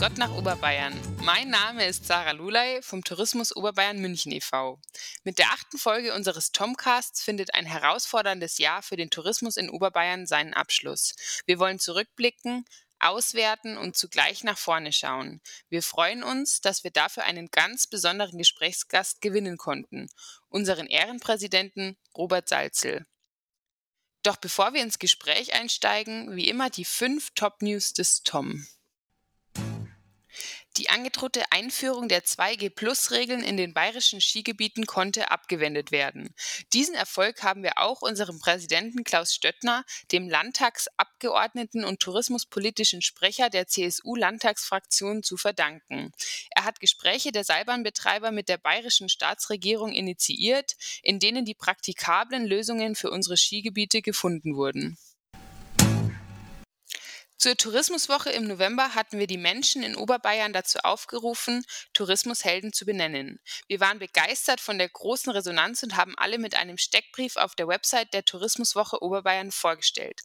Gott 0.00 0.16
nach 0.16 0.30
Oberbayern. 0.30 0.94
Mein 1.24 1.50
Name 1.50 1.84
ist 1.84 2.06
Sarah 2.06 2.30
Lulay 2.30 2.80
vom 2.82 3.02
Tourismus 3.02 3.56
Oberbayern 3.56 3.98
München 3.98 4.30
e.V. 4.30 4.78
Mit 5.24 5.38
der 5.38 5.50
achten 5.50 5.76
Folge 5.76 6.14
unseres 6.14 6.52
Tomcasts 6.52 7.20
findet 7.20 7.54
ein 7.54 7.66
herausforderndes 7.66 8.58
Jahr 8.58 8.82
für 8.82 8.96
den 8.96 9.10
Tourismus 9.10 9.56
in 9.56 9.68
Oberbayern 9.68 10.28
seinen 10.28 10.54
Abschluss. 10.54 11.16
Wir 11.46 11.58
wollen 11.58 11.80
zurückblicken, 11.80 12.64
auswerten 13.00 13.76
und 13.76 13.96
zugleich 13.96 14.44
nach 14.44 14.56
vorne 14.56 14.92
schauen. 14.92 15.40
Wir 15.68 15.82
freuen 15.82 16.22
uns, 16.22 16.60
dass 16.60 16.84
wir 16.84 16.92
dafür 16.92 17.24
einen 17.24 17.48
ganz 17.50 17.88
besonderen 17.88 18.38
Gesprächsgast 18.38 19.20
gewinnen 19.20 19.56
konnten, 19.56 20.06
unseren 20.48 20.86
Ehrenpräsidenten 20.86 21.96
Robert 22.16 22.48
Salzel. 22.48 23.04
Doch 24.22 24.36
bevor 24.36 24.74
wir 24.74 24.82
ins 24.82 25.00
Gespräch 25.00 25.54
einsteigen, 25.54 26.36
wie 26.36 26.48
immer 26.48 26.70
die 26.70 26.84
fünf 26.84 27.30
Top-News 27.34 27.94
des 27.94 28.22
Tom. 28.22 28.64
Die 30.78 30.90
angedrohte 30.90 31.42
Einführung 31.50 32.08
der 32.08 32.22
2G-Plus-Regeln 32.22 33.42
in 33.42 33.56
den 33.56 33.74
bayerischen 33.74 34.20
Skigebieten 34.20 34.86
konnte 34.86 35.32
abgewendet 35.32 35.90
werden. 35.90 36.32
Diesen 36.72 36.94
Erfolg 36.94 37.42
haben 37.42 37.64
wir 37.64 37.78
auch 37.78 38.00
unserem 38.00 38.38
Präsidenten 38.38 39.02
Klaus 39.02 39.34
Stöttner, 39.34 39.84
dem 40.12 40.28
Landtagsabgeordneten 40.28 41.84
und 41.84 41.98
tourismuspolitischen 41.98 43.02
Sprecher 43.02 43.50
der 43.50 43.66
CSU-Landtagsfraktion, 43.66 45.24
zu 45.24 45.36
verdanken. 45.36 46.12
Er 46.50 46.64
hat 46.64 46.78
Gespräche 46.78 47.32
der 47.32 47.42
Seilbahnbetreiber 47.42 48.30
mit 48.30 48.48
der 48.48 48.58
bayerischen 48.58 49.08
Staatsregierung 49.08 49.92
initiiert, 49.92 50.76
in 51.02 51.18
denen 51.18 51.44
die 51.44 51.54
praktikablen 51.54 52.46
Lösungen 52.46 52.94
für 52.94 53.10
unsere 53.10 53.36
Skigebiete 53.36 54.00
gefunden 54.00 54.54
wurden. 54.54 54.96
Zur 57.40 57.56
Tourismuswoche 57.56 58.30
im 58.30 58.48
November 58.48 58.96
hatten 58.96 59.20
wir 59.20 59.28
die 59.28 59.38
Menschen 59.38 59.84
in 59.84 59.94
Oberbayern 59.94 60.52
dazu 60.52 60.80
aufgerufen, 60.80 61.64
Tourismushelden 61.92 62.72
zu 62.72 62.84
benennen. 62.84 63.38
Wir 63.68 63.78
waren 63.78 64.00
begeistert 64.00 64.60
von 64.60 64.76
der 64.76 64.88
großen 64.88 65.30
Resonanz 65.30 65.84
und 65.84 65.94
haben 65.94 66.18
alle 66.18 66.38
mit 66.38 66.56
einem 66.56 66.78
Steckbrief 66.78 67.36
auf 67.36 67.54
der 67.54 67.68
Website 67.68 68.12
der 68.12 68.24
Tourismuswoche 68.24 69.00
Oberbayern 69.04 69.52
vorgestellt. 69.52 70.20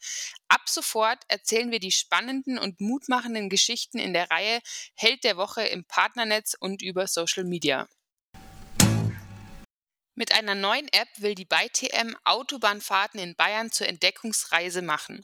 Ab 0.48 0.62
sofort 0.68 1.20
erzählen 1.28 1.70
wir 1.70 1.80
die 1.80 1.92
spannenden 1.92 2.58
und 2.58 2.82
mutmachenden 2.82 3.48
Geschichten 3.48 4.00
in 4.00 4.14
der 4.14 4.32
Reihe 4.32 4.60
Held 4.96 5.24
der 5.24 5.38
Woche 5.38 5.62
im 5.62 5.86
Partnernetz 5.86 6.56
und 6.60 6.82
über 6.82 7.06
Social 7.06 7.44
Media. 7.44 7.88
Mit 10.16 10.32
einer 10.32 10.56
neuen 10.56 10.88
App 10.88 11.10
will 11.18 11.36
die 11.36 11.46
BayTM 11.46 12.16
Autobahnfahrten 12.24 13.20
in 13.20 13.36
Bayern 13.36 13.72
zur 13.72 13.88
Entdeckungsreise 13.88 14.82
machen. 14.82 15.24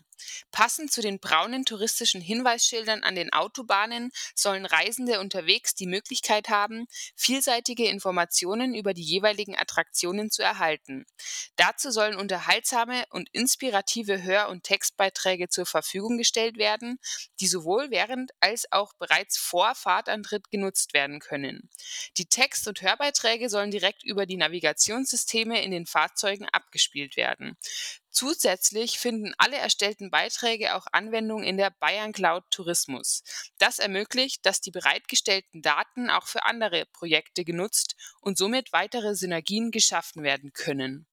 Passend 0.52 0.92
zu 0.92 1.02
den 1.02 1.20
braunen 1.20 1.66
touristischen 1.66 2.22
Hinweisschildern 2.22 3.03
an 3.03 3.16
den 3.16 3.31
Autobahnen 3.34 4.12
sollen 4.36 4.66
Reisende 4.66 5.20
unterwegs 5.20 5.75
die 5.75 5.88
Möglichkeit 5.88 6.50
haben, 6.50 6.88
vielseitige 7.16 7.88
Informationen 7.88 8.75
über 8.75 8.94
die 8.94 9.03
jeweiligen 9.03 9.58
Attraktionen 9.58 10.31
zu 10.31 10.42
erhalten. 10.42 11.06
Dazu 11.56 11.92
sollen 11.92 12.16
unterhaltsame 12.16 13.03
und 13.09 13.30
inspirative 13.31 14.23
Hör- 14.23 14.50
und 14.50 14.64
Textbeiträge 14.64 15.50
zur 15.50 15.66
Verfügung 15.66 16.17
gestellt 16.17 16.58
werden, 16.58 17.00
die 17.40 17.47
sowohl 17.47 17.92
während 17.92 18.31
als 18.40 18.72
auch 18.72 18.94
bereits 18.94 19.38
vor 19.38 19.75
Fahrtantritt 19.75 20.50
genutzt 20.52 20.94
werden 20.94 21.20
können. 21.20 21.70
Die 22.17 22.25
Text- 22.25 22.67
und 22.67 22.81
Hörbeiträge 22.81 23.50
sollen 23.50 23.72
direkt 23.72 24.03
über 24.03 24.25
die 24.25 24.38
Navigationssysteme 24.38 25.64
in 25.64 25.72
den 25.72 25.86
Fahrzeugen 25.86 26.47
abgespielt 26.50 27.16
werden. 27.17 27.58
Zusätzlich 28.20 29.00
finden 29.00 29.34
alle 29.38 29.56
erstellten 29.56 30.12
Beiträge 30.12 30.75
auch 30.75 30.88
Anwendung 30.92 31.42
in 31.42 31.56
der 31.56 31.70
Bayern 31.70 32.12
Cloud 32.12 32.44
Tourismus. 32.52 33.24
Das 33.59 33.80
ermöglicht, 33.80 34.46
dass 34.46 34.59
die 34.59 34.72
bereitgestellten 34.72 35.62
Daten 35.62 36.09
auch 36.09 36.28
für 36.28 36.44
andere 36.44 36.85
Projekte 36.91 37.46
genutzt 37.46 37.96
und 38.19 38.38
somit 38.38 38.74
weitere 38.74 39.16
Synergien 39.16 39.72
geschaffen 39.72 40.22
werden 40.22 40.52
können. 40.52 41.08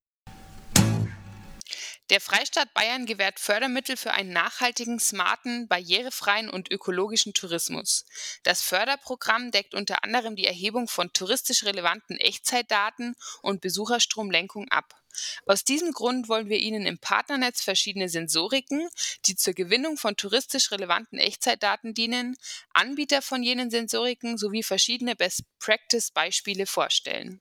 Der 2.10 2.20
Freistaat 2.20 2.74
Bayern 2.74 3.06
gewährt 3.06 3.38
Fördermittel 3.38 3.96
für 3.96 4.12
einen 4.12 4.32
nachhaltigen, 4.32 4.98
smarten, 4.98 5.68
barrierefreien 5.68 6.50
und 6.50 6.72
ökologischen 6.72 7.34
Tourismus. 7.34 8.04
Das 8.42 8.62
Förderprogramm 8.62 9.52
deckt 9.52 9.76
unter 9.76 10.02
anderem 10.02 10.34
die 10.34 10.46
Erhebung 10.46 10.88
von 10.88 11.12
touristisch 11.12 11.62
relevanten 11.62 12.16
Echtzeitdaten 12.16 13.14
und 13.42 13.60
Besucherstromlenkung 13.60 14.68
ab. 14.72 14.92
Aus 15.46 15.64
diesem 15.64 15.92
Grund 15.92 16.28
wollen 16.28 16.48
wir 16.48 16.58
Ihnen 16.58 16.86
im 16.86 16.98
Partnernetz 16.98 17.62
verschiedene 17.62 18.08
Sensoriken, 18.08 18.88
die 19.26 19.36
zur 19.36 19.54
Gewinnung 19.54 19.96
von 19.96 20.16
touristisch 20.16 20.70
relevanten 20.70 21.18
Echtzeitdaten 21.18 21.94
dienen, 21.94 22.36
Anbieter 22.72 23.22
von 23.22 23.42
jenen 23.42 23.70
Sensoriken 23.70 24.38
sowie 24.38 24.62
verschiedene 24.62 25.16
Best-Practice-Beispiele 25.16 26.66
vorstellen. 26.66 27.40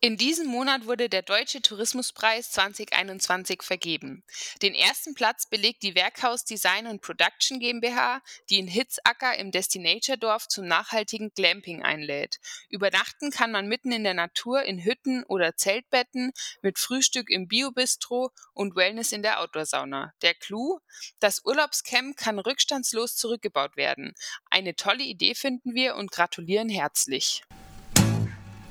In 0.00 0.16
diesem 0.16 0.46
Monat 0.46 0.86
wurde 0.86 1.08
der 1.08 1.22
Deutsche 1.22 1.62
Tourismuspreis 1.62 2.50
2021 2.52 3.62
vergeben. 3.62 4.22
Den 4.62 4.74
ersten 4.74 5.14
Platz 5.14 5.46
belegt 5.46 5.82
die 5.82 5.94
Werkhaus 5.94 6.44
Design 6.44 6.86
und 6.86 7.00
Production 7.00 7.58
GmbH, 7.58 8.20
die 8.50 8.58
in 8.58 8.68
Hitzacker 8.68 9.36
im 9.38 9.50
Destinator-Dorf 9.50 10.48
zum 10.48 10.66
nachhaltigen 10.66 11.30
Glamping 11.34 11.82
einlädt. 11.82 12.38
Übernachten 12.68 13.30
kann 13.30 13.50
man 13.50 13.66
mitten 13.66 13.92
in 13.92 14.04
der 14.04 14.14
Natur 14.14 14.62
in 14.62 14.84
Hütten 14.84 15.24
oder 15.24 15.56
Zeltbetten 15.56 16.32
mit 16.62 16.78
Frühstück 16.78 17.30
im 17.30 17.48
Biobistro 17.48 18.30
und 18.52 18.76
Wellness 18.76 19.12
in 19.12 19.22
der 19.22 19.40
Outdoor-Sauna. 19.40 20.12
Der 20.22 20.34
Clou? 20.34 20.80
Das 21.18 21.44
Urlaubscamp 21.44 22.16
kann 22.16 22.38
rückstandslos 22.38 23.16
zurückgebaut 23.16 23.76
werden. 23.76 24.14
Eine 24.50 24.74
tolle 24.74 25.04
Idee 25.04 25.34
finden 25.34 25.74
wir 25.74 25.96
und 25.96 26.10
gratulieren 26.10 26.68
herzlich. 26.68 27.42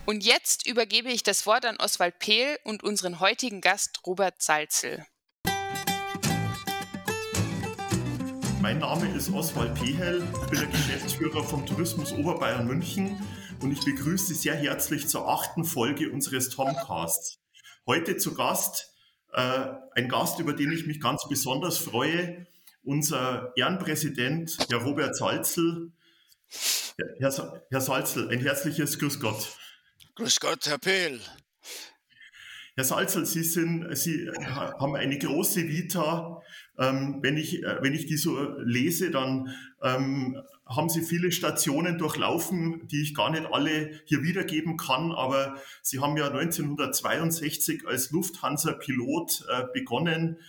Und 0.10 0.24
jetzt 0.24 0.66
übergebe 0.66 1.10
ich 1.10 1.22
das 1.22 1.46
Wort 1.46 1.66
an 1.66 1.76
Oswald 1.80 2.18
Pehl 2.20 2.58
und 2.64 2.82
unseren 2.82 3.20
heutigen 3.20 3.60
Gast 3.60 4.00
Robert 4.08 4.42
Salzel. 4.42 5.06
Mein 8.62 8.80
Name 8.80 9.14
ist 9.14 9.30
Oswald 9.34 9.76
Pehel, 9.76 10.26
ich 10.44 10.50
bin 10.50 10.60
der 10.62 10.70
Geschäftsführer 10.70 11.44
vom 11.44 11.66
Tourismus 11.66 12.14
Oberbayern 12.14 12.68
München 12.68 13.22
und 13.62 13.74
ich 13.74 13.84
begrüße 13.84 14.28
Sie 14.28 14.36
sehr 14.36 14.56
herzlich 14.56 15.10
zur 15.10 15.28
achten 15.28 15.66
Folge 15.66 16.10
unseres 16.10 16.48
Tomcasts. 16.52 17.42
Heute 17.86 18.16
zu 18.16 18.34
Gast 18.34 18.96
äh, 19.34 19.68
ein 19.92 20.08
Gast, 20.08 20.40
über 20.40 20.54
den 20.54 20.72
ich 20.72 20.88
mich 20.88 21.02
ganz 21.02 21.28
besonders 21.28 21.78
freue, 21.78 22.48
unser 22.82 23.52
Ehrenpräsident, 23.58 24.58
Herr 24.70 24.84
Robert 24.84 25.18
Salzel. 25.18 25.92
Herr, 27.20 27.62
Herr 27.70 27.82
Salzel, 27.82 28.30
ein 28.30 28.40
herzliches 28.40 29.00
Grüß 29.00 29.20
Gott. 29.20 29.50
Grüß 30.18 30.40
Gott, 30.40 30.66
Herr 30.66 30.80
Pehl. 30.80 31.20
Herr 32.74 32.84
Salzel, 32.84 33.28
Sie, 33.28 33.44
sind, 33.44 33.96
Sie 33.96 34.28
haben 34.48 34.96
eine 34.96 35.20
große 35.20 35.68
Vita. 35.68 36.42
Ähm, 36.80 37.20
wenn, 37.22 37.38
ich, 37.38 37.62
äh, 37.62 37.78
wenn 37.82 37.94
ich 37.94 38.08
die 38.08 38.18
so 38.18 38.36
lese, 38.58 39.12
dann 39.12 39.54
ähm, 39.84 40.42
haben 40.66 40.90
Sie 40.90 41.04
viele 41.04 41.32
Stationen 41.32 42.00
durchlaufen, 42.00 42.88
die 42.88 43.04
ich 43.04 43.14
gar 43.14 43.30
nicht 43.30 43.46
alle 43.46 43.92
hier 44.06 44.24
wiedergeben 44.24 44.76
kann. 44.76 45.12
Aber 45.12 45.54
Sie 45.84 46.00
haben 46.00 46.18
ja 46.18 46.32
1962 46.32 47.86
als 47.86 48.10
Lufthansa-Pilot 48.10 49.46
äh, 49.48 49.66
begonnen, 49.72 50.40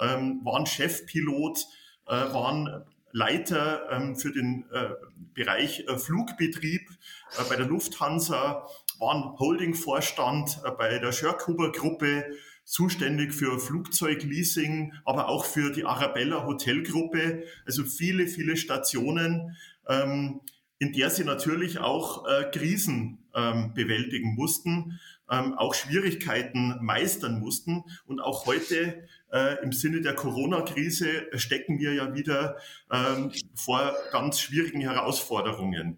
ähm, 0.00 0.40
waren 0.42 0.64
Chefpilot, 0.64 1.66
äh, 2.06 2.12
waren 2.12 2.82
Leiter 3.12 4.14
für 4.16 4.32
den 4.32 4.64
äh, 4.70 4.90
Bereich 5.34 5.84
äh, 5.86 5.98
Flugbetrieb 5.98 6.90
äh, 7.38 7.44
bei 7.48 7.56
der 7.56 7.66
Lufthansa, 7.66 8.68
waren 8.98 9.38
Holdingvorstand 9.38 10.60
äh, 10.64 10.70
bei 10.70 10.98
der 10.98 11.12
Schörkuber 11.12 11.72
Gruppe, 11.72 12.24
zuständig 12.68 13.32
für 13.32 13.58
Flugzeugleasing, 13.58 14.92
aber 15.06 15.28
auch 15.28 15.46
für 15.46 15.72
die 15.72 15.84
Arabella 15.84 16.44
Hotelgruppe. 16.44 17.44
Also 17.64 17.84
viele, 17.84 18.26
viele 18.26 18.58
Stationen, 18.58 19.56
ähm, 19.88 20.42
in 20.78 20.92
der 20.92 21.08
sie 21.08 21.24
natürlich 21.24 21.78
auch 21.78 22.26
äh, 22.28 22.44
Krisen 22.52 23.26
ähm, 23.34 23.72
bewältigen 23.72 24.34
mussten, 24.34 25.00
ähm, 25.30 25.54
auch 25.54 25.72
Schwierigkeiten 25.72 26.76
meistern 26.82 27.40
mussten. 27.40 27.84
Und 28.06 28.20
auch 28.20 28.44
heute 28.44 29.08
äh, 29.32 29.62
im 29.62 29.72
Sinne 29.72 30.02
der 30.02 30.14
Corona-Krise 30.14 31.26
stecken 31.36 31.78
wir 31.78 31.94
ja 31.94 32.14
wieder 32.14 32.58
ähm, 32.92 33.32
vor 33.54 33.94
ganz 34.12 34.40
schwierigen 34.40 34.82
Herausforderungen. 34.82 35.96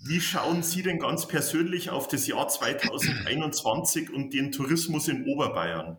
Wie 0.00 0.20
schauen 0.20 0.62
Sie 0.62 0.82
denn 0.82 1.00
ganz 1.00 1.26
persönlich 1.26 1.90
auf 1.90 2.06
das 2.06 2.26
Jahr 2.26 2.48
2021 2.48 4.10
und 4.10 4.32
den 4.32 4.52
Tourismus 4.52 5.08
in 5.08 5.26
Oberbayern? 5.26 5.98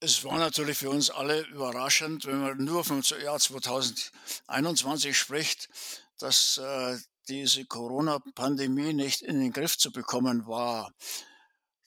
Es 0.00 0.24
war 0.24 0.38
natürlich 0.38 0.78
für 0.78 0.90
uns 0.90 1.10
alle 1.10 1.40
überraschend, 1.48 2.24
wenn 2.24 2.40
man 2.40 2.64
nur 2.64 2.84
vom 2.84 3.02
Jahr 3.22 3.38
2021 3.38 5.18
spricht, 5.18 5.68
dass 6.18 6.58
äh, 6.58 6.96
diese 7.28 7.66
Corona-Pandemie 7.66 8.94
nicht 8.94 9.22
in 9.22 9.40
den 9.40 9.52
Griff 9.52 9.76
zu 9.76 9.92
bekommen 9.92 10.46
war. 10.46 10.92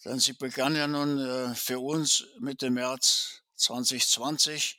Denn 0.05 0.19
sie 0.19 0.33
begann 0.33 0.75
ja 0.75 0.87
nun 0.87 1.19
äh, 1.19 1.55
für 1.55 1.79
uns 1.79 2.25
mit 2.39 2.61
dem 2.61 2.75
März 2.75 3.41
2020 3.55 4.77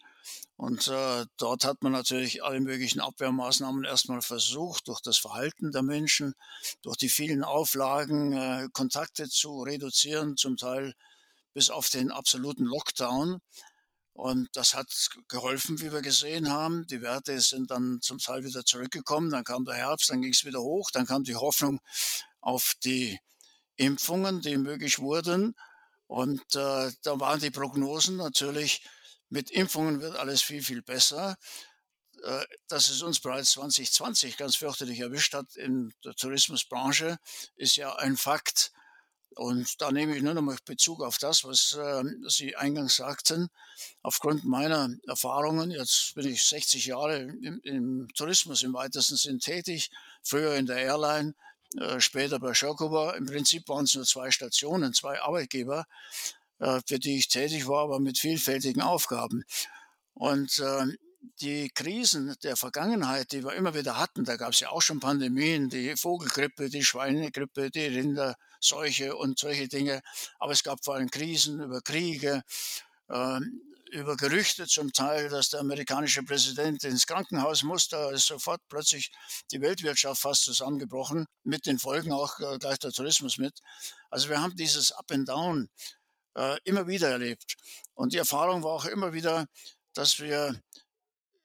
Und 0.63 0.87
äh, 0.87 1.27
dort 1.39 1.65
hat 1.65 1.83
man 1.83 1.91
natürlich 1.91 2.45
alle 2.45 2.61
möglichen 2.61 3.01
Abwehrmaßnahmen 3.01 3.83
erstmal 3.83 4.23
versucht, 4.23 4.87
durch 4.87 5.01
das 5.01 5.19
Verhalten 5.19 5.73
der 5.73 5.83
Menschen, 5.83 6.35
durch 6.83 6.97
die 6.97 7.09
vielen 7.09 7.43
Auflagen, 7.43 8.33
äh, 8.33 8.69
Kontakte 8.73 9.29
zu 9.29 9.63
reduzieren, 9.63 10.37
zum 10.37 10.57
Teil 10.57 10.95
bis 11.53 11.69
auf 11.69 11.89
den 11.89 12.13
absoluten 12.13 12.65
Lockdown. 12.65 13.41
Und 14.13 14.51
das 14.53 14.75
hat 14.75 14.87
geholfen, 15.27 15.81
wie 15.81 15.91
wir 15.91 16.01
gesehen 16.01 16.49
haben. 16.49 16.87
Die 16.87 17.03
Werte 17.03 17.41
sind 17.41 17.73
dann 17.73 17.99
zum 18.01 18.19
Teil 18.19 18.45
wieder 18.45 18.65
zurückgekommen. 18.65 19.33
Dann 19.33 19.43
kam 19.43 19.65
der 19.65 19.75
Herbst, 19.75 20.11
dann 20.11 20.23
ging 20.23 20.33
es 20.33 20.45
wieder 20.45 20.61
hoch. 20.61 20.93
Dann 20.93 21.07
kam 21.07 21.25
die 21.25 21.35
Hoffnung 21.35 21.81
auf 22.41 22.75
die 22.85 23.19
Impfungen, 23.75 24.43
die 24.43 24.59
möglich 24.59 25.01
wurden. 25.01 25.57
Und 26.07 26.55
äh, 26.55 26.93
da 27.03 27.19
waren 27.19 27.41
die 27.41 27.51
Prognosen 27.51 28.17
natürlich, 28.17 28.85
mit 29.33 29.51
Impfungen 29.51 30.01
wird 30.03 30.17
alles 30.17 30.43
viel, 30.43 30.63
viel 30.63 30.83
besser. 30.83 31.37
Äh, 32.23 32.45
dass 32.69 32.89
es 32.91 33.03
uns 33.03 33.19
bereits 33.19 33.53
2020 33.53 34.37
ganz 34.37 34.57
fürchterlich 34.57 35.01
erwischt 35.01 35.35
hat 35.35 35.57
in 35.57 35.93
der 36.05 36.15
Tourismusbranche, 36.15 37.19
ist 37.57 37.77
ja 37.77 37.97
ein 37.97 38.17
Fakt. 38.17 38.71
Und 39.35 39.81
da 39.81 39.91
nehme 39.91 40.15
ich 40.15 40.23
nur 40.23 40.35
noch 40.35 40.43
mal 40.43 40.59
Bezug 40.67 41.03
auf 41.03 41.17
das, 41.17 41.45
was 41.45 41.73
äh, 41.73 42.05
Sie 42.29 42.55
eingangs 42.55 42.97
sagten. 42.97 43.49
Aufgrund 44.03 44.45
meiner 44.45 44.91
Erfahrungen, 45.09 45.71
jetzt 45.71 46.15
bin 46.15 46.29
ich 46.29 46.45
60 46.45 46.85
Jahre 46.85 47.23
im, 47.23 47.61
im 47.65 48.09
Tourismus 48.15 48.63
im 48.63 48.75
weitesten 48.75 49.17
Sinn 49.17 49.41
tätig, 49.41 49.91
früher 50.23 50.55
in 50.57 50.67
der 50.67 50.77
Airline, 50.77 51.35
äh, 51.79 51.99
später 52.01 52.39
bei 52.39 52.53
Schirkowa. 52.53 53.15
Im 53.15 53.25
Prinzip 53.25 53.67
waren 53.69 53.87
es 53.87 53.95
nur 53.95 54.05
zwei 54.05 54.31
Stationen, 54.31 54.93
zwei 54.93 55.19
Arbeitgeber, 55.21 55.87
für 56.87 56.99
die 56.99 57.19
ich 57.19 57.29
tätig 57.29 57.67
war, 57.67 57.85
aber 57.85 58.01
mit 58.01 58.19
vielfältigen 58.19 58.83
Aufgaben. 58.83 59.45
Und 60.15 60.59
äh, 60.59 60.87
die 61.41 61.71
Krisen 61.71 62.35
der 62.43 62.57
Vergangenheit, 62.57 63.33
die 63.33 63.45
wir 63.45 63.55
immer 63.55 63.75
wieder 63.75 63.99
hatten, 63.99 64.25
da 64.25 64.37
gab 64.37 64.53
es 64.53 64.61
ja 64.61 64.71
auch 64.71 64.83
schon 64.83 65.01
Pandemien, 65.01 65.69
die 65.69 65.97
Vogelgrippe, 65.97 66.69
die 66.69 66.85
Schweinegrippe, 66.85 67.71
die 67.71 67.87
Rinderseuche 67.87 69.17
und 69.17 69.39
solche 69.39 69.69
Dinge. 69.69 70.03
Aber 70.39 70.53
es 70.53 70.63
gab 70.63 70.85
vor 70.85 70.95
allem 70.95 71.11
Krisen 71.11 71.61
über 71.61 71.81
Kriege, 71.81 72.43
äh, 73.09 73.41
über 73.93 74.17
Gerüchte 74.17 74.67
zum 74.67 74.93
Teil, 74.93 75.29
dass 75.29 75.51
der 75.51 75.61
amerikanische 75.61 76.23
Präsident 76.23 76.83
ins 76.85 77.07
Krankenhaus 77.07 77.63
muss. 77.63 77.89
Da 77.89 78.11
ist 78.11 78.27
sofort 78.27 78.61
plötzlich 78.69 79.13
die 79.53 79.61
Weltwirtschaft 79.61 80.23
fast 80.23 80.45
zusammengebrochen, 80.45 81.27
mit 81.45 81.67
den 81.67 81.79
Folgen 81.79 82.13
auch 82.13 82.41
äh, 82.41 82.59
gleich 82.59 82.79
der 82.79 82.91
Tourismus 82.91 83.39
mit. 83.39 83.61
Also 84.11 84.29
wir 84.29 84.41
haben 84.41 84.57
dieses 84.57 84.93
Up 84.93 85.11
and 85.13 85.29
Down 85.29 85.69
äh, 86.35 86.57
immer 86.65 86.87
wieder 86.87 87.11
erlebt. 87.11 87.57
Und 87.95 88.13
die 88.13 88.19
Erfahrung 88.19 88.63
war 88.63 88.73
auch 88.73 88.87
immer 88.87 89.13
wieder, 89.13 89.47
dass 89.95 90.21
wir 90.21 90.61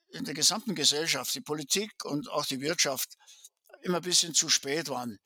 in 0.10 0.26
der 0.26 0.34
gesamten 0.34 0.76
Gesellschaft, 0.76 1.34
die 1.36 1.42
Politik 1.42 1.92
und 2.06 2.30
auch 2.30 2.46
die 2.46 2.62
Wirtschaft 2.62 3.18
immer 3.82 3.98
ein 3.98 4.04
bisschen 4.04 4.34
zu 4.34 4.50
spät 4.50 4.90
waren. 4.90 5.20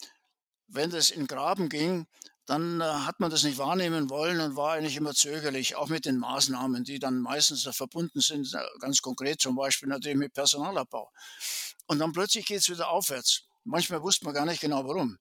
Wenn 0.68 0.90
das 0.90 1.12
in 1.12 1.28
Graben 1.28 1.70
ging, 1.70 2.08
dann 2.46 2.82
äh, 2.82 2.84
hat 2.84 3.20
man 3.20 3.30
das 3.30 3.44
nicht 3.44 3.58
wahrnehmen 3.58 4.10
wollen 4.10 4.40
und 4.40 4.56
war 4.56 4.74
eigentlich 4.74 4.98
immer 4.98 5.14
zögerlich, 5.14 5.76
auch 5.76 5.90
mit 5.90 6.06
den 6.06 6.18
Maßnahmen, 6.18 6.84
die 6.84 7.00
dann 7.00 7.20
meistens 7.20 7.64
da 7.64 7.72
verbunden 7.72 8.20
sind, 8.20 8.54
äh, 8.54 8.60
ganz 8.80 9.02
konkret 9.02 9.40
zum 9.40 9.56
Beispiel 9.56 9.90
natürlich 9.90 10.18
mit 10.18 10.34
Personalabbau. 10.34 11.10
Und 11.88 12.00
dann 12.00 12.12
plötzlich 12.12 12.46
geht 12.46 12.60
es 12.60 12.70
wieder 12.70 12.90
aufwärts. 12.90 13.44
Manchmal 13.64 14.02
wusste 14.02 14.26
man 14.26 14.34
gar 14.34 14.46
nicht 14.46 14.62
genau 14.62 14.84
warum. 14.86 15.18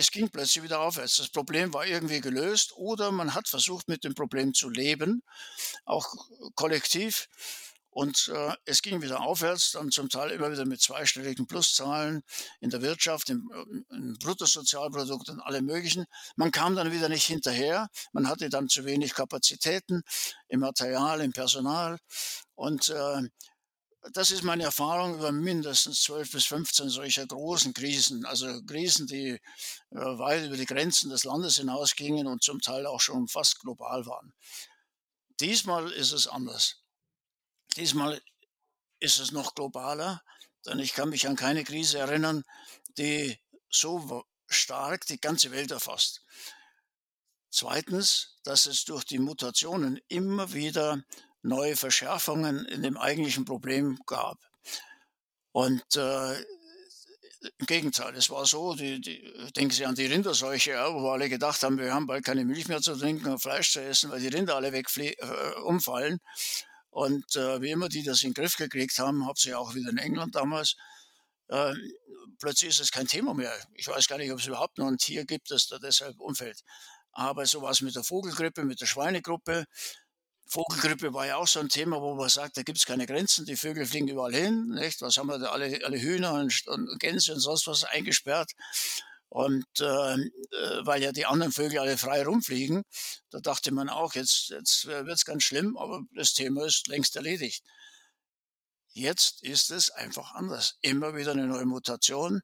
Es 0.00 0.10
ging 0.10 0.30
plötzlich 0.30 0.64
wieder 0.64 0.80
aufwärts. 0.80 1.18
Das 1.18 1.28
Problem 1.28 1.74
war 1.74 1.86
irgendwie 1.86 2.22
gelöst 2.22 2.72
oder 2.74 3.12
man 3.12 3.34
hat 3.34 3.48
versucht, 3.48 3.86
mit 3.86 4.02
dem 4.02 4.14
Problem 4.14 4.54
zu 4.54 4.70
leben, 4.70 5.22
auch 5.84 6.08
kollektiv. 6.54 7.28
Und 7.90 8.32
äh, 8.34 8.54
es 8.64 8.80
ging 8.80 9.02
wieder 9.02 9.20
aufwärts, 9.20 9.72
dann 9.72 9.90
zum 9.90 10.08
Teil 10.08 10.30
immer 10.30 10.50
wieder 10.50 10.64
mit 10.64 10.80
zweistelligen 10.80 11.46
Pluszahlen 11.46 12.22
in 12.60 12.70
der 12.70 12.80
Wirtschaft, 12.80 13.28
im, 13.28 13.52
äh, 13.52 13.94
im 13.94 14.16
Bruttosozialprodukt 14.16 15.28
und 15.28 15.40
allem 15.40 15.66
Möglichen. 15.66 16.06
Man 16.34 16.50
kam 16.50 16.76
dann 16.76 16.92
wieder 16.92 17.10
nicht 17.10 17.26
hinterher. 17.26 17.90
Man 18.12 18.26
hatte 18.26 18.48
dann 18.48 18.70
zu 18.70 18.86
wenig 18.86 19.12
Kapazitäten 19.12 20.02
im 20.48 20.60
Material, 20.60 21.20
im 21.20 21.32
Personal. 21.32 21.98
Und 22.54 22.88
äh, 22.88 23.28
das 24.12 24.30
ist 24.30 24.42
meine 24.42 24.64
Erfahrung 24.64 25.14
über 25.14 25.30
mindestens 25.30 26.02
12 26.02 26.32
bis 26.32 26.46
15 26.46 26.88
solcher 26.88 27.26
großen 27.26 27.74
Krisen, 27.74 28.24
also 28.24 28.62
Krisen, 28.62 29.06
die 29.06 29.28
äh, 29.30 29.38
weit 29.90 30.46
über 30.46 30.56
die 30.56 30.66
Grenzen 30.66 31.10
des 31.10 31.24
Landes 31.24 31.56
hinausgingen 31.56 32.26
und 32.26 32.42
zum 32.42 32.60
Teil 32.60 32.86
auch 32.86 33.00
schon 33.00 33.28
fast 33.28 33.60
global 33.60 34.06
waren. 34.06 34.32
Diesmal 35.38 35.92
ist 35.92 36.12
es 36.12 36.26
anders. 36.26 36.76
Diesmal 37.76 38.20
ist 39.00 39.18
es 39.18 39.32
noch 39.32 39.54
globaler, 39.54 40.22
denn 40.66 40.78
ich 40.78 40.94
kann 40.94 41.10
mich 41.10 41.28
an 41.28 41.36
keine 41.36 41.64
Krise 41.64 41.98
erinnern, 41.98 42.44
die 42.98 43.38
so 43.70 44.24
stark 44.46 45.06
die 45.06 45.20
ganze 45.20 45.50
Welt 45.52 45.70
erfasst. 45.70 46.22
Zweitens, 47.50 48.36
dass 48.44 48.66
es 48.66 48.84
durch 48.84 49.04
die 49.04 49.18
Mutationen 49.18 50.00
immer 50.08 50.52
wieder 50.52 51.02
neue 51.42 51.76
Verschärfungen 51.76 52.64
in 52.66 52.82
dem 52.82 52.96
eigentlichen 52.96 53.44
Problem 53.44 53.98
gab. 54.06 54.38
Und 55.52 55.96
äh, 55.96 56.44
im 57.58 57.66
Gegenteil, 57.66 58.14
es 58.14 58.28
war 58.28 58.44
so, 58.44 58.74
die, 58.74 59.00
die, 59.00 59.22
denken 59.56 59.72
Sie 59.72 59.86
an 59.86 59.94
die 59.94 60.06
Rinderseuche, 60.06 60.72
ja, 60.72 60.92
wo 60.92 61.10
alle 61.10 61.28
gedacht 61.28 61.62
haben, 61.62 61.78
wir 61.78 61.94
haben 61.94 62.06
bald 62.06 62.24
keine 62.24 62.44
Milch 62.44 62.68
mehr 62.68 62.80
zu 62.80 62.94
trinken 62.94 63.28
und 63.28 63.40
Fleisch 63.40 63.72
zu 63.72 63.82
essen, 63.82 64.10
weil 64.10 64.20
die 64.20 64.28
Rinder 64.28 64.56
alle 64.56 64.72
weg 64.72 64.86
äh, 64.96 65.14
umfallen. 65.62 66.20
Und 66.90 67.36
äh, 67.36 67.62
wie 67.62 67.70
immer 67.70 67.88
die 67.88 68.02
das 68.02 68.22
in 68.22 68.30
den 68.30 68.34
Griff 68.34 68.56
gekriegt 68.56 68.98
haben, 68.98 69.26
hauptsächlich 69.26 69.56
auch 69.56 69.74
wieder 69.74 69.90
in 69.90 69.98
England 69.98 70.34
damals, 70.34 70.76
äh, 71.48 71.72
plötzlich 72.38 72.70
ist 72.70 72.80
es 72.80 72.90
kein 72.90 73.06
Thema 73.06 73.32
mehr. 73.32 73.52
Ich 73.74 73.88
weiß 73.88 74.06
gar 74.06 74.18
nicht, 74.18 74.32
ob 74.32 74.38
es 74.38 74.46
überhaupt 74.46 74.78
noch 74.78 74.88
ein 74.88 74.98
Tier 74.98 75.24
gibt, 75.24 75.50
das 75.50 75.66
da 75.66 75.78
deshalb 75.78 76.20
umfällt. 76.20 76.60
Aber 77.12 77.46
so 77.46 77.62
war 77.62 77.70
es 77.70 77.80
mit 77.80 77.96
der 77.96 78.04
Vogelgrippe, 78.04 78.64
mit 78.64 78.80
der 78.80 78.86
Schweinegruppe. 78.86 79.64
Vogelgrippe 80.50 81.14
war 81.14 81.26
ja 81.26 81.36
auch 81.36 81.46
so 81.46 81.60
ein 81.60 81.68
Thema, 81.68 82.00
wo 82.00 82.16
man 82.16 82.28
sagt, 82.28 82.56
da 82.56 82.62
gibt 82.62 82.78
es 82.78 82.84
keine 82.84 83.06
Grenzen, 83.06 83.46
die 83.46 83.56
Vögel 83.56 83.86
fliegen 83.86 84.08
überall 84.08 84.34
hin. 84.34 84.70
Nicht? 84.70 85.00
Was 85.00 85.16
haben 85.16 85.28
wir 85.28 85.38
da 85.38 85.50
alle, 85.50 85.78
alle 85.84 86.00
Hühner 86.00 86.34
und, 86.34 86.66
und 86.66 86.98
Gänse 86.98 87.32
und 87.34 87.40
sonst 87.40 87.68
was 87.68 87.84
eingesperrt? 87.84 88.50
Und 89.28 89.64
ähm, 89.80 90.32
äh, 90.50 90.80
weil 90.84 91.04
ja 91.04 91.12
die 91.12 91.24
anderen 91.24 91.52
Vögel 91.52 91.78
alle 91.78 91.96
frei 91.96 92.24
rumfliegen, 92.24 92.82
da 93.30 93.38
dachte 93.38 93.70
man 93.72 93.88
auch, 93.88 94.14
jetzt, 94.14 94.48
jetzt 94.48 94.86
wird 94.86 95.08
es 95.08 95.24
ganz 95.24 95.44
schlimm, 95.44 95.76
aber 95.76 96.02
das 96.16 96.34
Thema 96.34 96.66
ist 96.66 96.88
längst 96.88 97.14
erledigt. 97.14 97.62
Jetzt 98.92 99.44
ist 99.44 99.70
es 99.70 99.90
einfach 99.90 100.34
anders. 100.34 100.78
Immer 100.80 101.14
wieder 101.14 101.30
eine 101.30 101.46
neue 101.46 101.64
Mutation. 101.64 102.42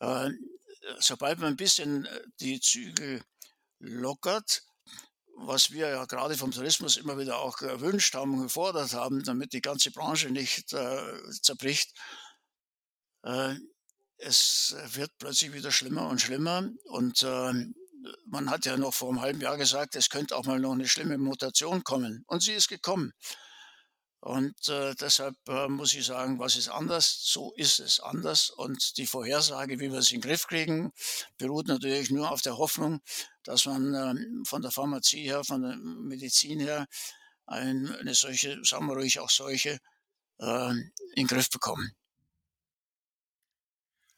Äh, 0.00 0.30
sobald 0.98 1.38
man 1.38 1.50
ein 1.50 1.56
bisschen 1.56 2.06
äh, 2.06 2.22
die 2.40 2.60
Zügel 2.60 3.22
lockert, 3.78 4.64
was 5.46 5.70
wir 5.70 5.88
ja 5.88 6.04
gerade 6.04 6.36
vom 6.36 6.50
Tourismus 6.50 6.96
immer 6.96 7.18
wieder 7.18 7.38
auch 7.38 7.56
gewünscht 7.56 8.14
haben 8.14 8.42
gefordert 8.42 8.92
haben, 8.92 9.24
damit 9.24 9.52
die 9.52 9.62
ganze 9.62 9.90
Branche 9.90 10.30
nicht 10.30 10.72
äh, 10.72 11.30
zerbricht, 11.42 11.92
äh, 13.22 13.54
es 14.18 14.76
wird 14.92 15.10
plötzlich 15.18 15.52
wieder 15.52 15.72
schlimmer 15.72 16.08
und 16.08 16.20
schlimmer. 16.20 16.68
Und 16.84 17.22
äh, 17.22 17.52
man 18.26 18.50
hat 18.50 18.66
ja 18.66 18.76
noch 18.76 18.94
vor 18.94 19.08
einem 19.08 19.20
halben 19.20 19.40
Jahr 19.40 19.56
gesagt, 19.56 19.96
es 19.96 20.10
könnte 20.10 20.36
auch 20.36 20.44
mal 20.44 20.60
noch 20.60 20.72
eine 20.72 20.88
schlimme 20.88 21.18
Mutation 21.18 21.84
kommen. 21.84 22.24
Und 22.26 22.42
sie 22.42 22.52
ist 22.52 22.68
gekommen. 22.68 23.12
Und 24.20 24.68
äh, 24.68 24.94
deshalb 24.96 25.34
äh, 25.48 25.66
muss 25.68 25.94
ich 25.94 26.04
sagen, 26.04 26.38
was 26.38 26.56
ist 26.56 26.68
anders? 26.68 27.20
So 27.24 27.54
ist 27.54 27.80
es 27.80 28.00
anders. 28.00 28.50
Und 28.50 28.98
die 28.98 29.06
Vorhersage, 29.06 29.80
wie 29.80 29.90
wir 29.90 29.98
es 29.98 30.12
in 30.12 30.20
den 30.20 30.28
Griff 30.28 30.46
kriegen, 30.46 30.92
beruht 31.38 31.68
natürlich 31.68 32.10
nur 32.10 32.30
auf 32.30 32.42
der 32.42 32.58
Hoffnung, 32.58 33.00
dass 33.44 33.64
man 33.64 33.94
äh, 33.94 34.46
von 34.46 34.60
der 34.60 34.70
Pharmazie 34.72 35.22
her, 35.22 35.42
von 35.42 35.62
der 35.62 35.76
Medizin 35.76 36.60
her, 36.60 36.86
ein, 37.46 37.90
eine 37.96 38.14
solche, 38.14 38.62
sagen 38.62 38.86
wir 38.86 38.94
ruhig 38.94 39.20
auch 39.20 39.30
solche, 39.30 39.78
äh, 40.38 40.70
in 40.70 40.92
den 41.16 41.26
Griff 41.26 41.48
bekommen. 41.48 41.90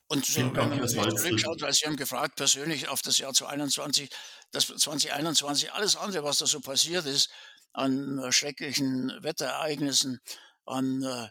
Und 0.08 0.26
so, 0.26 0.40
wenn 0.40 0.68
man 0.68 0.88
zurückschaut, 0.88 1.62
weil 1.62 1.72
Sie 1.72 1.86
haben 1.86 1.96
gefragt 1.96 2.36
persönlich 2.36 2.88
auf 2.88 3.00
das 3.00 3.16
Jahr 3.16 3.32
2021, 3.32 4.10
das 4.50 4.66
2021, 4.66 5.72
alles 5.72 5.96
andere, 5.96 6.22
was 6.22 6.36
da 6.36 6.44
so 6.44 6.60
passiert 6.60 7.06
ist, 7.06 7.30
an 7.72 8.18
äh, 8.18 8.32
schrecklichen 8.32 9.12
Wetterereignissen, 9.20 10.20
an, 10.64 11.02
äh, 11.02 11.28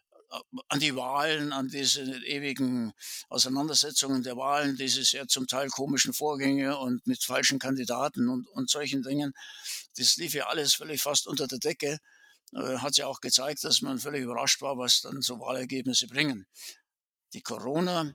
an 0.68 0.80
die 0.80 0.96
Wahlen, 0.96 1.52
an 1.54 1.68
diese 1.68 2.02
ewigen 2.02 2.94
Auseinandersetzungen 3.30 4.24
der 4.24 4.38
Wahlen, 4.38 4.78
diese 4.78 5.04
sehr 5.04 5.28
zum 5.28 5.48
Teil 5.48 5.70
komischen 5.70 6.14
Vorgänge 6.14 6.78
und 6.78 7.06
mit 7.06 7.24
falschen 7.24 7.60
Kandidaten 7.60 8.30
und, 8.30 8.48
und 8.48 8.70
solchen 8.70 9.04
Dingen. 9.04 9.34
Das 9.98 10.18
lief 10.18 10.34
ja 10.34 10.48
alles 10.48 10.76
völlig 10.76 11.02
fast 11.02 11.28
unter 11.28 11.48
der 11.48 11.60
Decke. 11.60 12.00
Äh, 12.54 12.78
hat 12.78 12.98
ja 12.98 13.08
auch 13.08 13.22
gezeigt, 13.22 13.64
dass 13.64 13.82
man 13.82 14.00
völlig 14.00 14.24
überrascht 14.24 14.62
war, 14.62 14.78
was 14.78 15.02
dann 15.02 15.22
so 15.22 15.40
Wahlergebnisse 15.40 16.08
bringen. 16.08 16.48
Die 17.34 17.42
Corona 17.42 18.14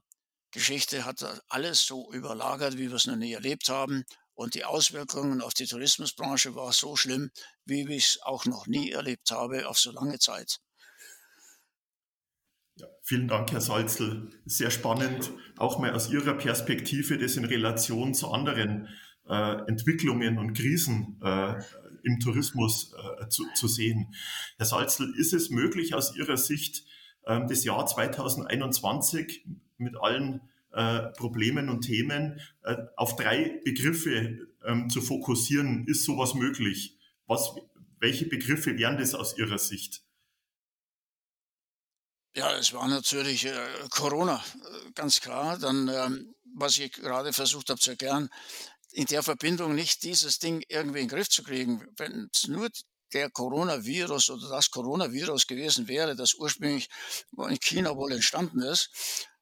Geschichte 0.51 1.05
hat 1.05 1.23
alles 1.49 1.85
so 1.85 2.11
überlagert, 2.13 2.79
wie 2.79 2.89
wir 2.89 2.97
es 2.97 3.07
noch 3.07 3.17
nie 3.17 3.33
erlebt 3.33 3.69
haben. 3.69 4.05
Und 4.37 4.55
die 4.55 4.65
Auswirkungen 4.65 5.41
auf 5.41 5.55
die 5.55 5.67
Tourismusbranche 5.67 6.55
war 6.55 6.71
so 6.73 6.95
schlimm, 6.95 7.31
wie 7.65 7.89
ich 7.89 8.05
es 8.05 8.23
auch 8.23 8.45
noch 8.45 8.67
nie 8.67 8.91
erlebt 8.91 9.31
habe 9.31 9.67
auf 9.67 9.79
so 9.79 9.91
lange 9.91 10.19
Zeit. 10.19 10.61
Ja, 12.75 12.87
vielen 13.03 13.29
Dank, 13.29 13.51
Herr 13.53 13.63
Salzl. 13.63 14.29
Sehr 14.45 14.71
spannend, 14.71 15.33
auch 15.57 15.79
mal 15.79 15.95
aus 15.95 16.11
Ihrer 16.11 16.35
Perspektive 16.35 17.17
das 17.17 17.37
in 17.37 17.47
Relation 17.47 18.13
zu 18.13 18.31
anderen 18.31 18.89
äh, 19.27 19.67
Entwicklungen 19.69 20.39
und 20.39 20.53
Krisen 20.53 21.19
äh, 21.25 21.55
im 22.05 22.21
Tourismus 22.21 22.93
äh, 22.93 23.29
zu, 23.29 23.47
zu, 23.55 23.69
sehen. 23.69 24.15
Herr 24.59 24.67
Salzl, 24.67 25.15
ist 25.17 25.33
es 25.33 25.49
möglich 25.49 25.95
aus 25.95 26.15
Ihrer 26.15 26.37
Sicht, 26.37 26.85
ähm, 27.27 27.47
das 27.49 27.65
Jahr 27.65 27.87
2021 27.87 29.47
mit 29.79 29.97
allen 29.97 30.43
äh, 30.77 31.09
Problemen 31.17 31.69
und 31.71 31.83
Themen 31.83 32.41
äh, 32.63 32.77
auf 32.97 33.17
drei 33.17 33.61
Begriffe 33.65 34.47
ähm, 34.65 34.91
zu 34.91 35.01
fokussieren? 35.01 35.87
Ist 35.87 36.05
sowas 36.05 36.35
möglich? 36.35 36.99
Was, 37.27 37.55
welche 37.99 38.27
Begriffe 38.27 38.77
wären 38.79 38.99
das 38.99 39.15
aus 39.15 39.37
Ihrer 39.39 39.59
Sicht? 39.59 40.03
Ja, 42.37 42.55
es 42.59 42.75
war 42.75 42.87
natürlich 42.87 43.47
äh, 43.47 43.57
Corona, 43.89 44.37
äh, 44.37 44.91
ganz 44.95 45.23
klar. 45.23 45.59
Dann, 45.59 45.89
ähm, 45.89 46.35
was 46.55 46.77
ich 46.79 46.93
gerade 46.93 47.33
versucht 47.33 47.71
habe 47.71 47.81
zu 47.81 47.93
erklären, 47.93 48.29
in 48.93 49.07
der 49.07 49.23
Verbindung 49.23 49.75
nicht 49.75 50.03
dieses 50.03 50.39
Ding 50.39 50.63
irgendwie 50.69 51.01
in 51.01 51.09
den 51.09 51.17
Griff 51.17 51.31
zu 51.31 51.43
kriegen. 51.43 51.87
Wenn 51.97 52.29
es 52.35 52.49
nur 52.49 52.69
der 53.15 53.31
Coronavirus 53.31 54.31
oder 54.31 54.51
das 54.51 54.71
Coronavirus 54.71 55.47
gewesen 55.47 55.89
wäre, 55.89 56.15
das 56.15 56.35
ursprünglich 56.35 56.89
in 57.39 57.61
China 57.61 57.97
wohl 57.97 58.13
entstanden 58.13 58.61
ist, 58.61 58.91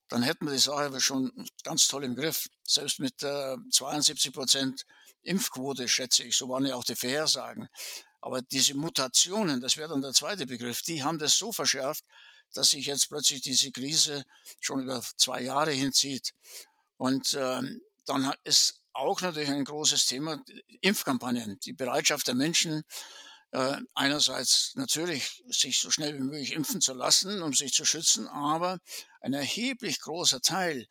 dann 0.09 0.23
hätten 0.23 0.47
wir 0.47 0.53
die 0.53 0.59
Sache 0.59 1.01
schon 1.01 1.33
ganz 1.63 1.89
toll 1.89 2.05
im 2.05 2.15
Griff. 2.15 2.49
Selbst 2.65 3.01
mit 3.01 3.23
äh, 3.23 3.57
72 3.71 4.33
Prozent 4.33 4.85
Impfquote, 5.23 5.89
schätze 5.89 6.25
ich, 6.25 6.37
so 6.37 6.49
waren 6.49 6.67
ja 6.67 6.77
auch 6.77 6.85
die 6.85 6.95
Vorhersagen. 6.95 7.69
Aber 8.21 8.43
diese 8.43 8.75
Mutationen, 8.75 9.61
das 9.61 9.77
wäre 9.77 9.91
dann 9.91 10.03
der 10.03 10.13
zweite 10.13 10.47
Begriff, 10.47 10.83
die 10.83 11.03
haben 11.03 11.19
das 11.19 11.37
so 11.37 11.53
verschärft, 11.53 12.05
dass 12.53 12.71
sich 12.71 12.87
jetzt 12.87 13.09
plötzlich 13.09 13.43
diese 13.43 13.71
Krise 13.73 14.25
schon 14.61 14.83
über 14.83 15.03
zwei 15.17 15.43
Jahre 15.43 15.73
hinzieht. 15.73 16.33
Und 16.97 17.35
ähm, 17.39 17.81
dann 18.07 18.33
ist 18.45 18.81
auch 18.93 19.21
natürlich 19.21 19.51
ein 19.51 19.65
großes 19.65 20.07
Thema 20.07 20.43
Impfkampagnen, 20.81 21.59
die 21.61 21.73
Bereitschaft 21.73 22.29
der 22.29 22.35
Menschen, 22.35 22.85
äh, 23.55 23.77
einerseits 23.95 24.73
natürlich 24.75 25.45
sich 25.47 25.79
so 25.79 25.89
schnell 25.89 26.15
wie 26.17 26.25
möglich 26.25 26.53
impfen 26.55 26.81
zu 26.81 26.93
lassen, 26.93 27.41
um 27.41 27.53
sich 27.55 27.73
zu 27.73 27.85
schützen, 27.85 28.27
aber 28.27 28.81
ein 29.21 29.33
erheblich 29.33 30.01
großer 30.01 30.41
Teil, 30.41 30.89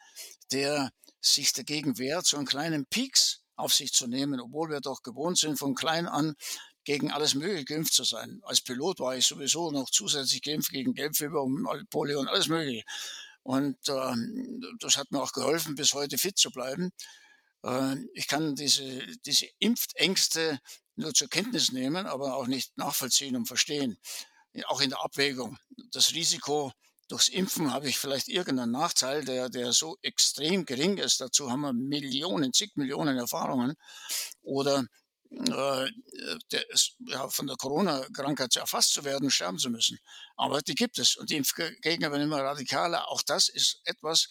der 0.54 0.92
sich 1.20 1.52
dagegen 1.52 1.98
wehrt, 1.98 2.26
so 2.26 2.38
einen 2.38 2.46
kleinen 2.46 2.86
Peaks 2.86 3.42
auf 3.58 3.74
sich 3.74 3.92
zu 3.92 4.08
nehmen, 4.08 4.40
obwohl 4.40 4.70
wir 4.70 4.80
doch 4.80 5.04
gewohnt 5.04 5.38
sind, 5.38 5.60
von 5.60 5.76
klein 5.76 6.08
an 6.08 6.36
gegen 6.86 7.12
alles 7.12 7.36
Mögliche 7.36 7.66
geimpft 7.66 7.94
zu 7.94 8.06
sein. 8.06 8.40
Als 8.44 8.62
Pilot 8.62 9.02
war 9.02 9.18
ich 9.18 9.28
sowieso 9.28 9.70
noch 9.70 9.90
zusätzlich 9.90 10.42
geimpft 10.42 10.72
gegen 10.72 10.94
Gelbfieber 10.94 11.44
und 11.44 11.90
Polio 11.90 12.22
und 12.22 12.30
alles 12.30 12.48
Mögliche. 12.48 12.84
Und 13.42 13.78
ähm, 13.90 14.62
das 14.80 14.96
hat 14.96 15.12
mir 15.12 15.22
auch 15.22 15.34
geholfen, 15.34 15.76
bis 15.76 15.94
heute 15.94 16.18
fit 16.18 16.38
zu 16.38 16.50
bleiben. 16.50 16.92
Äh, 17.64 17.96
ich 18.14 18.28
kann 18.28 18.56
diese, 18.56 19.06
diese 19.26 19.48
Impfängste 19.60 20.60
nur 20.96 21.14
zur 21.14 21.30
Kenntnis 21.30 21.72
nehmen, 21.72 22.06
aber 22.06 22.36
auch 22.36 22.48
nicht 22.48 22.78
nachvollziehen 22.78 23.36
und 23.36 23.48
verstehen. 23.48 23.98
Auch 24.66 24.82
in 24.82 24.90
der 24.90 25.04
Abwägung. 25.04 25.58
Das 25.92 26.14
Risiko 26.14 26.72
durchs 27.08 27.30
Impfen 27.30 27.72
habe 27.72 27.90
ich 27.90 27.98
vielleicht 27.98 28.28
irgendeinen 28.28 28.72
Nachteil, 28.72 29.26
der, 29.26 29.50
der 29.50 29.74
so 29.74 29.98
extrem 30.02 30.66
gering 30.66 30.98
ist. 30.98 31.22
Dazu 31.22 31.52
haben 31.52 31.62
wir 31.62 31.74
Millionen, 31.74 32.54
zig 32.54 32.76
Millionen 32.76 33.18
Erfahrungen. 33.18 33.76
Oder 34.42 34.86
äh, 35.32 35.90
der, 36.52 36.66
ja, 37.08 37.28
von 37.30 37.48
der 37.48 37.56
Corona-Krankheit 37.56 38.56
erfasst 38.56 38.94
zu 38.94 39.04
werden, 39.04 39.32
sterben 39.32 39.58
zu 39.58 39.70
müssen. 39.70 39.98
Aber 40.36 40.62
die 40.62 40.76
gibt 40.76 41.00
es 41.00 41.16
und 41.16 41.30
die 41.30 41.38
Impfgegner 41.38 42.12
werden 42.12 42.24
immer 42.24 42.42
radikaler. 42.42 43.10
Auch 43.10 43.24
das 43.24 43.50
ist 43.50 43.82
etwas, 43.86 44.30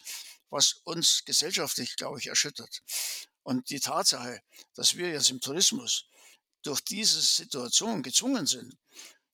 was 0.50 0.80
uns 0.84 1.24
gesellschaftlich, 1.24 1.96
glaube 1.96 2.20
ich, 2.20 2.28
erschüttert. 2.28 2.82
Und 3.42 3.70
die 3.70 3.80
Tatsache, 3.80 4.40
dass 4.74 4.96
wir 4.96 5.08
jetzt 5.08 5.30
im 5.30 5.40
Tourismus 5.40 6.04
durch 6.62 6.80
diese 6.80 7.20
Situation 7.20 8.02
gezwungen 8.02 8.46
sind, 8.46 8.76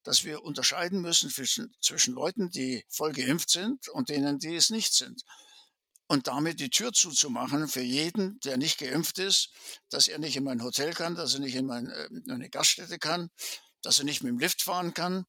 dass 0.03 0.25
wir 0.25 0.43
unterscheiden 0.43 1.01
müssen 1.01 1.31
zwischen, 1.31 1.75
zwischen 1.81 2.15
Leuten, 2.15 2.51
die 2.51 2.85
voll 2.89 3.13
geimpft 3.13 3.51
sind 3.51 3.89
und 3.89 4.09
denen, 4.09 4.39
die 4.39 4.57
es 4.57 4.71
nicht 4.71 4.95
sind 4.95 5.23
und 6.09 6.27
damit 6.27 6.59
die 6.59 6.71
Tür 6.71 6.93
zuzumachen 6.93 7.69
für 7.69 7.83
jeden, 7.83 8.41
der 8.41 8.57
nicht 8.57 8.79
geimpft 8.79 9.19
ist, 9.19 9.51
dass 9.91 10.09
er 10.09 10.19
nicht 10.19 10.37
in 10.37 10.45
mein 10.45 10.63
Hotel 10.63 10.95
kann, 10.95 11.15
dass 11.15 11.35
er 11.35 11.41
nicht 11.41 11.55
in, 11.55 11.67
mein, 11.67 11.89
äh, 11.89 12.07
in 12.07 12.31
eine 12.31 12.49
Gaststätte 12.49 12.99
kann, 12.99 13.31
dass 13.83 13.99
er 13.99 14.07
nicht 14.07 14.23
mit 14.23 14.31
dem 14.31 14.39
Lift 14.39 14.63
fahren 14.63 14.95
kann, 14.95 15.27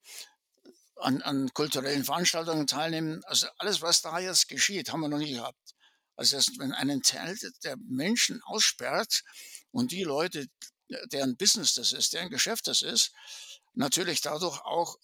an, 0.96 1.22
an 1.22 1.54
kulturellen 1.54 2.06
Veranstaltungen 2.06 2.66
teilnehmen. 2.66 3.22
Also 3.26 3.48
alles, 3.58 3.82
was 3.82 4.02
da 4.02 4.20
jetzt 4.20 4.48
geschieht, 4.48 4.92
haben 4.92 5.02
wir 5.02 5.10
noch 5.10 5.18
nie 5.18 5.34
gehabt. 5.34 5.76
Also 6.16 6.38
dass, 6.38 6.48
wenn 6.58 6.72
einen 6.72 7.02
Teil 7.02 7.38
der 7.64 7.76
Menschen 7.78 8.42
aussperrt 8.44 9.24
und 9.72 9.92
die 9.92 10.04
Leute, 10.04 10.48
deren 11.12 11.38
Business 11.38 11.76
das 11.76 11.94
ist, 11.94 12.14
deren 12.14 12.30
Geschäft 12.30 12.68
das 12.68 12.82
ist, 12.82 13.12
natürlich 13.74 14.22
dadurch 14.22 14.62
auch 14.62 14.98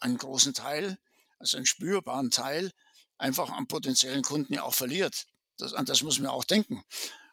einen 0.00 0.18
großen 0.18 0.54
Teil, 0.54 0.98
also 1.38 1.56
einen 1.56 1.66
spürbaren 1.66 2.30
Teil 2.30 2.72
einfach 3.18 3.50
am 3.50 3.66
potenziellen 3.66 4.22
Kunden 4.22 4.54
ja 4.54 4.62
auch 4.62 4.74
verliert. 4.74 5.26
Das, 5.58 5.74
an 5.74 5.86
das 5.86 6.02
muss 6.02 6.18
man 6.18 6.30
auch 6.30 6.44
denken. 6.44 6.84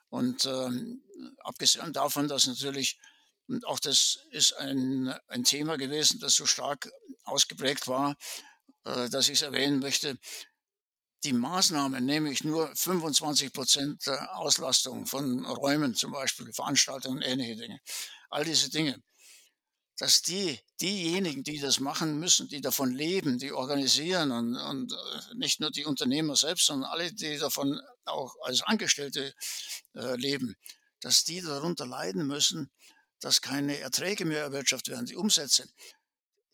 Und 0.09 0.45
ähm, 0.45 1.03
abgesehen 1.39 1.93
davon, 1.93 2.27
dass 2.27 2.47
natürlich, 2.47 2.99
und 3.47 3.65
auch 3.65 3.79
das 3.79 4.19
ist 4.31 4.53
ein, 4.53 5.13
ein 5.27 5.43
Thema 5.43 5.77
gewesen, 5.77 6.19
das 6.19 6.35
so 6.35 6.45
stark 6.45 6.91
ausgeprägt 7.23 7.87
war, 7.87 8.15
äh, 8.85 9.09
dass 9.09 9.29
ich 9.29 9.35
es 9.35 9.41
erwähnen 9.41 9.79
möchte, 9.79 10.17
die 11.23 11.33
Maßnahmen, 11.33 12.05
nämlich 12.05 12.43
nur 12.43 12.73
25 12.75 13.51
Prozent 13.51 14.07
Auslastung 14.07 15.05
von 15.05 15.45
Räumen 15.45 15.93
zum 15.95 16.11
Beispiel, 16.11 16.51
Veranstaltungen 16.53 17.17
und 17.17 17.23
ähnliche 17.23 17.57
Dinge, 17.57 17.79
all 18.29 18.45
diese 18.45 18.69
Dinge, 18.69 19.01
dass 19.99 20.21
die, 20.21 20.57
diejenigen, 20.79 21.43
die 21.43 21.59
das 21.59 21.81
machen 21.81 22.19
müssen, 22.19 22.47
die 22.47 22.61
davon 22.61 22.93
leben, 22.93 23.37
die 23.37 23.51
organisieren 23.51 24.31
und, 24.31 24.55
und 24.55 24.93
äh, 24.93 25.35
nicht 25.35 25.59
nur 25.59 25.71
die 25.71 25.83
Unternehmer 25.83 26.37
selbst, 26.37 26.67
sondern 26.67 26.89
alle, 26.89 27.11
die 27.11 27.37
davon 27.37 27.79
auch 28.05 28.33
als 28.43 28.61
Angestellte 28.61 29.33
äh, 29.95 30.15
leben, 30.15 30.55
dass 31.01 31.25
die 31.25 31.41
darunter 31.41 31.85
leiden 31.85 32.27
müssen, 32.27 32.71
dass 33.19 33.41
keine 33.41 33.77
Erträge 33.79 34.23
mehr 34.23 34.41
erwirtschaftet 34.41 34.93
werden, 34.93 35.05
die 35.05 35.17
Umsätze. 35.17 35.67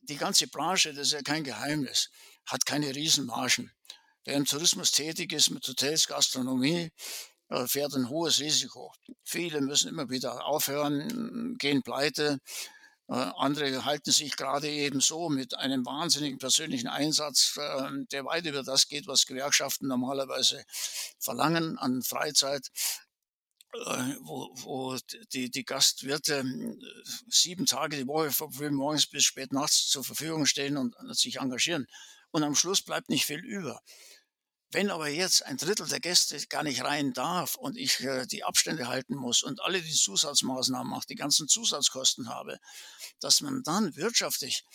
Die 0.01 0.17
ganze 0.17 0.47
Branche, 0.47 0.93
das 0.93 1.07
ist 1.07 1.13
ja 1.13 1.21
kein 1.21 1.43
Geheimnis, 1.43 2.09
hat 2.47 2.65
keine 2.65 2.95
Riesenmargen. 2.95 3.71
Wer 4.25 4.37
im 4.37 4.45
Tourismus 4.45 4.91
tätig 4.91 5.33
ist 5.33 5.51
mit 5.51 5.67
Hotels, 5.67 6.07
Gastronomie, 6.07 6.89
äh, 7.49 7.67
fährt 7.67 7.93
ein 7.93 8.09
hohes 8.09 8.39
Risiko. 8.39 8.91
Viele 9.23 9.61
müssen 9.61 9.89
immer 9.89 10.09
wieder 10.09 10.45
aufhören, 10.45 11.55
gehen 11.59 11.83
pleite, 11.83 12.39
äh, 13.07 13.13
andere 13.13 13.85
halten 13.85 14.11
sich 14.11 14.35
gerade 14.35 14.67
eben 14.67 14.99
so 14.99 15.29
mit 15.29 15.55
einem 15.55 15.85
wahnsinnigen 15.85 16.39
persönlichen 16.39 16.87
Einsatz, 16.87 17.55
ähm, 17.61 18.07
der 18.11 18.25
weit 18.25 18.47
über 18.47 18.63
das 18.63 18.87
geht, 18.87 19.05
was 19.05 19.27
Gewerkschaften 19.27 19.87
normalerweise 19.87 20.63
verlangen 21.19 21.77
an 21.77 22.01
Freizeit 22.01 22.67
äh, 23.73 24.15
wo, 24.21 24.49
wo 24.55 24.97
die, 25.33 25.51
die 25.51 25.65
Gastwirte 25.65 26.43
sieben 27.27 27.67
Tage 27.67 27.97
die 27.97 28.07
Woche 28.07 28.31
von 28.31 28.51
früh 28.51 28.71
morgens 28.71 29.05
bis 29.05 29.23
spät 29.25 29.51
nachts 29.53 29.87
zur 29.87 30.03
Verfügung 30.03 30.47
stehen 30.47 30.77
und 30.77 30.95
sich 31.15 31.37
engagieren. 31.39 31.85
Und 32.31 32.43
am 32.43 32.55
Schluss 32.55 32.81
bleibt 32.81 33.09
nicht 33.09 33.25
viel 33.25 33.39
über. 33.39 33.79
Wenn 34.75 34.91
aber 34.91 35.07
jetzt 35.07 35.45
ein 35.45 35.55
Drittel 35.55 35.87
der 35.87 36.01
Gäste 36.01 36.37
gar 36.47 36.61
nicht 36.61 36.83
rein 36.83 37.13
darf 37.13 37.55
und 37.55 37.77
ich 37.77 38.01
äh, 38.01 38.25
die 38.25 38.43
Abstände 38.43 38.89
halten 38.89 39.15
muss 39.15 39.41
und 39.41 39.61
alle 39.61 39.81
die 39.81 39.93
Zusatzmaßnahmen 39.93 40.89
mache, 40.89 41.07
die 41.07 41.15
ganzen 41.15 41.47
Zusatzkosten 41.47 42.27
habe, 42.27 42.59
dass 43.21 43.39
man 43.39 43.63
dann 43.63 43.95
wirtschaftlich 43.95 44.65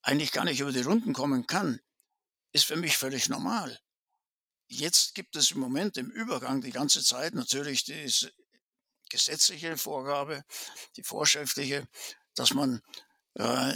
eigentlich 0.00 0.32
gar 0.32 0.46
nicht 0.46 0.60
über 0.60 0.72
die 0.72 0.80
Runden 0.80 1.12
kommen 1.12 1.46
kann, 1.46 1.78
ist 2.52 2.64
für 2.64 2.76
mich 2.76 2.96
völlig 2.96 3.28
normal. 3.28 3.78
Jetzt 4.66 5.14
gibt 5.14 5.36
es 5.36 5.50
im 5.50 5.60
Moment 5.60 5.98
im 5.98 6.10
Übergang 6.10 6.62
die 6.62 6.72
ganze 6.72 7.04
Zeit 7.04 7.34
natürlich 7.34 7.84
diese 7.84 8.32
gesetzliche 9.10 9.76
Vorgabe, 9.76 10.42
die 10.96 11.02
vorschriftliche, 11.02 11.86
dass 12.34 12.54
man 12.54 12.80
äh, 13.34 13.74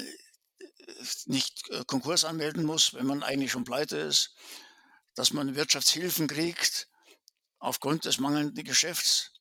nicht 1.27 1.69
äh, 1.69 1.85
Konkurs 1.87 2.25
anmelden 2.25 2.65
muss, 2.65 2.95
wenn 2.95 3.05
man 3.05 3.23
eigentlich 3.23 3.53
schon 3.53 3.65
pleite 3.65 3.99
ist 3.99 4.35
dass 5.15 5.33
man 5.33 5.55
Wirtschaftshilfen 5.55 6.27
kriegt 6.27 6.89
aufgrund 7.59 8.05
des 8.05 8.19
mangelnden 8.19 8.65
Geschäfts. 8.65 9.33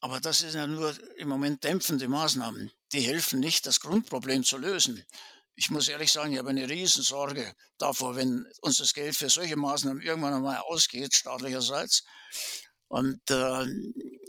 Aber 0.00 0.20
das 0.20 0.40
sind 0.40 0.54
ja 0.54 0.66
nur 0.66 0.94
im 1.16 1.28
Moment 1.28 1.64
dämpfende 1.64 2.08
Maßnahmen. 2.08 2.70
Die 2.92 3.00
helfen 3.00 3.40
nicht, 3.40 3.66
das 3.66 3.80
Grundproblem 3.80 4.44
zu 4.44 4.58
lösen. 4.58 5.04
Ich 5.54 5.70
muss 5.70 5.88
ehrlich 5.88 6.12
sagen, 6.12 6.32
ich 6.32 6.38
habe 6.38 6.50
eine 6.50 6.68
Riesensorge 6.68 7.54
davor, 7.78 8.14
wenn 8.14 8.46
uns 8.60 8.76
das 8.76 8.92
Geld 8.92 9.16
für 9.16 9.30
solche 9.30 9.56
Maßnahmen 9.56 10.02
irgendwann 10.02 10.34
einmal 10.34 10.58
ausgeht, 10.58 11.14
staatlicherseits, 11.14 12.04
und, 12.88 13.20
äh, 13.30 13.66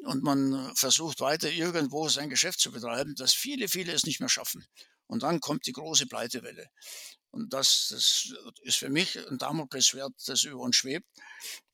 und 0.06 0.24
man 0.24 0.76
versucht 0.76 1.20
weiter 1.20 1.50
irgendwo 1.50 2.10
sein 2.10 2.30
Geschäft 2.30 2.60
zu 2.60 2.72
betreiben, 2.72 3.14
dass 3.16 3.34
viele, 3.34 3.68
viele 3.68 3.94
es 3.94 4.06
nicht 4.06 4.20
mehr 4.20 4.30
schaffen. 4.30 4.66
Und 5.06 5.24
dann 5.24 5.40
kommt 5.40 5.66
die 5.68 5.74
große 5.74 6.08
Pleitewelle. 6.08 6.68
Und 7.32 7.54
das, 7.54 7.90
das 7.92 8.34
ist 8.62 8.78
für 8.78 8.90
mich 8.90 9.18
ein 9.30 9.38
Damoklesschwert, 9.38 10.14
das 10.26 10.44
über 10.44 10.60
uns 10.60 10.76
schwebt. 10.76 11.06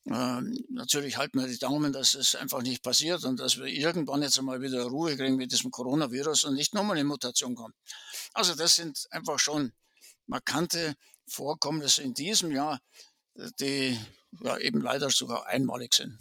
Ähm, 0.06 0.58
natürlich 0.68 1.16
halten 1.16 1.40
wir 1.40 1.46
die 1.46 1.58
Daumen, 1.58 1.92
dass 1.92 2.14
es 2.14 2.34
einfach 2.34 2.62
nicht 2.62 2.82
passiert 2.82 3.24
und 3.24 3.40
dass 3.40 3.58
wir 3.58 3.66
irgendwann 3.66 4.22
jetzt 4.22 4.38
einmal 4.38 4.60
wieder 4.60 4.84
Ruhe 4.84 5.16
kriegen 5.16 5.36
mit 5.36 5.52
diesem 5.52 5.70
Coronavirus 5.70 6.44
und 6.44 6.54
nicht 6.54 6.74
nochmal 6.74 6.96
eine 6.96 7.04
Mutation 7.04 7.54
kommt. 7.54 7.74
Also 8.34 8.54
das 8.54 8.76
sind 8.76 9.06
einfach 9.10 9.38
schon 9.38 9.72
markante 10.26 10.96
Vorkommnisse 11.26 12.02
in 12.02 12.12
diesem 12.12 12.50
Jahr, 12.50 12.80
die 13.60 13.98
ja 14.42 14.58
eben 14.58 14.80
leider 14.80 15.08
sogar 15.10 15.46
einmalig 15.46 15.94
sind. 15.94 16.18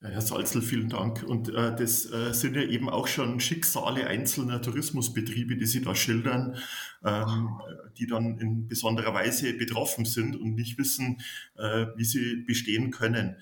Herr 0.00 0.20
Salzl, 0.20 0.62
vielen 0.62 0.88
Dank. 0.88 1.24
Und 1.24 1.48
äh, 1.48 1.74
das 1.74 2.10
äh, 2.12 2.32
sind 2.32 2.54
ja 2.54 2.62
eben 2.62 2.88
auch 2.88 3.08
schon 3.08 3.40
Schicksale 3.40 4.06
einzelner 4.06 4.62
Tourismusbetriebe, 4.62 5.56
die 5.56 5.66
Sie 5.66 5.82
da 5.82 5.96
schildern, 5.96 6.56
ähm, 7.04 7.60
die 7.98 8.06
dann 8.06 8.38
in 8.38 8.68
besonderer 8.68 9.12
Weise 9.12 9.54
betroffen 9.54 10.04
sind 10.04 10.36
und 10.36 10.54
nicht 10.54 10.78
wissen, 10.78 11.20
äh, 11.56 11.86
wie 11.96 12.04
sie 12.04 12.44
bestehen 12.46 12.92
können. 12.92 13.38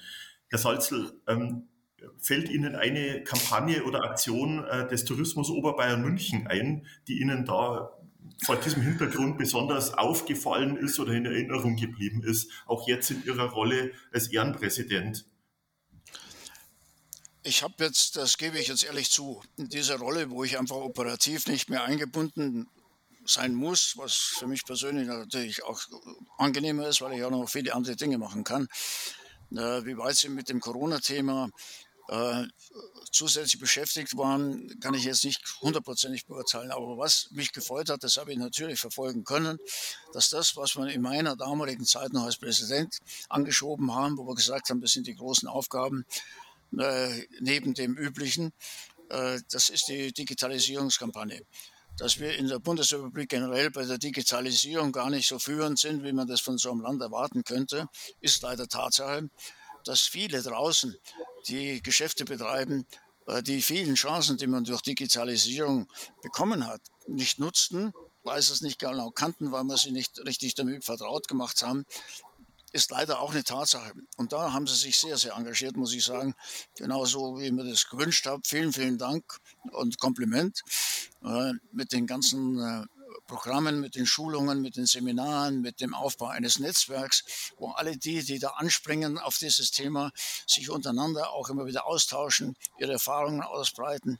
Herr 0.48 0.58
Salzl, 0.58 1.12
ähm, 1.26 1.68
fällt 2.18 2.48
Ihnen 2.48 2.74
eine 2.74 3.22
Kampagne 3.22 3.84
oder 3.84 4.04
Aktion 4.04 4.64
äh, 4.64 4.88
des 4.88 5.04
Tourismus 5.04 5.50
Oberbayern 5.50 6.00
München 6.00 6.46
ein, 6.46 6.86
die 7.06 7.20
Ihnen 7.20 7.44
da 7.44 7.90
vor 8.44 8.56
diesem 8.56 8.80
Hintergrund 8.80 9.36
besonders 9.36 9.92
aufgefallen 9.92 10.76
ist 10.76 10.98
oder 11.00 11.12
in 11.12 11.26
Erinnerung 11.26 11.76
geblieben 11.76 12.22
ist, 12.22 12.50
auch 12.66 12.88
jetzt 12.88 13.10
in 13.10 13.24
Ihrer 13.24 13.50
Rolle 13.50 13.92
als 14.10 14.28
Ehrenpräsident? 14.28 15.26
Ich 17.46 17.62
habe 17.62 17.84
jetzt, 17.84 18.16
das 18.16 18.38
gebe 18.38 18.58
ich 18.58 18.66
jetzt 18.66 18.82
ehrlich 18.82 19.08
zu, 19.08 19.40
in 19.56 19.68
dieser 19.68 19.98
Rolle, 19.98 20.30
wo 20.30 20.42
ich 20.42 20.58
einfach 20.58 20.74
operativ 20.74 21.46
nicht 21.46 21.70
mehr 21.70 21.84
eingebunden 21.84 22.68
sein 23.24 23.54
muss, 23.54 23.96
was 23.96 24.14
für 24.14 24.48
mich 24.48 24.64
persönlich 24.64 25.06
natürlich 25.06 25.62
auch 25.62 25.80
angenehmer 26.38 26.88
ist, 26.88 27.02
weil 27.02 27.16
ich 27.16 27.22
auch 27.22 27.30
noch 27.30 27.48
viele 27.48 27.72
andere 27.72 27.94
Dinge 27.94 28.18
machen 28.18 28.42
kann. 28.42 28.66
Äh, 29.52 29.84
wie 29.84 29.96
weit 29.96 30.16
Sie 30.16 30.28
mit 30.28 30.48
dem 30.48 30.58
Corona-Thema 30.58 31.48
äh, 32.08 32.46
zusätzlich 33.12 33.60
beschäftigt 33.60 34.16
waren, 34.16 34.80
kann 34.80 34.94
ich 34.94 35.04
jetzt 35.04 35.24
nicht 35.24 35.40
hundertprozentig 35.60 36.26
beurteilen. 36.26 36.72
Aber 36.72 36.98
was 36.98 37.28
mich 37.30 37.52
gefreut 37.52 37.90
hat, 37.90 38.02
das 38.02 38.16
habe 38.16 38.32
ich 38.32 38.38
natürlich 38.38 38.80
verfolgen 38.80 39.22
können, 39.22 39.58
dass 40.12 40.30
das, 40.30 40.56
was 40.56 40.74
wir 40.74 40.88
in 40.88 41.00
meiner 41.00 41.36
damaligen 41.36 41.84
Zeit 41.84 42.12
noch 42.12 42.24
als 42.24 42.38
Präsident 42.38 42.98
angeschoben 43.28 43.94
haben, 43.94 44.18
wo 44.18 44.26
wir 44.26 44.34
gesagt 44.34 44.68
haben, 44.68 44.80
das 44.80 44.92
sind 44.92 45.06
die 45.06 45.14
großen 45.14 45.48
Aufgaben, 45.48 46.04
neben 46.70 47.74
dem 47.74 47.96
üblichen. 47.96 48.52
Äh, 49.08 49.40
das 49.50 49.68
ist 49.70 49.88
die 49.88 50.12
Digitalisierungskampagne. 50.12 51.42
Dass 51.98 52.18
wir 52.18 52.36
in 52.36 52.48
der 52.48 52.58
Bundesrepublik 52.58 53.30
generell 53.30 53.70
bei 53.70 53.84
der 53.84 53.98
Digitalisierung 53.98 54.92
gar 54.92 55.08
nicht 55.08 55.26
so 55.26 55.38
führend 55.38 55.78
sind, 55.78 56.04
wie 56.04 56.12
man 56.12 56.26
das 56.26 56.40
von 56.40 56.58
so 56.58 56.70
einem 56.70 56.82
Land 56.82 57.00
erwarten 57.00 57.42
könnte, 57.42 57.88
ist 58.20 58.42
leider 58.42 58.68
Tatsache. 58.68 59.30
Dass 59.84 60.02
viele 60.02 60.42
draußen, 60.42 60.96
die 61.48 61.82
Geschäfte 61.82 62.24
betreiben, 62.24 62.86
äh, 63.26 63.42
die 63.42 63.62
vielen 63.62 63.94
Chancen, 63.94 64.36
die 64.36 64.46
man 64.46 64.64
durch 64.64 64.82
Digitalisierung 64.82 65.88
bekommen 66.22 66.66
hat, 66.66 66.82
nicht 67.06 67.38
nutzten, 67.38 67.94
weil 68.24 68.42
sie 68.42 68.52
es 68.52 68.60
nicht 68.60 68.78
genau 68.78 69.10
kannten, 69.10 69.52
weil 69.52 69.64
wir 69.64 69.76
sie 69.76 69.92
nicht 69.92 70.18
richtig 70.26 70.54
damit 70.54 70.84
vertraut 70.84 71.28
gemacht 71.28 71.62
haben, 71.62 71.86
ist 72.76 72.90
leider 72.90 73.20
auch 73.20 73.32
eine 73.32 73.42
Tatsache. 73.42 73.92
Und 74.16 74.32
da 74.32 74.52
haben 74.52 74.66
sie 74.66 74.76
sich 74.76 74.98
sehr, 74.98 75.16
sehr 75.16 75.34
engagiert, 75.34 75.76
muss 75.76 75.94
ich 75.94 76.04
sagen. 76.04 76.34
Genauso 76.76 77.38
wie 77.38 77.46
ich 77.46 77.52
mir 77.52 77.64
das 77.64 77.88
gewünscht 77.88 78.26
habe. 78.26 78.42
Vielen, 78.46 78.72
vielen 78.72 78.98
Dank 78.98 79.24
und 79.72 79.98
Kompliment 79.98 80.60
äh, 81.24 81.52
mit 81.72 81.92
den 81.92 82.06
ganzen 82.06 82.60
äh, 82.60 82.84
Programmen, 83.26 83.80
mit 83.80 83.94
den 83.94 84.06
Schulungen, 84.06 84.60
mit 84.60 84.76
den 84.76 84.86
Seminaren, 84.86 85.60
mit 85.60 85.80
dem 85.80 85.94
Aufbau 85.94 86.26
eines 86.26 86.58
Netzwerks, 86.58 87.52
wo 87.56 87.70
alle 87.70 87.96
die, 87.96 88.22
die 88.22 88.38
da 88.38 88.50
anspringen 88.50 89.18
auf 89.18 89.38
dieses 89.38 89.70
Thema, 89.70 90.12
sich 90.46 90.70
untereinander 90.70 91.30
auch 91.30 91.48
immer 91.48 91.66
wieder 91.66 91.86
austauschen, 91.86 92.56
ihre 92.78 92.92
Erfahrungen 92.92 93.42
ausbreiten 93.42 94.18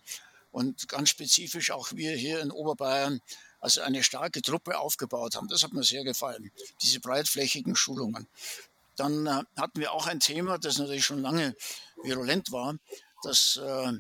und 0.51 0.89
ganz 0.89 1.11
spezifisch 1.11 1.71
auch 1.71 1.93
wir 1.93 2.17
hier 2.17 2.41
in 2.41 2.51
Oberbayern 2.51 3.21
also 3.61 3.81
eine 3.83 4.03
starke 4.03 4.43
Truppe 4.43 4.79
aufgebaut 4.79 5.37
haben. 5.37 5.49
Das 5.49 5.63
hat 5.63 5.73
mir 5.73 5.83
sehr 5.83 6.05
gefallen, 6.05 6.51
diese 6.83 7.01
breitflächigen 7.01 7.77
Schulungen. 7.77 8.29
Dann 8.97 9.27
äh, 9.27 9.43
hatten 9.57 9.81
wir 9.81 9.93
auch 9.93 10.07
ein 10.07 10.21
Thema, 10.21 10.59
das 10.59 10.79
natürlich 10.79 11.05
schon 11.05 11.21
lange 11.21 11.55
virulent 12.03 12.53
war, 12.53 12.77
das 13.23 13.57
äh, 13.57 13.93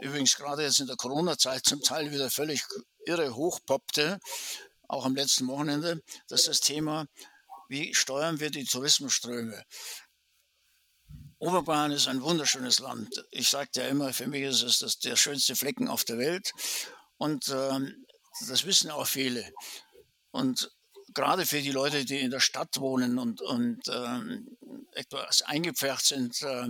übrigens 0.00 0.36
gerade 0.36 0.62
jetzt 0.62 0.80
in 0.80 0.86
der 0.86 0.96
Corona-Zeit 0.96 1.64
zum 1.64 1.82
Teil 1.82 2.10
wieder 2.10 2.30
völlig 2.30 2.62
irre 3.06 3.34
hochpoppte, 3.34 4.20
auch 4.88 5.06
am 5.06 5.14
letzten 5.14 5.46
Wochenende, 5.48 6.02
das 6.28 6.40
ist 6.40 6.48
das 6.48 6.60
Thema, 6.60 7.06
wie 7.68 7.94
steuern 7.94 8.40
wir 8.40 8.50
die 8.50 8.64
Tourismusströme? 8.64 9.64
Oberbayern 11.38 11.90
ist 11.90 12.06
ein 12.06 12.22
wunderschönes 12.22 12.78
Land. 12.78 13.24
Ich 13.30 13.48
sagte 13.48 13.80
ja 13.80 13.88
immer, 13.88 14.12
für 14.12 14.28
mich 14.28 14.42
ist 14.42 14.62
es 14.62 14.78
das 14.78 14.98
der 14.98 15.16
schönste 15.16 15.56
Flecken 15.56 15.88
auf 15.88 16.04
der 16.04 16.18
Welt. 16.18 16.52
Und 17.16 17.48
ähm, 17.48 18.04
das 18.48 18.64
wissen 18.64 18.90
auch 18.90 19.06
viele. 19.06 19.52
Und 20.30 20.70
gerade 21.14 21.46
für 21.46 21.60
die 21.60 21.70
Leute, 21.70 22.04
die 22.04 22.20
in 22.20 22.30
der 22.30 22.40
Stadt 22.40 22.80
wohnen 22.80 23.18
und, 23.18 23.40
und 23.42 23.80
ähm, 23.88 24.56
etwas 24.92 25.42
eingepfercht 25.42 26.06
sind, 26.06 26.42
äh, 26.42 26.68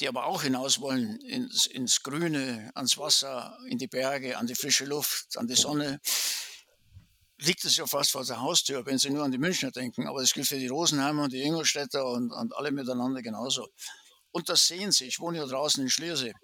die 0.00 0.08
aber 0.08 0.26
auch 0.26 0.42
hinaus 0.42 0.80
wollen 0.80 1.20
ins, 1.20 1.66
ins 1.66 2.02
Grüne, 2.02 2.70
ans 2.74 2.98
Wasser, 2.98 3.56
in 3.68 3.78
die 3.78 3.86
Berge, 3.86 4.38
an 4.38 4.46
die 4.46 4.54
frische 4.54 4.84
Luft, 4.84 5.36
an 5.38 5.46
die 5.46 5.54
Sonne, 5.54 6.00
liegt 7.38 7.64
es 7.64 7.76
ja 7.76 7.86
fast 7.86 8.10
vor 8.10 8.24
der 8.24 8.40
Haustür, 8.40 8.86
wenn 8.86 8.98
Sie 8.98 9.10
nur 9.10 9.24
an 9.24 9.32
die 9.32 9.38
Münchner 9.38 9.70
denken. 9.70 10.06
Aber 10.08 10.20
das 10.20 10.32
gilt 10.32 10.48
für 10.48 10.58
die 10.58 10.68
Rosenheimer 10.68 11.24
und 11.24 11.32
die 11.32 11.42
Ingolstädter 11.42 12.06
und, 12.06 12.32
und 12.32 12.56
alle 12.56 12.72
miteinander 12.72 13.22
genauso. 13.22 13.68
Und 14.32 14.48
das 14.48 14.66
sehen 14.66 14.90
Sie. 14.90 15.06
Ich 15.06 15.20
wohne 15.20 15.38
ja 15.38 15.46
draußen 15.46 15.82
in 15.82 15.90
Schliersee. 15.90 16.34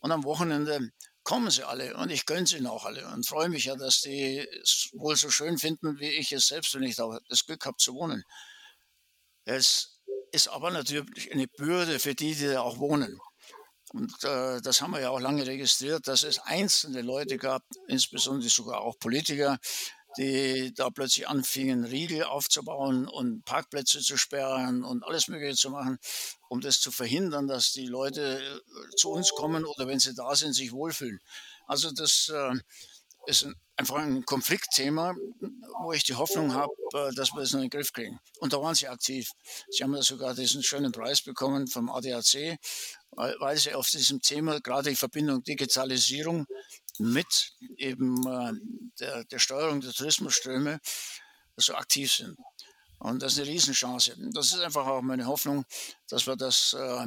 Und 0.00 0.12
am 0.12 0.24
Wochenende 0.24 0.90
kommen 1.24 1.50
sie 1.50 1.66
alle 1.66 1.96
und 1.96 2.10
ich 2.10 2.26
gönne 2.26 2.46
sie 2.46 2.58
ihnen 2.58 2.66
auch 2.66 2.84
alle 2.84 3.06
und 3.08 3.26
freue 3.26 3.48
mich 3.48 3.64
ja, 3.64 3.76
dass 3.76 4.02
die 4.02 4.38
es 4.62 4.90
wohl 4.92 5.16
so 5.16 5.30
schön 5.30 5.58
finden, 5.58 5.98
wie 5.98 6.10
ich 6.10 6.32
es 6.32 6.46
selbst, 6.46 6.74
wenn 6.74 6.82
ich 6.82 6.96
da 6.96 7.18
das 7.28 7.46
Glück 7.46 7.64
habe 7.66 7.78
zu 7.78 7.94
wohnen. 7.94 8.22
Es 9.44 10.00
ist 10.32 10.48
aber 10.48 10.70
natürlich 10.70 11.32
eine 11.32 11.46
Bürde 11.48 11.98
für 11.98 12.14
die, 12.14 12.34
die 12.34 12.46
da 12.46 12.60
auch 12.60 12.78
wohnen. 12.78 13.18
Und 13.92 14.12
äh, 14.24 14.60
das 14.60 14.80
haben 14.80 14.92
wir 14.92 15.00
ja 15.00 15.10
auch 15.10 15.20
lange 15.20 15.46
registriert, 15.46 16.08
dass 16.08 16.24
es 16.24 16.40
einzelne 16.40 17.02
Leute 17.02 17.36
gab, 17.36 17.62
insbesondere 17.86 18.50
sogar 18.50 18.80
auch 18.80 18.98
Politiker, 18.98 19.58
die 20.18 20.72
da 20.74 20.90
plötzlich 20.90 21.28
anfingen, 21.28 21.84
Riegel 21.84 22.24
aufzubauen 22.24 23.08
und 23.08 23.44
Parkplätze 23.44 24.00
zu 24.00 24.16
sperren 24.16 24.84
und 24.84 25.04
alles 25.04 25.28
Mögliche 25.28 25.56
zu 25.56 25.70
machen, 25.70 25.98
um 26.48 26.60
das 26.60 26.80
zu 26.80 26.90
verhindern, 26.90 27.46
dass 27.46 27.72
die 27.72 27.86
Leute 27.86 28.40
äh, 28.40 28.96
zu 28.96 29.10
uns 29.10 29.30
kommen 29.30 29.64
oder 29.64 29.86
wenn 29.86 29.98
sie 29.98 30.14
da 30.14 30.34
sind, 30.34 30.52
sich 30.52 30.72
wohlfühlen. 30.72 31.20
Also 31.66 31.90
das 31.90 32.28
äh, 32.28 32.52
ist 33.26 33.44
ein, 33.44 33.54
einfach 33.76 33.96
ein 33.96 34.24
Konfliktthema, 34.24 35.14
wo 35.82 35.92
ich 35.92 36.04
die 36.04 36.14
Hoffnung 36.14 36.54
habe, 36.54 36.72
äh, 36.92 37.14
dass 37.14 37.32
wir 37.32 37.40
das 37.40 37.52
noch 37.52 37.60
in 37.60 37.68
den 37.68 37.70
Griff 37.70 37.92
kriegen. 37.92 38.18
Und 38.38 38.52
da 38.52 38.60
waren 38.60 38.74
sie 38.74 38.88
aktiv. 38.88 39.30
Sie 39.70 39.82
haben 39.82 39.94
ja 39.94 40.02
sogar 40.02 40.34
diesen 40.34 40.62
schönen 40.62 40.92
Preis 40.92 41.22
bekommen 41.22 41.66
vom 41.66 41.90
ADAC, 41.90 42.58
weil 43.16 43.56
sie 43.56 43.74
auf 43.74 43.88
diesem 43.88 44.20
Thema, 44.20 44.60
gerade 44.60 44.90
die 44.90 44.96
Verbindung 44.96 45.42
Digitalisierung 45.42 46.46
mit 46.98 47.52
eben 47.76 48.26
äh, 48.26 48.52
der, 49.00 49.24
der 49.24 49.38
Steuerung 49.38 49.80
der 49.80 49.92
Tourismusströme 49.92 50.80
so 51.56 51.74
aktiv 51.74 52.12
sind. 52.12 52.38
Und 52.98 53.22
das 53.22 53.34
ist 53.34 53.40
eine 53.40 53.48
Riesenchance. 53.48 54.16
Das 54.32 54.46
ist 54.46 54.60
einfach 54.60 54.86
auch 54.86 55.02
meine 55.02 55.26
Hoffnung, 55.26 55.64
dass 56.08 56.26
wir 56.26 56.36
das 56.36 56.72
äh, 56.72 57.06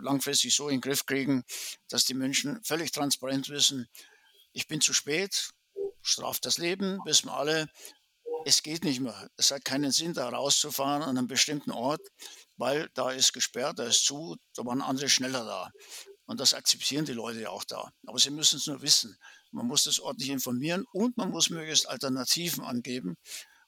langfristig 0.00 0.54
so 0.54 0.68
in 0.68 0.76
den 0.76 0.80
Griff 0.80 1.06
kriegen, 1.06 1.44
dass 1.88 2.04
die 2.04 2.14
Menschen 2.14 2.62
völlig 2.62 2.92
transparent 2.92 3.48
wissen, 3.48 3.88
ich 4.52 4.66
bin 4.66 4.80
zu 4.80 4.92
spät, 4.92 5.50
straft 6.02 6.44
das 6.44 6.58
Leben, 6.58 6.98
wissen 7.04 7.28
wir 7.28 7.34
alle, 7.34 7.68
es 8.44 8.62
geht 8.62 8.84
nicht 8.84 9.00
mehr. 9.00 9.30
Es 9.36 9.50
hat 9.50 9.64
keinen 9.64 9.92
Sinn, 9.92 10.14
da 10.14 10.28
rauszufahren 10.28 11.02
an 11.02 11.16
einem 11.16 11.28
bestimmten 11.28 11.70
Ort, 11.70 12.00
weil 12.56 12.88
da 12.94 13.10
ist 13.10 13.32
gesperrt, 13.32 13.78
da 13.78 13.84
ist 13.84 14.04
zu, 14.04 14.36
da 14.54 14.64
waren 14.64 14.82
andere 14.82 15.08
schneller 15.08 15.44
da. 15.44 15.70
Und 16.30 16.38
das 16.38 16.54
akzeptieren 16.54 17.04
die 17.04 17.12
Leute 17.12 17.40
ja 17.40 17.50
auch 17.50 17.64
da. 17.64 17.90
Aber 18.06 18.20
sie 18.20 18.30
müssen 18.30 18.58
es 18.58 18.68
nur 18.68 18.80
wissen. 18.82 19.18
Man 19.50 19.66
muss 19.66 19.82
das 19.82 19.98
ordentlich 19.98 20.30
informieren 20.30 20.84
und 20.92 21.16
man 21.16 21.30
muss 21.30 21.50
möglichst 21.50 21.88
Alternativen 21.88 22.62
angeben, 22.62 23.16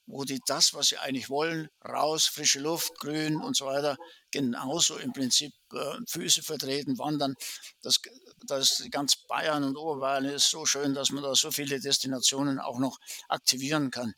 wo 0.06 0.22
die 0.22 0.40
das, 0.46 0.72
was 0.72 0.86
sie 0.86 0.98
eigentlich 0.98 1.28
wollen, 1.28 1.70
raus, 1.84 2.26
frische 2.26 2.60
Luft, 2.60 2.96
grün 3.00 3.38
und 3.38 3.56
so 3.56 3.66
weiter, 3.66 3.96
genauso 4.30 4.96
im 4.98 5.12
Prinzip 5.12 5.52
äh, 5.72 5.96
Füße 6.06 6.44
vertreten, 6.44 7.00
wandern. 7.00 7.34
Das, 7.82 8.00
das 8.46 8.84
ganz 8.92 9.16
Bayern 9.16 9.64
und 9.64 9.76
Oberbayern 9.76 10.26
ist 10.26 10.48
so 10.48 10.64
schön, 10.64 10.94
dass 10.94 11.10
man 11.10 11.24
da 11.24 11.34
so 11.34 11.50
viele 11.50 11.80
Destinationen 11.80 12.60
auch 12.60 12.78
noch 12.78 13.00
aktivieren 13.28 13.90
kann. 13.90 14.14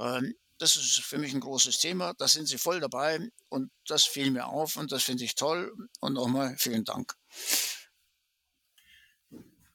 Ähm, 0.00 0.34
das 0.58 0.74
ist 0.74 0.98
für 1.02 1.18
mich 1.18 1.32
ein 1.32 1.38
großes 1.38 1.78
Thema. 1.78 2.12
Da 2.14 2.26
sind 2.26 2.48
Sie 2.48 2.58
voll 2.58 2.80
dabei 2.80 3.20
und 3.50 3.70
das 3.86 4.02
fiel 4.02 4.32
mir 4.32 4.46
auf 4.46 4.76
und 4.76 4.90
das 4.90 5.04
finde 5.04 5.22
ich 5.22 5.36
toll. 5.36 5.72
Und 6.00 6.14
nochmal 6.14 6.56
vielen 6.58 6.82
Dank. 6.82 7.14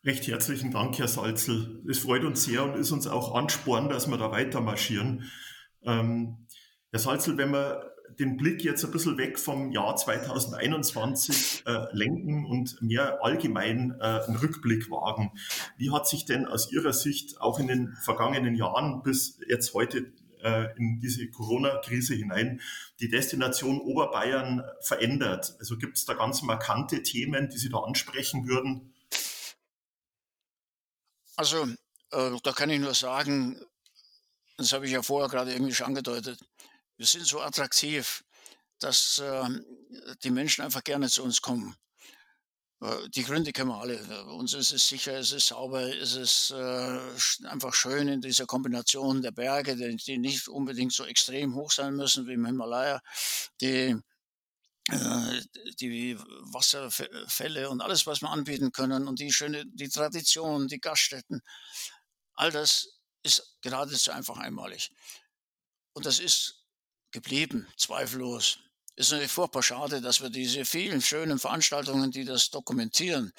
Recht 0.04 0.28
herzlichen 0.28 0.72
Dank, 0.72 0.98
Herr 1.00 1.08
Salzel. 1.08 1.84
Es 1.90 2.00
freut 2.00 2.24
uns 2.24 2.46
sehr 2.46 2.64
und 2.64 2.76
ist 2.76 2.92
uns 2.92 3.08
auch 3.08 3.36
Ansporn, 3.36 3.90
dass 3.90 4.08
wir 4.08 4.18
da 4.18 4.32
weiter 4.32 4.62
marschieren. 4.62 5.30
Ähm, 5.84 6.48
Herr 6.92 7.00
Salzel, 7.00 7.38
wenn 7.38 7.52
wir 7.52 7.92
den 8.20 8.38
Blick 8.38 8.64
jetzt 8.64 8.86
ein 8.86 8.92
bisschen 8.92 9.18
weg 9.18 9.38
vom 9.38 9.72
Jahr 9.72 9.96
2021 9.96 11.64
äh, 11.66 11.88
lenken 11.92 12.46
und 12.46 12.82
mehr 12.82 13.24
allgemein 13.24 13.98
äh, 14.00 14.04
einen 14.04 14.38
Rückblick 14.38 14.90
wagen. 14.90 15.32
Wie 15.78 15.92
hat 15.92 16.08
sich 16.08 16.26
denn 16.26 16.46
aus 16.46 16.72
Ihrer 16.72 16.94
Sicht 16.94 17.42
auch 17.42 17.60
in 17.60 17.68
den 17.68 17.96
vergangenen 18.02 18.56
Jahren 18.56 19.04
bis 19.04 19.40
jetzt 19.48 19.74
heute 19.74 20.14
äh, 20.48 20.78
in 20.78 21.00
diese 21.00 21.30
Corona-Krise 21.30 22.16
hinein 22.16 22.62
die 23.00 23.10
Destination 23.10 23.80
Oberbayern 23.82 24.64
verändert? 24.82 25.56
Also 25.60 25.78
gibt 25.78 25.98
es 25.98 26.06
da 26.06 26.14
ganz 26.14 26.42
markante 26.42 27.04
Themen, 27.04 27.50
die 27.50 27.58
Sie 27.58 27.70
da 27.70 27.80
ansprechen 27.80 28.48
würden? 28.48 28.94
Also 31.36 31.66
äh, 32.12 32.32
da 32.42 32.52
kann 32.54 32.70
ich 32.70 32.80
nur 32.80 32.94
sagen, 32.94 33.60
das 34.58 34.74
habe 34.74 34.86
ich 34.86 34.92
ja 34.92 35.02
vorher 35.02 35.30
gerade 35.30 35.52
irgendwie 35.52 35.74
schon 35.74 35.88
angedeutet, 35.88 36.40
wir 36.98 37.06
sind 37.06 37.26
so 37.26 37.42
attraktiv, 37.42 38.24
dass 38.80 39.20
äh, 39.20 39.50
die 40.24 40.32
Menschen 40.32 40.64
einfach 40.64 40.84
gerne 40.84 41.10
zu 41.10 41.24
uns 41.24 41.42
kommen. 41.42 41.76
Äh, 42.82 43.10
die 43.10 43.24
Gründe 43.24 43.52
kennen 43.52 43.70
wir 43.70 43.80
alle. 43.80 44.26
Uns 44.26 44.54
ist 44.54 44.72
es 44.72 44.88
sicher, 44.88 45.14
es 45.14 45.32
ist 45.32 45.48
sauber, 45.48 45.82
es 45.82 46.16
ist 46.16 46.52
äh, 46.52 47.48
einfach 47.48 47.74
schön 47.74 48.08
in 48.08 48.22
dieser 48.22 48.46
Kombination 48.46 49.22
der 49.22 49.32
Berge, 49.32 49.76
die, 49.76 49.96
die, 49.96 50.18
nicht 50.18 50.48
unbedingt 50.48 50.94
so 50.94 51.06
extrem 51.06 51.56
hoch 51.56 51.72
sein 51.72 51.96
müssen 51.96 52.28
wie 52.28 52.34
im 52.34 52.46
Himalaya. 52.46 53.02
Die, 53.62 53.96
äh, 54.90 55.42
die 55.80 56.18
Wasserfälle 56.18 57.70
und 57.70 57.82
alles, 57.82 58.06
was 58.06 58.22
wir 58.22 58.30
anbieten 58.30 58.72
können 58.72 59.08
und 59.08 59.20
die 59.20 59.32
schöne, 59.32 59.66
die 59.66 59.90
Tradition, 59.90 60.68
die 60.68 60.80
Gaststätten, 60.80 61.42
all 62.34 62.52
das 62.52 62.88
ist 63.24 63.58
geradezu 63.62 64.12
einfach 64.12 64.38
einmalig. 64.38 64.92
Und 65.94 66.06
das 66.06 66.20
ist 66.20 66.64
geblieben, 67.12 67.68
zweifellos. 67.76 68.60
Ist 68.98 69.12
natürlich 69.12 69.32
furchtbar 69.32 69.62
schade, 69.62 70.02
dass 70.02 70.22
wir 70.22 70.32
diese 70.32 70.66
vielen 70.66 71.04
schönen 71.04 71.38
Veranstaltungen, 71.38 72.10
die 72.10 72.26
das 72.26 72.50
dokumentieren, 72.50 73.32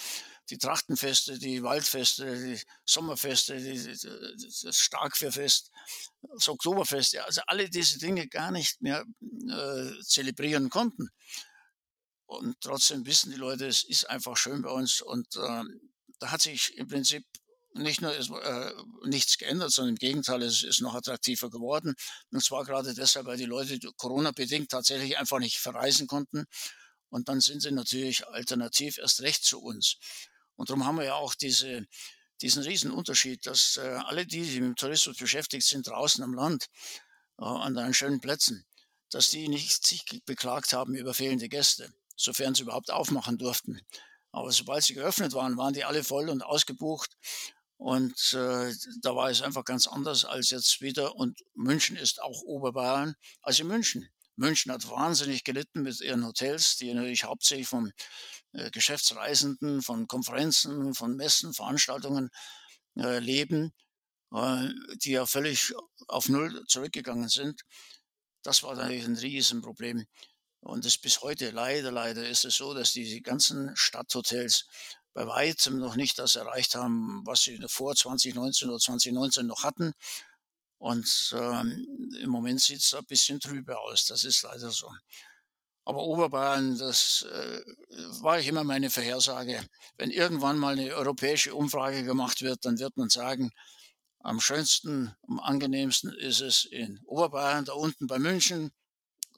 die 0.51 0.57
Trachtenfeste, 0.57 1.37
die 1.41 1.65
Waldfeste, 1.65 2.55
die 2.55 2.63
Sommerfeste, 2.85 3.59
die, 3.59 3.83
das 4.63 4.77
Starkfest, 4.77 5.73
das 6.23 6.49
Oktoberfest, 6.49 7.15
ja, 7.15 7.25
also 7.25 7.41
alle 7.49 7.69
diese 7.69 7.99
Dinge 7.99 8.29
gar 8.29 8.53
nicht 8.53 8.81
mehr 8.81 9.05
äh, 9.51 10.01
zelebrieren 10.05 10.71
konnten. 10.71 11.09
Und 12.27 12.61
trotzdem 12.61 13.05
wissen 13.05 13.33
die 13.33 13.37
Leute, 13.37 13.67
es 13.67 13.83
ist 13.83 14.09
einfach 14.09 14.37
schön 14.37 14.63
bei 14.63 14.71
uns. 14.71 15.01
Und 15.01 15.27
äh, 15.35 15.65
da 16.21 16.31
hat 16.31 16.41
sich 16.41 16.77
im 16.77 16.87
Prinzip 16.87 17.27
nicht 17.75 18.01
nur 18.01 18.15
ist, 18.15 18.31
äh, 18.31 18.73
nichts 19.05 19.39
geändert, 19.39 19.71
sondern 19.71 19.95
im 19.95 19.99
Gegenteil, 19.99 20.43
es 20.43 20.63
ist 20.63 20.81
noch 20.81 20.95
attraktiver 20.95 21.51
geworden. 21.51 21.95
Und 22.31 22.43
zwar 22.43 22.65
gerade 22.65 22.95
deshalb, 22.95 23.27
weil 23.27 23.37
die 23.37 23.45
Leute 23.45 23.79
Corona-bedingt 23.97 24.71
tatsächlich 24.71 25.19
einfach 25.19 25.39
nicht 25.39 25.59
verreisen 25.59 26.07
konnten. 26.07 26.45
Und 27.11 27.29
dann 27.29 27.41
sind 27.41 27.63
sie 27.63 27.71
natürlich 27.71 28.27
alternativ 28.27 28.99
erst 28.99 29.23
recht 29.23 29.45
zu 29.45 29.61
uns. 29.61 29.97
Und 30.57 30.71
darum 30.71 30.85
haben 30.85 30.97
wir 30.97 31.05
ja 31.05 31.15
auch 31.15 31.35
diese, 31.35 31.87
diesen 32.43 32.63
riesen 32.63 32.91
Unterschied, 32.91 33.47
dass 33.47 33.77
äh, 33.77 33.99
alle 34.07 34.27
die, 34.27 34.43
die 34.43 34.61
mit 34.61 34.71
dem 34.71 34.77
Tourismus 34.77 35.17
beschäftigt 35.17 35.67
sind, 35.67 35.87
draußen 35.87 36.23
am 36.23 36.35
Land, 36.35 36.67
äh, 37.39 37.45
an 37.45 37.75
den 37.75 37.95
schönen 37.95 38.21
Plätzen, 38.21 38.65
dass 39.11 39.31
die 39.31 39.49
nicht 39.49 39.87
sich 39.87 40.05
beklagt 40.27 40.73
haben 40.73 40.95
über 40.95 41.15
fehlende 41.15 41.49
Gäste, 41.49 41.93
sofern 42.17 42.55
sie 42.55 42.63
überhaupt 42.63 42.91
aufmachen 42.91 43.39
durften. 43.39 43.81
Aber 44.33 44.53
sobald 44.53 44.85
sie 44.85 44.95
geöffnet 44.95 45.33
waren, 45.33 45.57
waren 45.57 45.73
die 45.73 45.85
alle 45.85 46.05
voll 46.05 46.29
und 46.29 46.43
ausgebucht. 46.43 47.17
Und 47.79 48.33
äh, 48.35 48.75
da 49.03 49.15
war 49.15 49.31
es 49.31 49.41
einfach 49.41 49.65
ganz 49.65 49.87
anders 49.87 50.25
als 50.25 50.51
jetzt 50.51 50.81
wieder. 50.81 51.15
Und 51.15 51.41
München 51.55 51.97
ist 51.97 52.21
auch 52.21 52.43
Oberbayern 52.43 53.15
als 53.41 53.61
in 53.61 53.69
München. 53.69 54.09
München 54.35 54.73
hat 54.73 54.89
wahnsinnig 54.91 55.45
gelitten 55.45 55.83
mit 55.83 56.01
ihren 56.01 56.27
Hotels, 56.27 56.77
die 56.77 56.93
natürlich 56.93 57.25
hauptsächlich 57.25 57.69
von 57.69 57.93
äh, 58.53 58.71
Geschäftsreisenden, 58.71 59.83
von 59.83 60.09
Konferenzen, 60.09 60.95
von 60.95 61.17
Messen, 61.17 61.55
Veranstaltungen 61.55 62.31
äh, 62.97 63.21
leben, 63.21 63.73
äh, 64.33 64.69
die 65.03 65.13
ja 65.13 65.27
völlig 65.27 65.73
auf 66.09 66.29
Null 66.29 66.65
zurückgegangen 66.67 67.29
sind. 67.29 67.63
Das 68.43 68.63
war 68.65 68.75
natürlich 68.75 69.05
ein 69.05 69.17
Riesenproblem. 69.17 70.05
Und 70.61 70.85
das 70.85 70.99
bis 70.99 71.21
heute, 71.23 71.51
leider, 71.51 71.93
leider 71.93 72.29
ist 72.29 72.45
es 72.45 72.57
so, 72.57 72.75
dass 72.75 72.93
diese 72.93 73.21
ganzen 73.21 73.71
Stadthotels 73.77 74.67
bei 75.19 75.27
weitem 75.27 75.79
noch 75.79 75.97
nicht 75.97 76.17
das 76.21 76.37
erreicht 76.37 76.77
haben, 76.77 77.27
was 77.27 77.43
sie 77.43 77.59
vor 77.67 77.97
2019 77.97 78.69
oder 78.69 78.79
2019 78.79 79.49
noch 79.49 79.65
hatten. 79.65 79.93
Und 80.79 81.35
ähm, 81.37 82.15
im 82.21 82.31
Moment 82.31 82.61
sieht 82.61 82.79
es 82.79 82.95
ein 82.95 83.05
bisschen 83.05 83.41
trübe 83.41 83.77
aus. 83.81 84.07
Das 84.07 84.23
ist 84.23 84.45
leider 84.45 84.71
so. 84.71 84.89
Aber 85.85 86.05
Oberbayern, 86.05 86.79
das 86.79 87.23
äh, 87.23 87.61
war 88.21 88.39
ich 88.39 88.47
immer 88.47 88.63
meine 88.63 88.91
Vorhersage. 88.91 89.61
Wenn 89.97 90.13
irgendwann 90.13 90.57
mal 90.57 90.79
eine 90.79 90.95
europäische 90.95 91.53
Umfrage 91.53 92.05
gemacht 92.05 92.43
wird, 92.43 92.65
dann 92.65 92.79
wird 92.79 92.97
man 92.97 93.09
sagen, 93.09 93.51
am 94.21 94.39
schönsten, 94.39 95.17
am 95.27 95.41
angenehmsten 95.41 96.13
ist 96.13 96.43
es 96.43 96.65
in 96.65 97.01
Oberbayern, 97.07 97.65
da 97.65 97.73
unten 97.73 98.07
bei 98.07 98.21
München, 98.21 98.71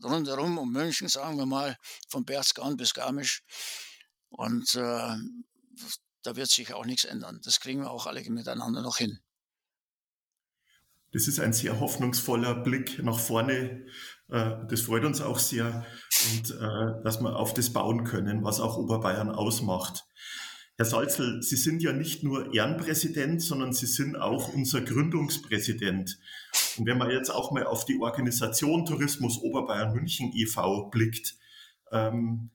rundherum 0.05 0.59
um 0.59 0.73
München, 0.73 1.09
sagen 1.09 1.38
wir 1.38 1.47
mal, 1.47 1.79
von 2.07 2.27
Berchtesgaden 2.27 2.77
bis 2.77 2.93
Garmisch. 2.93 3.43
Und 4.29 4.75
äh, 4.75 5.16
da 6.23 6.37
wird 6.37 6.49
sich 6.49 6.73
auch 6.75 6.85
nichts 6.85 7.05
ändern. 7.05 7.40
Das 7.45 7.61
kriegen 7.61 7.83
wir 7.83 7.90
auch 7.90 8.07
alle 8.07 8.23
miteinander 8.31 8.83
noch 8.83 8.99
hin. 8.99 9.19
Das 11.12 11.27
ist 11.27 11.40
ein 11.40 11.53
sehr 11.53 11.81
hoffnungsvoller 11.81 12.55
Blick 12.55 13.03
nach 13.03 13.19
vorne. 13.19 13.85
Äh, 14.29 14.53
das 14.69 14.83
freut 14.83 15.05
uns 15.05 15.21
auch 15.21 15.38
sehr 15.38 15.85
und 16.33 16.51
äh, 16.51 17.03
dass 17.03 17.21
wir 17.21 17.37
auf 17.37 17.53
das 17.53 17.73
bauen 17.73 18.05
können, 18.05 18.45
was 18.45 18.61
auch 18.61 18.77
Oberbayern 18.77 19.31
ausmacht. 19.31 20.05
Herr 20.77 20.87
Salzel, 20.87 21.43
Sie 21.43 21.57
sind 21.57 21.83
ja 21.83 21.93
nicht 21.93 22.23
nur 22.23 22.55
Ehrenpräsident, 22.55 23.43
sondern 23.43 23.73
Sie 23.73 23.87
sind 23.87 24.16
auch 24.16 24.55
unser 24.55 24.81
Gründungspräsident. 24.81 26.19
Und 26.79 26.87
wenn 26.87 26.97
man 26.97 27.11
jetzt 27.11 27.29
auch 27.29 27.51
mal 27.51 27.66
auf 27.66 27.85
die 27.85 28.01
Organisation 28.01 28.87
Tourismus 28.87 29.38
Oberbayern 29.38 29.93
München 29.93 30.33
e.V. 30.33 30.88
blickt, 30.88 31.37
ähm, 31.90 32.51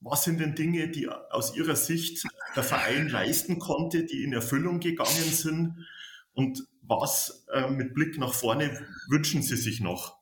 was 0.00 0.24
sind 0.24 0.38
denn 0.38 0.54
Dinge, 0.54 0.88
die 0.88 1.08
aus 1.08 1.56
Ihrer 1.56 1.76
Sicht 1.76 2.24
der 2.54 2.62
Verein 2.62 3.08
leisten 3.08 3.58
konnte, 3.58 4.04
die 4.04 4.22
in 4.22 4.32
Erfüllung 4.32 4.80
gegangen 4.80 5.30
sind? 5.30 5.86
Und 6.32 6.66
was 6.82 7.46
äh, 7.52 7.68
mit 7.68 7.94
Blick 7.94 8.16
nach 8.18 8.32
vorne 8.32 8.86
wünschen 9.08 9.42
Sie 9.42 9.56
sich 9.56 9.80
noch? 9.80 10.16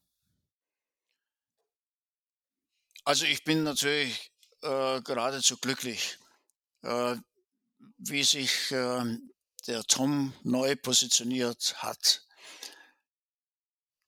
Also 3.05 3.25
ich 3.27 3.45
bin 3.45 3.63
natürlich 3.63 4.33
äh, 4.63 5.01
geradezu 5.03 5.59
glücklich, 5.59 6.19
äh, 6.83 7.17
wie 7.99 8.25
sich 8.25 8.73
äh, 8.73 9.19
der 9.67 9.85
Tom 9.85 10.33
neu 10.43 10.75
positioniert 10.75 11.83
hat. 11.83 12.26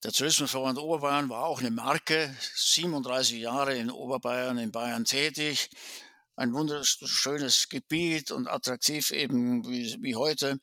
Der 0.04 0.12
Tourismusverband 0.12 0.78
Oberbayern 0.78 1.28
war 1.28 1.44
auch 1.46 1.58
eine 1.58 1.72
Marke, 1.72 2.32
37 2.54 3.40
Jahre 3.40 3.76
in 3.76 3.90
Oberbayern, 3.90 4.56
in 4.56 4.70
Bayern 4.70 5.04
tätig. 5.04 5.70
Ein 6.36 6.52
wunderschönes 6.54 7.68
Gebiet 7.68 8.30
und 8.30 8.46
attraktiv 8.46 9.10
eben 9.10 9.68
wie, 9.68 9.96
wie 10.00 10.14
heute. 10.14 10.60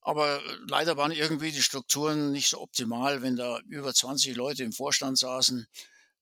Aber 0.00 0.40
leider 0.66 0.96
waren 0.96 1.12
irgendwie 1.12 1.52
die 1.52 1.60
Strukturen 1.60 2.32
nicht 2.32 2.48
so 2.48 2.62
optimal, 2.62 3.20
wenn 3.20 3.36
da 3.36 3.60
über 3.68 3.92
20 3.92 4.34
Leute 4.34 4.64
im 4.64 4.72
Vorstand 4.72 5.18
saßen. 5.18 5.66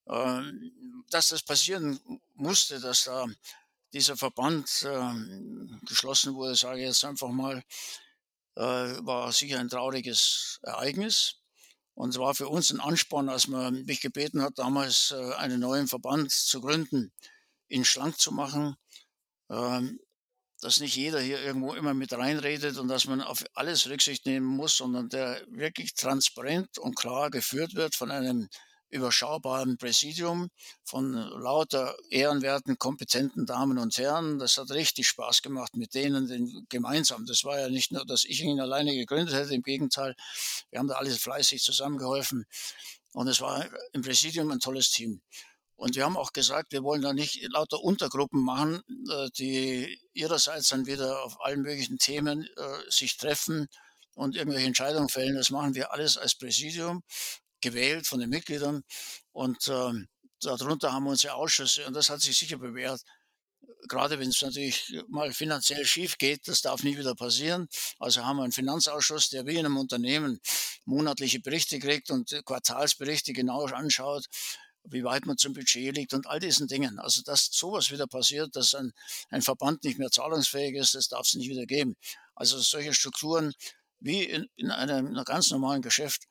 Ähm, 0.09 1.05
dass 1.09 1.29
das 1.29 1.43
passieren 1.43 1.97
musste, 2.33 2.81
dass 2.81 3.05
da 3.05 3.25
dieser 3.93 4.17
Verband 4.17 4.85
ähm, 4.85 5.79
geschlossen 5.87 6.35
wurde, 6.35 6.55
sage 6.55 6.81
ich 6.81 6.87
jetzt 6.87 7.05
einfach 7.05 7.29
mal, 7.29 7.63
äh, 8.55 8.61
war 8.61 9.31
sicher 9.31 9.59
ein 9.59 9.69
trauriges 9.69 10.59
Ereignis. 10.63 11.37
Und 11.97 12.11
es 12.11 12.19
war 12.19 12.35
für 12.35 12.47
uns 12.47 12.69
ein 12.69 12.79
Ansporn, 12.79 13.27
als 13.27 13.47
man 13.47 13.83
mich 13.85 14.01
gebeten 14.01 14.43
hat, 14.43 14.59
damals 14.59 15.15
äh, 15.17 15.33
einen 15.33 15.59
neuen 15.59 15.87
Verband 15.87 16.29
zu 16.29 16.61
gründen, 16.61 17.11
ihn 17.69 17.85
schlank 17.85 18.19
zu 18.19 18.31
machen, 18.31 18.75
ähm, 19.49 19.99
dass 20.61 20.79
nicht 20.79 20.95
jeder 20.95 21.19
hier 21.19 21.41
irgendwo 21.41 21.73
immer 21.73 21.95
mit 21.95 22.13
reinredet 22.13 22.77
und 22.77 22.87
dass 22.87 23.05
man 23.05 23.21
auf 23.21 23.43
alles 23.55 23.89
Rücksicht 23.89 24.27
nehmen 24.27 24.45
muss, 24.45 24.77
sondern 24.77 25.09
der 25.09 25.41
wirklich 25.49 25.95
transparent 25.95 26.77
und 26.77 26.95
klar 26.95 27.31
geführt 27.31 27.73
wird 27.73 27.95
von 27.95 28.11
einem 28.11 28.47
überschaubaren 28.89 29.77
Präsidium 29.77 30.49
von 30.83 31.13
lauter 31.13 31.95
ehrenwerten, 32.09 32.77
kompetenten 32.77 33.45
Damen 33.45 33.77
und 33.77 33.97
Herren. 33.97 34.39
Das 34.39 34.57
hat 34.57 34.71
richtig 34.71 35.07
Spaß 35.07 35.41
gemacht 35.41 35.75
mit 35.75 35.93
denen 35.93 36.27
den, 36.27 36.65
gemeinsam. 36.69 37.25
Das 37.25 37.43
war 37.43 37.59
ja 37.59 37.69
nicht 37.69 37.91
nur, 37.91 38.05
dass 38.05 38.23
ich 38.23 38.41
ihn 38.41 38.59
alleine 38.59 38.95
gegründet 38.95 39.35
hätte, 39.35 39.53
im 39.53 39.63
Gegenteil, 39.63 40.15
wir 40.69 40.79
haben 40.79 40.87
da 40.87 40.95
alles 40.95 41.17
fleißig 41.17 41.61
zusammengeholfen. 41.61 42.45
Und 43.13 43.27
es 43.27 43.41
war 43.41 43.65
im 43.93 44.01
Präsidium 44.01 44.51
ein 44.51 44.59
tolles 44.59 44.91
Team. 44.91 45.21
Und 45.75 45.95
wir 45.95 46.05
haben 46.05 46.17
auch 46.17 46.33
gesagt, 46.33 46.71
wir 46.71 46.83
wollen 46.83 47.03
da 47.03 47.13
nicht 47.13 47.41
lauter 47.51 47.83
Untergruppen 47.83 48.43
machen, 48.43 48.81
äh, 49.11 49.29
die 49.37 49.99
ihrerseits 50.13 50.69
dann 50.69 50.87
wieder 50.87 51.23
auf 51.23 51.39
allen 51.43 51.61
möglichen 51.61 51.99
Themen 51.99 52.43
äh, 52.43 52.91
sich 52.91 53.17
treffen 53.17 53.67
und 54.15 54.35
irgendwelche 54.35 54.65
Entscheidungen 54.65 55.07
fällen. 55.07 55.35
Das 55.35 55.51
machen 55.51 55.75
wir 55.75 55.93
alles 55.93 56.17
als 56.17 56.33
Präsidium, 56.33 57.03
gewählt 57.61 58.07
von 58.07 58.19
den 58.19 58.29
Mitgliedern. 58.29 58.83
Und 59.31 59.67
äh, 59.67 59.91
darunter 60.41 60.93
haben 60.93 61.05
wir 61.05 61.11
unsere 61.11 61.35
Ausschüsse. 61.35 61.85
Und 61.85 61.93
das 61.93 62.09
hat 62.09 62.21
sich 62.21 62.37
sicher 62.37 62.57
bewährt. 62.57 63.01
Gerade 63.87 64.19
wenn 64.19 64.29
es 64.29 64.41
natürlich 64.41 64.93
mal 65.07 65.31
finanziell 65.33 65.85
schief 65.85 66.17
geht, 66.17 66.47
das 66.47 66.61
darf 66.61 66.83
nie 66.83 66.97
wieder 66.97 67.15
passieren. 67.15 67.67
Also 67.99 68.25
haben 68.25 68.37
wir 68.37 68.43
einen 68.43 68.51
Finanzausschuss, 68.51 69.29
der 69.29 69.45
wie 69.45 69.57
in 69.57 69.65
einem 69.65 69.77
Unternehmen 69.77 70.39
monatliche 70.85 71.39
Berichte 71.39 71.79
kriegt 71.79 72.11
und 72.11 72.41
Quartalsberichte 72.45 73.33
genau 73.33 73.65
anschaut 73.65 74.25
wie 74.89 75.03
weit 75.03 75.25
man 75.25 75.37
zum 75.37 75.53
Budget 75.53 75.95
liegt 75.95 76.13
und 76.13 76.27
all 76.27 76.39
diesen 76.39 76.67
Dingen. 76.67 76.99
Also, 76.99 77.21
dass 77.21 77.49
sowas 77.51 77.91
wieder 77.91 78.07
passiert, 78.07 78.55
dass 78.55 78.73
ein, 78.73 78.93
ein 79.29 79.41
Verband 79.41 79.83
nicht 79.83 79.99
mehr 79.99 80.09
zahlungsfähig 80.09 80.75
ist, 80.75 80.95
das 80.95 81.09
darf 81.09 81.27
es 81.27 81.35
nicht 81.35 81.49
wieder 81.49 81.65
geben. 81.65 81.95
Also 82.35 82.59
solche 82.59 82.93
Strukturen 82.93 83.53
wie 83.99 84.23
in, 84.23 84.47
in 84.55 84.71
einem, 84.71 85.07
einem 85.07 85.25
ganz 85.25 85.51
normalen 85.51 85.81
Geschäft, 85.81 86.23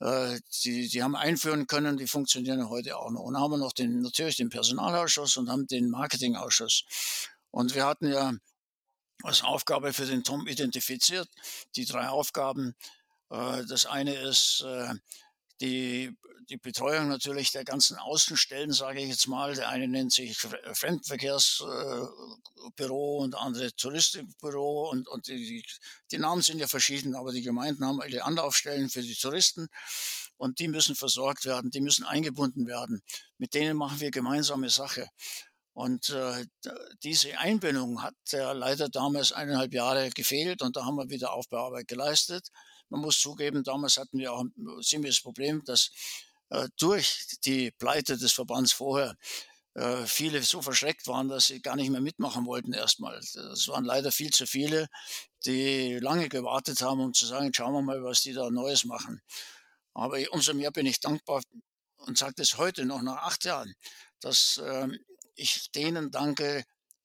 äh, 0.00 0.38
die, 0.64 0.88
die 0.88 1.02
haben 1.02 1.16
einführen 1.16 1.66
können, 1.66 1.96
die 1.96 2.06
funktionieren 2.06 2.68
heute 2.68 2.96
auch 2.96 3.10
noch. 3.10 3.20
Und 3.20 3.38
haben 3.38 3.52
wir 3.52 3.58
noch 3.58 3.72
den, 3.72 4.00
natürlich 4.00 4.36
den 4.36 4.48
Personalausschuss 4.48 5.36
und 5.36 5.50
haben 5.50 5.66
den 5.66 5.90
Marketingausschuss. 5.90 6.84
Und 7.50 7.74
wir 7.74 7.86
hatten 7.86 8.10
ja 8.10 8.32
als 9.22 9.42
Aufgabe 9.42 9.92
für 9.92 10.06
den 10.06 10.24
Tom 10.24 10.46
identifiziert, 10.46 11.28
die 11.76 11.84
drei 11.84 12.08
Aufgaben. 12.08 12.74
Äh, 13.30 13.64
das 13.66 13.86
eine 13.86 14.14
ist, 14.14 14.64
äh, 14.66 14.94
die, 15.60 16.16
die 16.48 16.56
Betreuung 16.56 17.08
natürlich 17.08 17.52
der 17.52 17.64
ganzen 17.64 17.96
Außenstellen, 17.96 18.72
sage 18.72 19.00
ich 19.00 19.08
jetzt 19.08 19.28
mal. 19.28 19.54
Der 19.54 19.68
eine 19.68 19.86
nennt 19.88 20.12
sich 20.12 20.36
Fremdenverkehrsbüro 20.36 23.18
und 23.18 23.32
der 23.32 23.40
andere 23.40 23.72
Touristikbüro 23.74 24.90
und, 24.90 25.08
und 25.08 25.28
die, 25.28 25.64
die 26.10 26.18
Namen 26.18 26.42
sind 26.42 26.58
ja 26.58 26.66
verschieden, 26.66 27.14
aber 27.14 27.32
die 27.32 27.42
Gemeinden 27.42 27.84
haben 27.84 28.00
alle 28.00 28.24
Anlaufstellen 28.24 28.90
für 28.90 29.02
die 29.02 29.14
Touristen 29.14 29.68
und 30.36 30.58
die 30.58 30.68
müssen 30.68 30.96
versorgt 30.96 31.44
werden, 31.44 31.70
die 31.70 31.80
müssen 31.80 32.04
eingebunden 32.04 32.66
werden. 32.66 33.02
Mit 33.38 33.54
denen 33.54 33.76
machen 33.76 34.00
wir 34.00 34.10
gemeinsame 34.10 34.70
Sache. 34.70 35.08
Und 35.72 36.10
äh, 36.10 36.46
diese 37.04 37.38
Einbindung 37.38 38.02
hat 38.02 38.14
ja 38.32 38.50
leider 38.52 38.88
damals 38.88 39.32
eineinhalb 39.32 39.72
Jahre 39.72 40.10
gefehlt 40.10 40.62
und 40.62 40.76
da 40.76 40.84
haben 40.84 40.96
wir 40.96 41.10
wieder 41.10 41.32
Aufbauarbeit 41.32 41.86
geleistet. 41.86 42.48
Man 42.90 43.00
muss 43.00 43.20
zugeben, 43.20 43.64
damals 43.64 43.96
hatten 43.96 44.18
wir 44.18 44.32
auch 44.32 44.42
ein 44.42 44.82
ziemliches 44.82 45.20
Problem, 45.20 45.64
dass 45.64 45.90
äh, 46.50 46.68
durch 46.76 47.26
die 47.44 47.70
Pleite 47.70 48.18
des 48.18 48.32
Verbands 48.32 48.72
vorher 48.72 49.16
äh, 49.74 50.04
viele 50.06 50.42
so 50.42 50.60
verschreckt 50.60 51.06
waren, 51.06 51.28
dass 51.28 51.46
sie 51.46 51.62
gar 51.62 51.76
nicht 51.76 51.90
mehr 51.90 52.00
mitmachen 52.00 52.44
wollten 52.46 52.72
erstmal. 52.72 53.16
Es 53.18 53.68
waren 53.68 53.84
leider 53.84 54.10
viel 54.10 54.30
zu 54.30 54.46
viele, 54.46 54.88
die 55.46 55.98
lange 56.00 56.28
gewartet 56.28 56.82
haben, 56.82 57.00
um 57.00 57.14
zu 57.14 57.26
sagen, 57.26 57.52
schauen 57.54 57.72
wir 57.72 57.82
mal, 57.82 58.02
was 58.02 58.22
die 58.22 58.32
da 58.32 58.50
Neues 58.50 58.84
machen. 58.84 59.22
Aber 59.94 60.18
umso 60.32 60.54
mehr 60.54 60.72
bin 60.72 60.86
ich 60.86 61.00
dankbar 61.00 61.42
und 61.98 62.18
sage 62.18 62.34
das 62.36 62.58
heute 62.58 62.84
noch 62.84 63.02
nach 63.02 63.18
acht 63.18 63.44
Jahren, 63.44 63.74
dass 64.20 64.58
äh, 64.58 64.88
ich 65.34 65.70
denen 65.72 66.10
danke, 66.10 66.64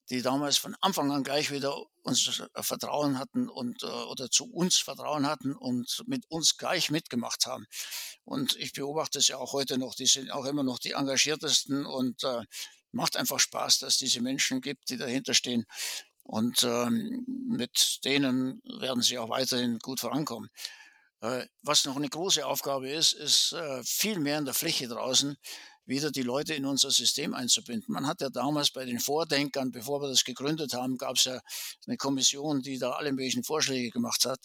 die 0.09 0.21
damals 0.21 0.57
von 0.57 0.75
Anfang 0.81 1.11
an 1.11 1.23
gleich 1.23 1.51
wieder 1.51 1.85
uns 2.05 2.39
äh, 2.39 2.63
Vertrauen 2.63 3.17
hatten 3.19 3.49
und 3.49 3.83
äh, 3.83 3.87
oder 3.87 4.29
zu 4.29 4.45
uns 4.51 4.77
Vertrauen 4.77 5.27
hatten 5.27 5.55
und 5.55 6.03
mit 6.05 6.25
uns 6.29 6.57
gleich 6.57 6.91
mitgemacht 6.91 7.45
haben. 7.45 7.65
Und 8.23 8.55
ich 8.57 8.73
beobachte 8.73 9.19
es 9.19 9.27
ja 9.27 9.37
auch 9.37 9.53
heute 9.53 9.77
noch, 9.77 9.95
die 9.95 10.05
sind 10.05 10.31
auch 10.31 10.45
immer 10.45 10.63
noch 10.63 10.79
die 10.79 10.91
engagiertesten 10.91 11.85
und 11.85 12.23
äh, 12.23 12.43
macht 12.91 13.17
einfach 13.17 13.39
Spaß, 13.39 13.79
dass 13.79 13.93
es 13.93 13.99
diese 13.99 14.21
Menschen 14.21 14.61
gibt, 14.61 14.89
die 14.89 14.97
dahinter 14.97 15.33
stehen. 15.33 15.65
Und 16.23 16.63
ähm, 16.63 17.23
mit 17.27 17.99
denen 18.03 18.61
werden 18.63 19.03
sie 19.03 19.17
auch 19.17 19.29
weiterhin 19.29 19.79
gut 19.79 19.99
vorankommen. 19.99 20.49
Äh, 21.21 21.45
was 21.61 21.85
noch 21.85 21.95
eine 21.95 22.09
große 22.09 22.45
Aufgabe 22.45 22.89
ist, 22.89 23.13
ist 23.13 23.53
äh, 23.53 23.83
viel 23.83 24.19
mehr 24.19 24.37
in 24.37 24.45
der 24.45 24.53
Fläche 24.53 24.87
draußen 24.87 25.37
wieder 25.85 26.11
die 26.11 26.23
Leute 26.23 26.53
in 26.53 26.65
unser 26.65 26.91
System 26.91 27.33
einzubinden. 27.33 27.93
Man 27.93 28.07
hat 28.07 28.21
ja 28.21 28.29
damals 28.29 28.71
bei 28.71 28.85
den 28.85 28.99
Vordenkern, 28.99 29.71
bevor 29.71 30.01
wir 30.01 30.09
das 30.09 30.23
gegründet 30.23 30.73
haben, 30.73 30.97
gab 30.97 31.15
es 31.15 31.25
ja 31.25 31.39
eine 31.87 31.97
Kommission, 31.97 32.61
die 32.61 32.79
da 32.79 32.91
alle 32.91 33.11
möglichen 33.11 33.43
Vorschläge 33.43 33.91
gemacht 33.91 34.25
hat. 34.25 34.39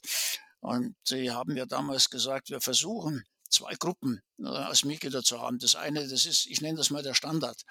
Und 0.61 0.95
sie 1.05 1.31
haben 1.31 1.57
ja 1.57 1.67
damals 1.67 2.11
gesagt, 2.11 2.51
wir 2.51 2.61
versuchen, 2.61 3.25
zwei 3.49 3.75
Gruppen 3.75 4.23
äh, 4.39 4.47
als 4.47 4.85
Mitglieder 4.85 5.23
zu 5.23 5.41
haben. 5.41 5.59
Das 5.59 5.75
eine, 5.75 6.07
das 6.07 6.27
ist, 6.27 6.47
ich 6.47 6.61
nenne 6.61 6.79
das 6.79 6.91
mal 6.91 7.03
der 7.03 7.15
Standard. 7.15 7.63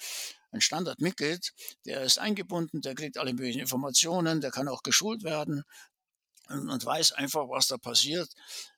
Ein 0.51 0.61
Standardmitglied, 0.61 1.53
der 1.85 2.01
ist 2.01 2.19
eingebunden, 2.19 2.81
der 2.81 2.95
kriegt 2.95 3.17
alle 3.17 3.33
möglichen 3.33 3.61
Informationen, 3.61 4.41
der 4.41 4.51
kann 4.51 4.67
auch 4.67 4.83
geschult 4.83 5.23
werden 5.23 5.63
und, 6.49 6.69
und 6.69 6.85
weiß 6.85 7.13
einfach, 7.13 7.47
was 7.49 7.67
da 7.67 7.77
passiert. 7.77 8.29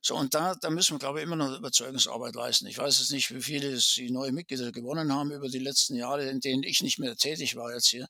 So, 0.00 0.16
und 0.16 0.34
da, 0.34 0.54
da 0.54 0.70
müssen 0.70 0.94
wir, 0.94 0.98
glaube 0.98 1.18
ich, 1.18 1.24
immer 1.24 1.36
noch 1.36 1.56
Überzeugungsarbeit 1.56 2.34
leisten. 2.34 2.66
Ich 2.66 2.78
weiß 2.78 2.98
jetzt 3.00 3.10
nicht, 3.10 3.34
wie 3.34 3.42
viele 3.42 3.76
sie 3.78 4.10
neue 4.10 4.32
Mitglieder 4.32 4.70
gewonnen 4.70 5.12
haben 5.12 5.32
über 5.32 5.48
die 5.48 5.58
letzten 5.58 5.96
Jahre, 5.96 6.28
in 6.28 6.40
denen 6.40 6.62
ich 6.62 6.82
nicht 6.82 6.98
mehr 6.98 7.16
tätig 7.16 7.56
war 7.56 7.72
jetzt 7.72 7.88
hier. 7.88 8.08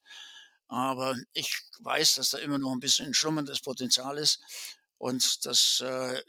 Aber 0.69 1.17
ich 1.33 1.63
weiß, 1.81 2.17
dass 2.17 2.31
da 2.31 2.39
immer 2.39 2.59
noch 2.59 2.73
ein 2.73 2.81
bisschen 2.81 3.15
schlummerndes 3.15 3.61
Potenzial 3.61 4.19
ist 4.19 4.41
und 4.99 5.47
dass 5.47 5.81
äh, 5.81 6.23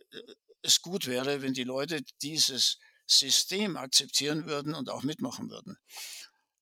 es 0.62 0.82
gut 0.82 1.08
wäre, 1.08 1.42
wenn 1.42 1.54
die 1.54 1.66
Leute 1.66 2.02
dieses 2.22 2.80
System 3.06 3.76
akzeptieren 3.76 4.46
würden 4.46 4.74
und 4.74 4.90
auch 4.90 5.04
mitmachen 5.04 5.50
würden. 5.50 5.78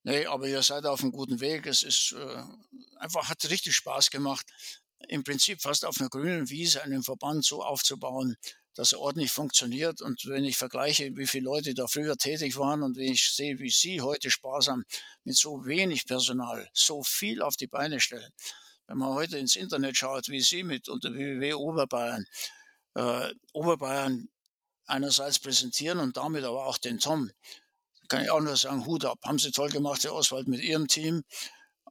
Nee, 0.04 0.26
aber 0.26 0.48
ihr 0.48 0.64
seid 0.64 0.86
auf 0.86 1.02
einem 1.02 1.12
guten 1.12 1.40
Weg. 1.40 1.68
Es 1.68 1.84
ist 1.84 2.14
äh, 2.14 2.44
einfach, 2.98 3.30
hat 3.30 3.48
richtig 3.50 3.76
Spaß 3.76 4.10
gemacht 4.10 4.46
im 5.08 5.24
Prinzip 5.24 5.62
fast 5.62 5.86
auf 5.86 6.00
einer 6.00 6.10
grünen 6.10 6.50
Wiese 6.50 6.84
einen 6.84 7.04
Verband 7.04 7.46
so 7.46 7.64
aufzubauen, 7.64 8.36
dass 8.76 8.94
er 8.94 9.00
ordentlich 9.00 9.32
funktioniert. 9.32 10.02
Und 10.02 10.26
wenn 10.28 10.44
ich 10.44 10.58
vergleiche, 10.58 11.16
wie 11.16 11.28
viele 11.28 11.46
Leute 11.46 11.74
da 11.74 11.88
früher 11.88 12.16
tätig 12.16 12.58
waren 12.58 12.84
und 12.84 12.96
wenn 12.98 13.12
ich 13.14 13.32
sehe, 13.32 13.60
wie 13.60 13.70
Sie 13.70 14.02
heute 14.02 14.30
sparsam 14.30 14.84
mit 15.24 15.36
so 15.36 15.66
wenig 15.66 16.06
Personal 16.06 16.70
so 16.74 17.04
viel 17.04 17.42
auf 17.42 17.56
die 17.56 17.68
Beine 17.68 18.00
stellen. 18.00 18.32
Wenn 18.88 19.00
man 19.00 19.14
heute 19.14 19.38
ins 19.38 19.56
Internet 19.56 19.98
schaut, 19.98 20.30
wie 20.30 20.42
Sie 20.42 20.64
mit 20.64 20.90
unter 20.90 21.14
www 21.14 21.54
Oberbayern, 21.54 22.26
äh, 22.96 23.34
Oberbayern 23.54 24.30
einerseits 24.86 25.40
präsentieren 25.40 26.00
und 26.00 26.18
damit 26.18 26.44
aber 26.44 26.66
auch 26.66 26.78
den 26.78 27.00
Tom, 27.00 27.32
kann 28.08 28.24
ich 28.24 28.32
auch 28.32 28.40
nur 28.40 28.56
sagen, 28.56 28.86
Hut 28.86 29.04
ab. 29.06 29.20
Haben 29.26 29.40
Sie 29.40 29.52
toll 29.52 29.70
gemacht, 29.70 30.04
Herr 30.04 30.14
Oswald, 30.14 30.48
mit 30.48 30.62
Ihrem 30.62 30.88
Team. 30.88 31.24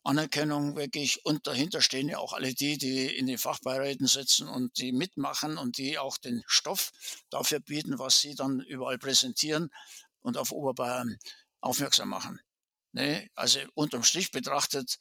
Anerkennung 0.06 0.76
wirklich 0.76 1.24
und 1.24 1.46
dahinter 1.46 1.82
stehen 1.82 2.08
ja 2.08 2.18
auch 2.18 2.32
alle 2.32 2.54
die, 2.54 2.78
die 2.78 3.06
in 3.06 3.26
den 3.26 3.38
Fachbeiräten 3.38 4.06
sitzen 4.06 4.48
und 4.48 4.78
die 4.78 4.92
mitmachen 4.92 5.58
und 5.58 5.78
die 5.78 5.98
auch 5.98 6.16
den 6.18 6.42
Stoff 6.46 6.92
dafür 7.30 7.60
bieten, 7.60 7.98
was 7.98 8.20
sie 8.20 8.34
dann 8.34 8.60
überall 8.60 8.98
präsentieren 8.98 9.70
und 10.20 10.36
auf 10.36 10.52
Oberbayern 10.52 11.18
aufmerksam 11.60 12.08
machen. 12.08 12.40
Ne? 12.92 13.28
Also 13.34 13.60
unterm 13.74 14.04
Strich 14.04 14.30
betrachtet 14.30 14.98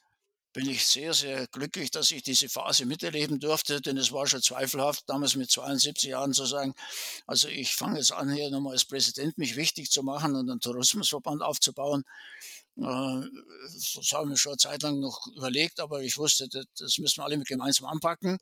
bin 0.56 0.70
ich 0.70 0.88
sehr, 0.88 1.14
sehr 1.14 1.48
glücklich, 1.48 1.92
dass 1.92 2.12
ich 2.12 2.24
diese 2.24 2.48
Phase 2.48 2.86
miterleben 2.86 3.42
durfte, 3.42 3.82
denn 3.82 3.98
es 3.98 4.14
war 4.14 4.26
schon 4.26 4.42
zweifelhaft, 4.42 5.04
damals 5.08 5.36
mit 5.36 5.52
72 5.52 6.10
Jahren 6.10 6.32
zu 6.32 6.46
sagen, 6.46 6.74
also 7.28 7.50
ich 7.50 7.76
fange 7.76 7.98
jetzt 7.98 8.14
an, 8.14 8.32
hier 8.32 8.50
nochmal 8.50 8.72
als 8.72 8.86
Präsident 8.86 9.38
mich 9.38 9.58
wichtig 9.58 9.92
zu 9.92 10.02
machen 10.02 10.34
und 10.34 10.50
einen 10.50 10.62
Tourismusverband 10.62 11.42
aufzubauen. 11.42 12.06
Äh, 12.78 12.82
das 12.82 14.12
haben 14.14 14.30
wir 14.30 14.38
schon 14.38 14.54
eine 14.54 14.58
Zeit 14.58 14.84
lang 14.84 15.00
noch 15.00 15.28
überlegt, 15.36 15.80
aber 15.80 16.02
ich 16.02 16.18
wusste, 16.18 16.48
das 16.50 16.98
müssen 16.98 17.18
wir 17.18 17.26
alle 17.26 17.38
gemeinsam 17.40 17.88
anpacken. 17.88 18.38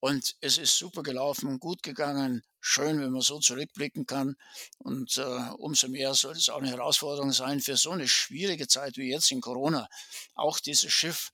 Und 0.00 0.34
es 0.40 0.58
ist 0.58 0.76
super 0.76 1.04
gelaufen, 1.04 1.60
gut 1.60 1.84
gegangen, 1.84 2.42
schön, 2.60 3.00
wenn 3.00 3.12
man 3.12 3.20
so 3.20 3.38
zurückblicken 3.38 4.04
kann. 4.04 4.34
Und 4.78 5.16
äh, 5.16 5.50
umso 5.58 5.88
mehr 5.88 6.14
soll 6.14 6.32
es 6.32 6.48
auch 6.48 6.58
eine 6.58 6.70
Herausforderung 6.70 7.30
sein 7.30 7.60
für 7.60 7.76
so 7.76 7.92
eine 7.92 8.08
schwierige 8.08 8.66
Zeit 8.66 8.96
wie 8.96 9.12
jetzt 9.12 9.30
in 9.30 9.40
Corona, 9.40 9.88
auch 10.34 10.58
dieses 10.58 10.90
Schiff 10.90 11.30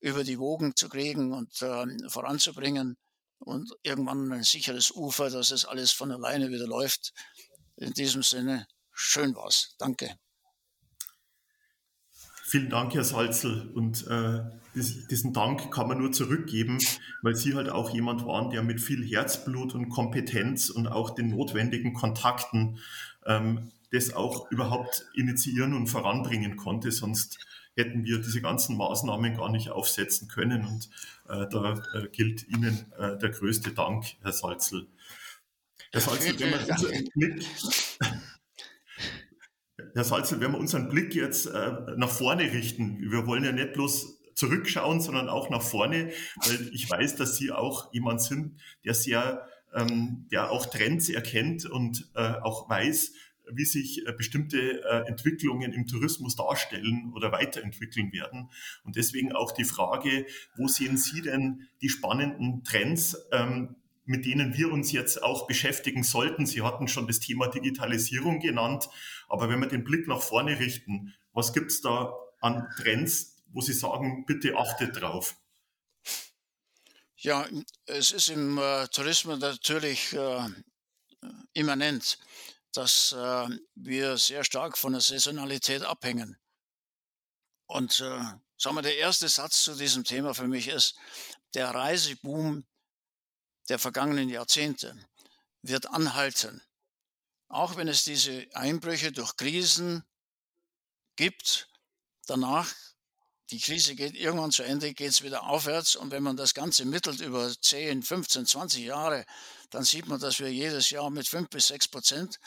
über 0.00 0.24
die 0.24 0.38
Wogen 0.38 0.74
zu 0.76 0.88
kriegen 0.88 1.34
und 1.34 1.60
äh, 1.60 2.08
voranzubringen 2.08 2.96
und 3.38 3.70
irgendwann 3.82 4.32
ein 4.32 4.44
sicheres 4.44 4.90
Ufer, 4.90 5.28
dass 5.28 5.50
es 5.50 5.66
alles 5.66 5.92
von 5.92 6.10
alleine 6.10 6.50
wieder 6.50 6.66
läuft. 6.66 7.12
In 7.76 7.92
diesem 7.92 8.22
Sinne, 8.22 8.66
schön 8.92 9.34
war's. 9.34 9.74
Danke. 9.76 10.18
Vielen 12.46 12.68
Dank, 12.68 12.92
Herr 12.94 13.04
Salzel. 13.04 13.70
Und 13.72 14.06
äh, 14.06 14.40
diesen 14.74 15.32
Dank 15.32 15.72
kann 15.72 15.88
man 15.88 15.96
nur 15.96 16.12
zurückgeben, 16.12 16.78
weil 17.22 17.34
Sie 17.34 17.54
halt 17.54 17.70
auch 17.70 17.88
jemand 17.88 18.26
waren, 18.26 18.50
der 18.50 18.62
mit 18.62 18.82
viel 18.82 19.02
Herzblut 19.02 19.74
und 19.74 19.88
Kompetenz 19.88 20.68
und 20.68 20.86
auch 20.86 21.14
den 21.14 21.30
notwendigen 21.30 21.94
Kontakten 21.94 22.80
ähm, 23.24 23.70
das 23.92 24.12
auch 24.12 24.50
überhaupt 24.50 25.06
initiieren 25.14 25.72
und 25.72 25.86
voranbringen 25.86 26.56
konnte. 26.56 26.92
Sonst 26.92 27.38
hätten 27.76 28.04
wir 28.04 28.18
diese 28.18 28.42
ganzen 28.42 28.76
Maßnahmen 28.76 29.38
gar 29.38 29.50
nicht 29.50 29.70
aufsetzen 29.70 30.28
können. 30.28 30.66
Und 30.66 30.90
äh, 31.30 31.46
da 31.50 31.82
äh, 31.94 32.08
gilt 32.12 32.46
Ihnen 32.46 32.92
äh, 32.98 33.16
der 33.16 33.30
größte 33.30 33.70
Dank, 33.72 34.04
Herr 34.20 34.32
Salzel. 34.32 34.86
Herr 35.92 36.00
Salzel, 36.02 36.38
wenn 36.38 36.50
man 36.50 36.66
Herr 39.94 40.04
Salzel, 40.04 40.40
wenn 40.40 40.52
wir 40.52 40.58
unseren 40.58 40.88
Blick 40.88 41.14
jetzt 41.14 41.46
äh, 41.46 41.72
nach 41.96 42.10
vorne 42.10 42.44
richten, 42.44 43.10
wir 43.10 43.26
wollen 43.26 43.44
ja 43.44 43.52
nicht 43.52 43.72
bloß 43.72 44.20
zurückschauen, 44.34 45.00
sondern 45.00 45.28
auch 45.28 45.50
nach 45.50 45.62
vorne, 45.62 46.10
weil 46.36 46.70
ich 46.72 46.88
weiß, 46.88 47.16
dass 47.16 47.36
Sie 47.36 47.50
auch 47.50 47.92
jemand 47.92 48.20
sind, 48.20 48.60
der 48.84 48.94
sehr, 48.94 49.48
ähm, 49.74 50.26
der 50.30 50.50
auch 50.50 50.66
Trends 50.66 51.08
erkennt 51.08 51.66
und 51.66 52.10
äh, 52.14 52.34
auch 52.42 52.68
weiß, 52.68 53.12
wie 53.52 53.64
sich 53.64 54.06
äh, 54.06 54.12
bestimmte 54.12 54.82
äh, 54.84 55.08
Entwicklungen 55.08 55.72
im 55.72 55.86
Tourismus 55.86 56.36
darstellen 56.36 57.12
oder 57.14 57.32
weiterentwickeln 57.32 58.12
werden. 58.12 58.48
Und 58.84 58.96
deswegen 58.96 59.32
auch 59.32 59.52
die 59.52 59.64
Frage, 59.64 60.26
wo 60.56 60.68
sehen 60.68 60.96
Sie 60.96 61.20
denn 61.20 61.68
die 61.82 61.88
spannenden 61.88 62.64
Trends, 62.64 63.16
ähm, 63.32 63.76
mit 64.04 64.26
denen 64.26 64.54
wir 64.54 64.70
uns 64.70 64.92
jetzt 64.92 65.22
auch 65.22 65.46
beschäftigen 65.46 66.02
sollten. 66.02 66.46
Sie 66.46 66.62
hatten 66.62 66.88
schon 66.88 67.06
das 67.06 67.20
Thema 67.20 67.48
Digitalisierung 67.48 68.40
genannt, 68.40 68.88
aber 69.28 69.48
wenn 69.48 69.60
wir 69.60 69.68
den 69.68 69.84
Blick 69.84 70.06
nach 70.06 70.20
vorne 70.20 70.58
richten, 70.58 71.14
was 71.32 71.52
gibt 71.52 71.70
es 71.70 71.80
da 71.80 72.14
an 72.40 72.68
Trends, 72.76 73.42
wo 73.46 73.60
Sie 73.60 73.72
sagen, 73.72 74.24
bitte 74.26 74.56
achtet 74.56 75.00
drauf? 75.00 75.36
Ja, 77.16 77.46
es 77.86 78.10
ist 78.10 78.28
im 78.28 78.58
äh, 78.58 78.86
Tourismus 78.88 79.38
natürlich 79.38 80.12
äh, 80.12 80.48
immanent, 81.54 82.18
dass 82.72 83.12
äh, 83.12 83.48
wir 83.74 84.18
sehr 84.18 84.44
stark 84.44 84.76
von 84.76 84.92
der 84.92 85.00
Saisonalität 85.00 85.82
abhängen. 85.82 86.36
Und 87.66 88.00
äh, 88.00 88.20
sagen 88.58 88.76
wir, 88.76 88.82
der 88.82 88.98
erste 88.98 89.28
Satz 89.28 89.62
zu 89.62 89.74
diesem 89.74 90.04
Thema 90.04 90.34
für 90.34 90.46
mich 90.48 90.68
ist, 90.68 90.96
der 91.54 91.70
Reiseboom 91.70 92.64
der 93.68 93.78
vergangenen 93.78 94.28
Jahrzehnte 94.28 94.96
wird 95.62 95.86
anhalten. 95.86 96.62
Auch 97.48 97.76
wenn 97.76 97.88
es 97.88 98.04
diese 98.04 98.46
Einbrüche 98.54 99.12
durch 99.12 99.36
Krisen 99.36 100.04
gibt, 101.16 101.68
danach, 102.26 102.72
die 103.50 103.60
Krise 103.60 103.94
geht 103.94 104.14
irgendwann 104.14 104.50
zu 104.50 104.62
Ende, 104.62 104.94
geht 104.94 105.10
es 105.10 105.22
wieder 105.22 105.44
aufwärts. 105.44 105.96
Und 105.96 106.10
wenn 106.10 106.22
man 106.22 106.36
das 106.36 106.54
Ganze 106.54 106.84
mittelt 106.84 107.20
über 107.20 107.54
10, 107.54 108.02
15, 108.02 108.46
20 108.46 108.84
Jahre, 108.84 109.24
dann 109.70 109.84
sieht 109.84 110.06
man, 110.06 110.18
dass 110.18 110.40
wir 110.40 110.52
jedes 110.52 110.90
Jahr 110.90 111.10
mit 111.10 111.28
5 111.28 111.48
bis 111.50 111.68
6 111.68 111.88
Prozent 111.88 112.40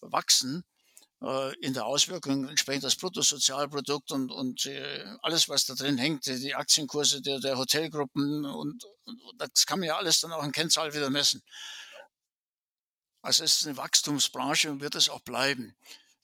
wachsen 0.00 0.64
in 1.60 1.72
der 1.72 1.86
Auswirkung 1.86 2.48
entsprechend 2.48 2.82
das 2.82 2.96
Bruttosozialprodukt 2.96 4.10
und, 4.10 4.32
und 4.32 4.66
äh, 4.66 5.04
alles, 5.22 5.48
was 5.48 5.66
da 5.66 5.74
drin 5.74 5.96
hängt, 5.96 6.26
die 6.26 6.54
Aktienkurse 6.54 7.22
der, 7.22 7.38
der 7.38 7.56
Hotelgruppen 7.56 8.44
und, 8.44 8.84
und, 9.04 9.20
das 9.38 9.66
kann 9.66 9.78
man 9.78 9.88
ja 9.88 9.96
alles 9.96 10.20
dann 10.20 10.32
auch 10.32 10.42
in 10.42 10.50
Kennzahl 10.50 10.94
wieder 10.94 11.10
messen. 11.10 11.42
Also 13.22 13.44
es 13.44 13.58
ist 13.58 13.66
eine 13.66 13.76
Wachstumsbranche 13.76 14.70
und 14.70 14.80
wird 14.80 14.96
es 14.96 15.08
auch 15.08 15.20
bleiben. 15.20 15.76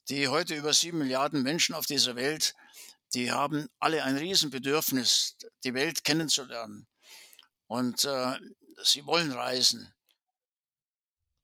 Die 0.09 0.27
heute 0.27 0.55
über 0.55 0.73
sieben 0.73 0.97
Milliarden 0.97 1.43
Menschen 1.43 1.75
auf 1.75 1.85
dieser 1.85 2.17
Welt, 2.17 2.53
die 3.13 3.31
haben 3.31 3.69
alle 3.79 4.03
ein 4.03 4.17
Riesenbedürfnis, 4.17 5.37
die 5.63 5.73
Welt 5.73 6.03
kennenzulernen. 6.03 6.87
Und 7.67 8.03
äh, 8.03 8.37
sie 8.83 9.05
wollen 9.05 9.31
reisen. 9.31 9.93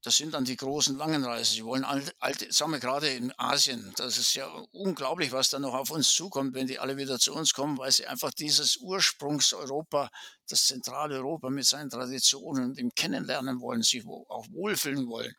Das 0.05 0.17
sind 0.17 0.35
dann 0.35 0.45
die 0.45 0.55
großen 0.55 0.97
langen 0.97 1.23
Reisen. 1.25 1.55
Sie 1.55 1.65
wollen 1.65 1.83
alte, 1.83 2.13
alte, 2.19 2.53
sagen 2.53 2.73
wir 2.73 2.79
gerade 2.79 3.09
in 3.09 3.33
Asien, 3.39 3.91
das 3.97 4.19
ist 4.19 4.35
ja 4.35 4.45
unglaublich, 4.71 5.31
was 5.31 5.49
da 5.49 5.57
noch 5.57 5.73
auf 5.73 5.89
uns 5.89 6.13
zukommt, 6.13 6.53
wenn 6.53 6.67
die 6.67 6.77
alle 6.77 6.95
wieder 6.95 7.17
zu 7.17 7.33
uns 7.33 7.55
kommen, 7.55 7.79
weil 7.79 7.91
sie 7.91 8.05
einfach 8.05 8.31
dieses 8.31 8.77
Ursprungseuropa, 8.77 10.11
das 10.47 10.67
Zentraleuropa 10.67 11.49
mit 11.49 11.65
seinen 11.65 11.89
Traditionen 11.89 12.65
und 12.65 12.77
dem 12.77 12.91
kennenlernen 12.93 13.59
wollen, 13.61 13.81
sich 13.81 14.05
auch 14.05 14.45
wohlfühlen 14.51 15.07
wollen. 15.07 15.33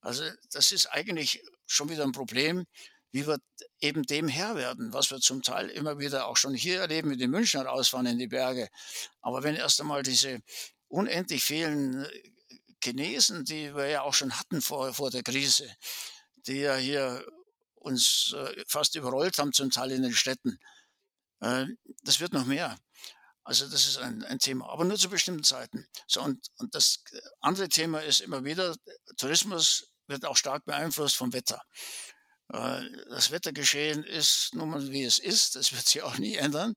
Also 0.00 0.24
das 0.50 0.72
ist 0.72 0.86
eigentlich 0.86 1.42
schon 1.66 1.90
wieder 1.90 2.04
ein 2.04 2.12
Problem, 2.12 2.64
wie 3.10 3.26
wir 3.26 3.40
eben 3.78 4.04
dem 4.04 4.26
Herr 4.26 4.56
werden, 4.56 4.94
was 4.94 5.10
wir 5.10 5.20
zum 5.20 5.42
Teil 5.42 5.68
immer 5.68 5.98
wieder 5.98 6.28
auch 6.28 6.38
schon 6.38 6.54
hier 6.54 6.80
erleben, 6.80 7.10
mit 7.10 7.20
den 7.20 7.30
München 7.30 7.60
rausfahren 7.60 8.06
in 8.06 8.16
die 8.16 8.26
Berge. 8.26 8.70
Aber 9.20 9.42
wenn 9.42 9.54
erst 9.54 9.82
einmal 9.82 10.02
diese 10.02 10.40
unendlich 10.88 11.44
vielen 11.44 12.06
Chinesen, 12.82 13.44
die 13.44 13.74
wir 13.74 13.86
ja 13.86 14.02
auch 14.02 14.14
schon 14.14 14.38
hatten 14.38 14.60
vor, 14.62 14.92
vor 14.94 15.10
der 15.10 15.22
Krise, 15.22 15.74
die 16.46 16.60
ja 16.60 16.76
hier 16.76 17.24
uns 17.74 18.34
äh, 18.36 18.64
fast 18.66 18.94
überrollt 18.94 19.38
haben, 19.38 19.52
zum 19.52 19.70
Teil 19.70 19.92
in 19.92 20.02
den 20.02 20.14
Städten. 20.14 20.58
Äh, 21.40 21.66
das 22.02 22.20
wird 22.20 22.32
noch 22.32 22.44
mehr. 22.44 22.78
Also 23.44 23.68
das 23.68 23.86
ist 23.86 23.98
ein, 23.98 24.24
ein 24.24 24.38
Thema, 24.38 24.68
aber 24.70 24.84
nur 24.84 24.96
zu 24.96 25.10
bestimmten 25.10 25.42
Zeiten. 25.42 25.86
So, 26.06 26.22
und, 26.22 26.46
und 26.58 26.74
das 26.74 27.02
andere 27.40 27.68
Thema 27.68 28.00
ist 28.00 28.20
immer 28.20 28.44
wieder, 28.44 28.76
Tourismus 29.16 29.88
wird 30.06 30.24
auch 30.24 30.36
stark 30.36 30.64
beeinflusst 30.64 31.16
vom 31.16 31.32
Wetter. 31.32 31.60
Äh, 32.52 32.82
das 33.08 33.30
Wettergeschehen 33.30 34.04
ist 34.04 34.54
nun 34.54 34.70
mal, 34.70 34.90
wie 34.90 35.04
es 35.04 35.18
ist. 35.18 35.56
Das 35.56 35.72
wird 35.72 35.86
sich 35.86 36.02
auch 36.02 36.18
nie 36.18 36.36
ändern 36.36 36.74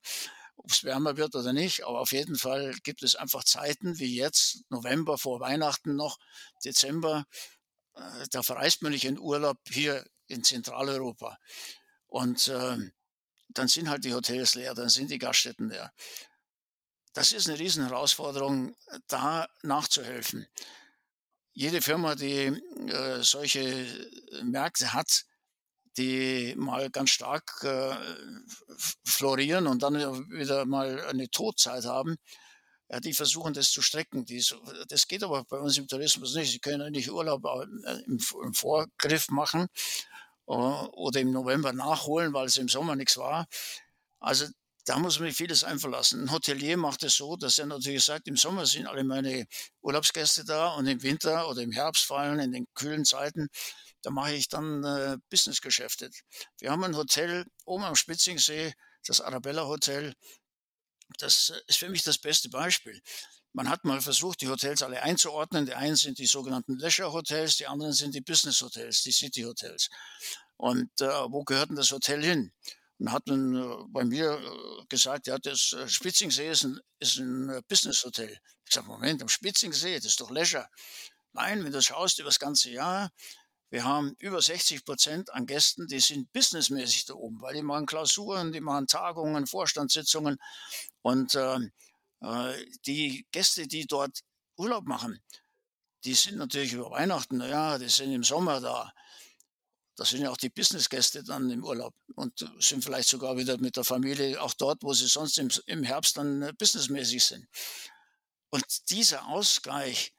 ob 0.55 0.71
es 0.71 0.83
wärmer 0.83 1.17
wird 1.17 1.35
oder 1.35 1.53
nicht. 1.53 1.85
Aber 1.85 1.99
auf 1.99 2.11
jeden 2.11 2.37
Fall 2.37 2.73
gibt 2.83 3.03
es 3.03 3.15
einfach 3.15 3.43
Zeiten 3.43 3.99
wie 3.99 4.15
jetzt, 4.15 4.63
November 4.69 5.17
vor 5.17 5.39
Weihnachten 5.39 5.95
noch, 5.95 6.17
Dezember, 6.63 7.25
äh, 7.95 8.25
da 8.31 8.43
verreist 8.43 8.81
man 8.81 8.91
nicht 8.91 9.05
in 9.05 9.19
Urlaub 9.19 9.57
hier 9.69 10.05
in 10.27 10.43
Zentraleuropa. 10.43 11.37
Und 12.07 12.47
äh, 12.47 12.77
dann 13.49 13.67
sind 13.67 13.89
halt 13.89 14.03
die 14.03 14.13
Hotels 14.13 14.55
leer, 14.55 14.73
dann 14.73 14.89
sind 14.89 15.11
die 15.11 15.19
Gaststätten 15.19 15.69
leer. 15.69 15.93
Das 17.13 17.31
ist 17.31 17.47
eine 17.47 17.57
Riesenherausforderung, 17.59 18.75
da 19.07 19.47
nachzuhelfen. 19.63 20.47
Jede 21.53 21.81
Firma, 21.81 22.15
die 22.15 22.47
äh, 22.89 23.23
solche 23.23 24.09
Märkte 24.43 24.91
hat, 24.91 25.25
die 25.97 26.55
mal 26.57 26.89
ganz 26.89 27.11
stark 27.11 27.63
äh, 27.63 27.95
florieren 29.05 29.67
und 29.67 29.83
dann 29.83 29.95
wieder 30.29 30.65
mal 30.65 31.01
eine 31.05 31.29
Todzeit 31.29 31.85
haben, 31.85 32.17
ja, 32.89 32.99
die 32.99 33.13
versuchen 33.13 33.53
das 33.53 33.71
zu 33.71 33.81
strecken. 33.81 34.25
Die, 34.25 34.43
das 34.89 35.07
geht 35.07 35.23
aber 35.23 35.43
bei 35.45 35.57
uns 35.57 35.77
im 35.77 35.87
Tourismus 35.87 36.35
nicht. 36.35 36.51
Sie 36.51 36.59
können 36.59 36.91
nicht 36.91 37.09
Urlaub 37.09 37.43
äh, 37.45 38.03
im, 38.05 38.19
im 38.43 38.53
Vorgriff 38.53 39.29
machen 39.29 39.67
äh, 40.47 40.51
oder 40.51 41.19
im 41.19 41.31
November 41.31 41.73
nachholen, 41.73 42.33
weil 42.33 42.45
es 42.45 42.57
im 42.57 42.69
Sommer 42.69 42.95
nichts 42.95 43.17
war. 43.17 43.47
Also 44.19 44.45
da 44.85 44.99
muss 44.99 45.19
man 45.19 45.31
vieles 45.31 45.63
einverlassen. 45.63 46.23
Ein 46.23 46.31
Hotelier 46.31 46.77
macht 46.77 47.03
es 47.03 47.15
so, 47.15 47.35
dass 47.37 47.57
er 47.57 47.65
natürlich 47.65 48.03
sagt, 48.03 48.27
im 48.27 48.37
Sommer 48.37 48.67
sind 48.67 48.85
alle 48.85 49.03
meine 49.03 49.47
Urlaubsgäste 49.81 50.45
da 50.45 50.75
und 50.75 50.85
im 50.85 51.01
Winter 51.01 51.49
oder 51.49 51.63
im 51.63 51.71
Herbst 51.71 52.05
fallen, 52.05 52.39
in 52.39 52.51
den 52.51 52.67
kühlen 52.75 53.03
Zeiten, 53.03 53.47
da 54.05 54.11
mache 54.11 54.33
ich 54.33 54.49
dann 54.49 54.83
äh, 54.83 55.17
Businessgeschäfte. 55.31 56.11
Wir 56.59 56.69
haben 56.69 56.83
ein 56.83 56.95
Hotel 56.95 57.45
oben 57.65 57.83
am 57.83 57.95
Spitzingsee, 57.95 58.73
das 59.03 59.19
Arabella 59.19 59.65
Hotel, 59.65 60.13
das 61.17 61.51
ist 61.67 61.79
für 61.79 61.89
mich 61.89 62.03
das 62.03 62.19
beste 62.19 62.49
Beispiel. 62.49 63.01
Man 63.53 63.67
hat 63.67 63.83
mal 63.83 64.01
versucht, 64.01 64.41
die 64.41 64.47
Hotels 64.47 64.83
alle 64.83 65.01
einzuordnen. 65.01 65.65
Die 65.65 65.73
einen 65.73 65.95
sind 65.95 66.19
die 66.19 66.27
sogenannten 66.27 66.77
Leisure 66.77 67.13
Hotels, 67.13 67.57
die 67.57 67.65
anderen 67.65 67.93
sind 67.93 68.13
die 68.13 68.21
Business 68.21 68.61
Hotels, 68.61 69.01
die 69.01 69.11
City 69.11 69.41
Hotels. 69.41 69.89
Und 70.57 70.89
äh, 71.01 71.07
wo 71.07 71.43
gehört 71.43 71.69
denn 71.69 71.75
das 71.75 71.91
Hotel 71.91 72.23
hin? 72.23 72.51
Und 72.99 73.11
hat 73.11 73.25
man 73.27 73.55
äh, 73.55 73.85
bei 73.87 74.03
mir 74.03 74.39
äh, 74.39 74.85
gesagt, 74.87 75.25
ja, 75.27 75.39
das 75.39 75.73
äh, 75.73 75.87
Spitzingsee 75.87 76.51
ist 76.51 76.63
ein, 76.63 76.79
ist 76.99 77.17
ein 77.17 77.49
äh, 77.49 77.61
Business 77.67 78.03
Hotel. 78.03 78.37
Ich 78.65 78.73
sage, 78.73 78.87
Moment, 78.87 79.21
am 79.21 79.29
Spitzingsee, 79.29 79.95
das 79.95 80.05
ist 80.05 80.21
doch 80.21 80.29
Leisure. 80.29 80.67
Nein, 81.33 81.63
wenn 81.63 81.71
du 81.71 81.81
schaust 81.81 82.19
über 82.19 82.29
das 82.29 82.39
ganze 82.39 82.69
Jahr, 82.69 83.11
wir 83.69 83.83
haben 83.83 84.15
über 84.19 84.41
60 84.41 84.85
Prozent 84.85 85.33
an 85.33 85.45
Gästen, 85.45 85.87
die 85.87 85.99
sind 85.99 86.31
businessmäßig 86.31 87.05
da 87.05 87.15
oben, 87.15 87.41
weil 87.41 87.55
die 87.55 87.63
machen 87.63 87.85
Klausuren, 87.85 88.51
die 88.51 88.61
machen 88.61 88.87
Tagungen, 88.87 89.47
Vorstandssitzungen. 89.47 90.37
Und 91.01 91.35
äh, 91.35 91.59
äh, 92.21 92.65
die 92.85 93.25
Gäste, 93.31 93.67
die 93.67 93.87
dort 93.87 94.21
Urlaub 94.57 94.85
machen, 94.85 95.19
die 96.03 96.13
sind 96.13 96.37
natürlich 96.37 96.73
über 96.73 96.91
Weihnachten, 96.91 97.37
naja, 97.37 97.77
die 97.77 97.89
sind 97.89 98.11
im 98.11 98.23
Sommer 98.23 98.61
da. 98.61 98.93
Das 99.95 100.09
sind 100.09 100.21
ja 100.21 100.29
auch 100.29 100.37
die 100.37 100.49
Businessgäste 100.49 101.23
dann 101.23 101.49
im 101.49 101.63
Urlaub 101.63 101.93
und 102.15 102.45
sind 102.59 102.83
vielleicht 102.83 103.09
sogar 103.09 103.37
wieder 103.37 103.57
mit 103.57 103.77
der 103.77 103.85
Familie 103.85 104.41
auch 104.41 104.53
dort, 104.53 104.83
wo 104.83 104.93
sie 104.93 105.07
sonst 105.07 105.37
im, 105.37 105.49
im 105.65 105.83
Herbst 105.83 106.17
dann 106.17 106.41
äh, 106.41 106.53
businessmäßig 106.53 107.23
sind. 107.23 107.47
Und 108.51 108.89
dieser 108.89 109.27
Ausgleich 109.27 110.13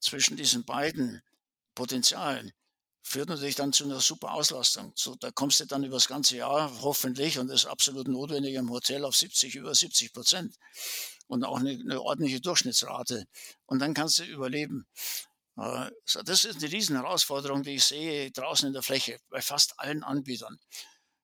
zwischen 0.00 0.36
diesen 0.36 0.64
beiden 0.64 1.22
Potenzialen 1.74 2.52
führt 3.02 3.28
natürlich 3.28 3.56
dann 3.56 3.72
zu 3.72 3.84
einer 3.84 4.00
super 4.00 4.32
Auslastung. 4.32 4.92
So, 4.94 5.14
da 5.14 5.30
kommst 5.30 5.60
du 5.60 5.66
dann 5.66 5.84
über 5.84 5.96
das 5.96 6.08
ganze 6.08 6.36
Jahr 6.36 6.70
hoffentlich 6.82 7.38
und 7.38 7.48
das 7.48 7.64
ist 7.64 7.70
absolut 7.70 8.08
notwendig 8.08 8.54
im 8.54 8.70
Hotel 8.70 9.04
auf 9.04 9.16
70, 9.16 9.54
über 9.56 9.74
70 9.74 10.12
Prozent 10.12 10.56
und 11.26 11.44
auch 11.44 11.58
eine, 11.58 11.70
eine 11.70 12.00
ordentliche 12.00 12.40
Durchschnittsrate. 12.40 13.26
Und 13.66 13.78
dann 13.78 13.94
kannst 13.94 14.18
du 14.18 14.24
überleben. 14.24 14.86
Äh, 15.56 15.90
das 16.24 16.44
ist 16.44 16.56
eine 16.56 16.72
riesen 16.72 16.96
Herausforderung, 16.96 17.62
die 17.62 17.76
ich 17.76 17.84
sehe 17.84 18.30
draußen 18.30 18.66
in 18.66 18.72
der 18.72 18.82
Fläche 18.82 19.18
bei 19.30 19.40
fast 19.40 19.78
allen 19.78 20.02
Anbietern. 20.02 20.58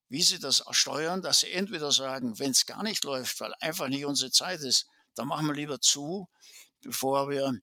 Wie 0.08 0.22
sie 0.22 0.38
das 0.38 0.64
steuern, 0.70 1.22
dass 1.22 1.40
sie 1.40 1.50
entweder 1.50 1.90
sagen, 1.90 2.38
wenn 2.38 2.52
es 2.52 2.66
gar 2.66 2.82
nicht 2.82 3.02
läuft, 3.04 3.40
weil 3.40 3.52
einfach 3.60 3.88
nicht 3.88 4.04
unsere 4.04 4.30
Zeit 4.30 4.60
ist, 4.60 4.86
dann 5.16 5.26
machen 5.26 5.46
wir 5.46 5.54
lieber 5.54 5.80
zu, 5.80 6.28
bevor 6.82 7.28
wir 7.28 7.58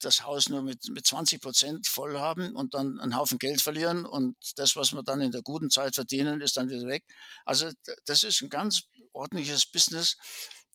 das 0.00 0.24
Haus 0.24 0.48
nur 0.48 0.62
mit, 0.62 0.88
mit 0.90 1.06
20 1.06 1.40
Prozent 1.40 1.86
voll 1.86 2.18
haben 2.18 2.56
und 2.56 2.74
dann 2.74 3.00
einen 3.00 3.16
Haufen 3.16 3.38
Geld 3.38 3.62
verlieren 3.62 4.04
und 4.04 4.36
das, 4.56 4.76
was 4.76 4.92
wir 4.92 5.02
dann 5.02 5.20
in 5.20 5.32
der 5.32 5.42
guten 5.42 5.70
Zeit 5.70 5.94
verdienen, 5.94 6.40
ist 6.40 6.56
dann 6.56 6.68
wieder 6.68 6.86
weg. 6.86 7.04
Also 7.44 7.70
das 8.06 8.24
ist 8.24 8.42
ein 8.42 8.48
ganz 8.48 8.82
ordentliches 9.12 9.66
Business, 9.66 10.16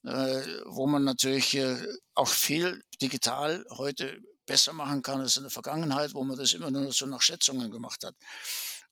äh, 0.04 0.42
wo 0.66 0.88
man 0.88 1.04
natürlich 1.04 1.56
äh, 1.56 1.78
auch 2.16 2.28
viel 2.28 2.82
digital 3.02 3.66
heute 3.70 4.20
besser 4.46 4.74
machen 4.74 5.04
kann 5.04 5.22
als 5.22 5.38
in 5.38 5.44
der 5.44 5.52
Vergangenheit, 5.52 6.14
wo 6.14 6.24
man 6.24 6.38
das 6.38 6.54
immer 6.54 6.72
nur 6.72 6.92
so 6.92 7.06
nach 7.06 7.22
Schätzungen 7.22 7.70
gemacht 7.70 8.04
hat. 8.04 8.16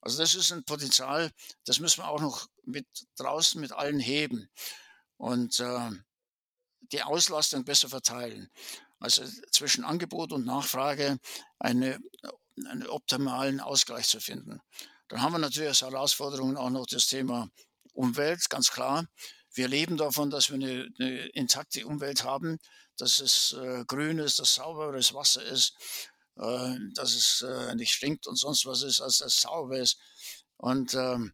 Also 0.00 0.18
das 0.18 0.34
ist 0.34 0.52
ein 0.52 0.64
Potenzial, 0.64 1.32
das 1.64 1.80
müssen 1.80 2.02
wir 2.02 2.08
auch 2.08 2.20
noch 2.20 2.46
mit 2.62 2.86
draußen 3.16 3.60
mit 3.60 3.72
allen 3.72 3.98
heben 3.98 4.48
und 5.16 5.58
äh, 5.58 5.90
die 6.92 7.02
Auslastung 7.02 7.64
besser 7.64 7.88
verteilen. 7.88 8.50
Also 9.00 9.24
zwischen 9.52 9.84
Angebot 9.84 10.32
und 10.32 10.44
Nachfrage 10.44 11.18
eine, 11.58 11.98
einen 12.66 12.86
optimalen 12.86 13.60
Ausgleich 13.60 14.08
zu 14.08 14.20
finden. 14.20 14.60
Dann 15.08 15.22
haben 15.22 15.32
wir 15.32 15.38
natürlich 15.38 15.68
als 15.68 15.82
Herausforderung 15.82 16.56
auch 16.56 16.70
noch 16.70 16.86
das 16.86 17.06
Thema 17.06 17.48
Umwelt, 17.92 18.48
ganz 18.50 18.70
klar. 18.70 19.06
Wir 19.52 19.68
leben 19.68 19.96
davon, 19.96 20.30
dass 20.30 20.50
wir 20.50 20.56
eine, 20.56 20.88
eine 20.98 21.26
intakte 21.28 21.86
Umwelt 21.86 22.24
haben, 22.24 22.58
dass 22.96 23.20
es 23.20 23.52
äh, 23.52 23.84
grün 23.86 24.18
ist, 24.18 24.38
dass 24.38 24.54
sauberes 24.54 25.14
Wasser 25.14 25.42
ist, 25.42 25.74
äh, 26.36 26.76
dass 26.94 27.14
es 27.14 27.42
äh, 27.42 27.74
nicht 27.74 27.92
stinkt 27.92 28.26
und 28.26 28.36
sonst 28.36 28.66
was 28.66 28.82
ist, 28.82 29.00
als 29.00 29.20
es 29.20 29.40
sauber 29.40 29.78
ist. 29.78 29.98
Und 30.56 30.94
ähm, 30.94 31.32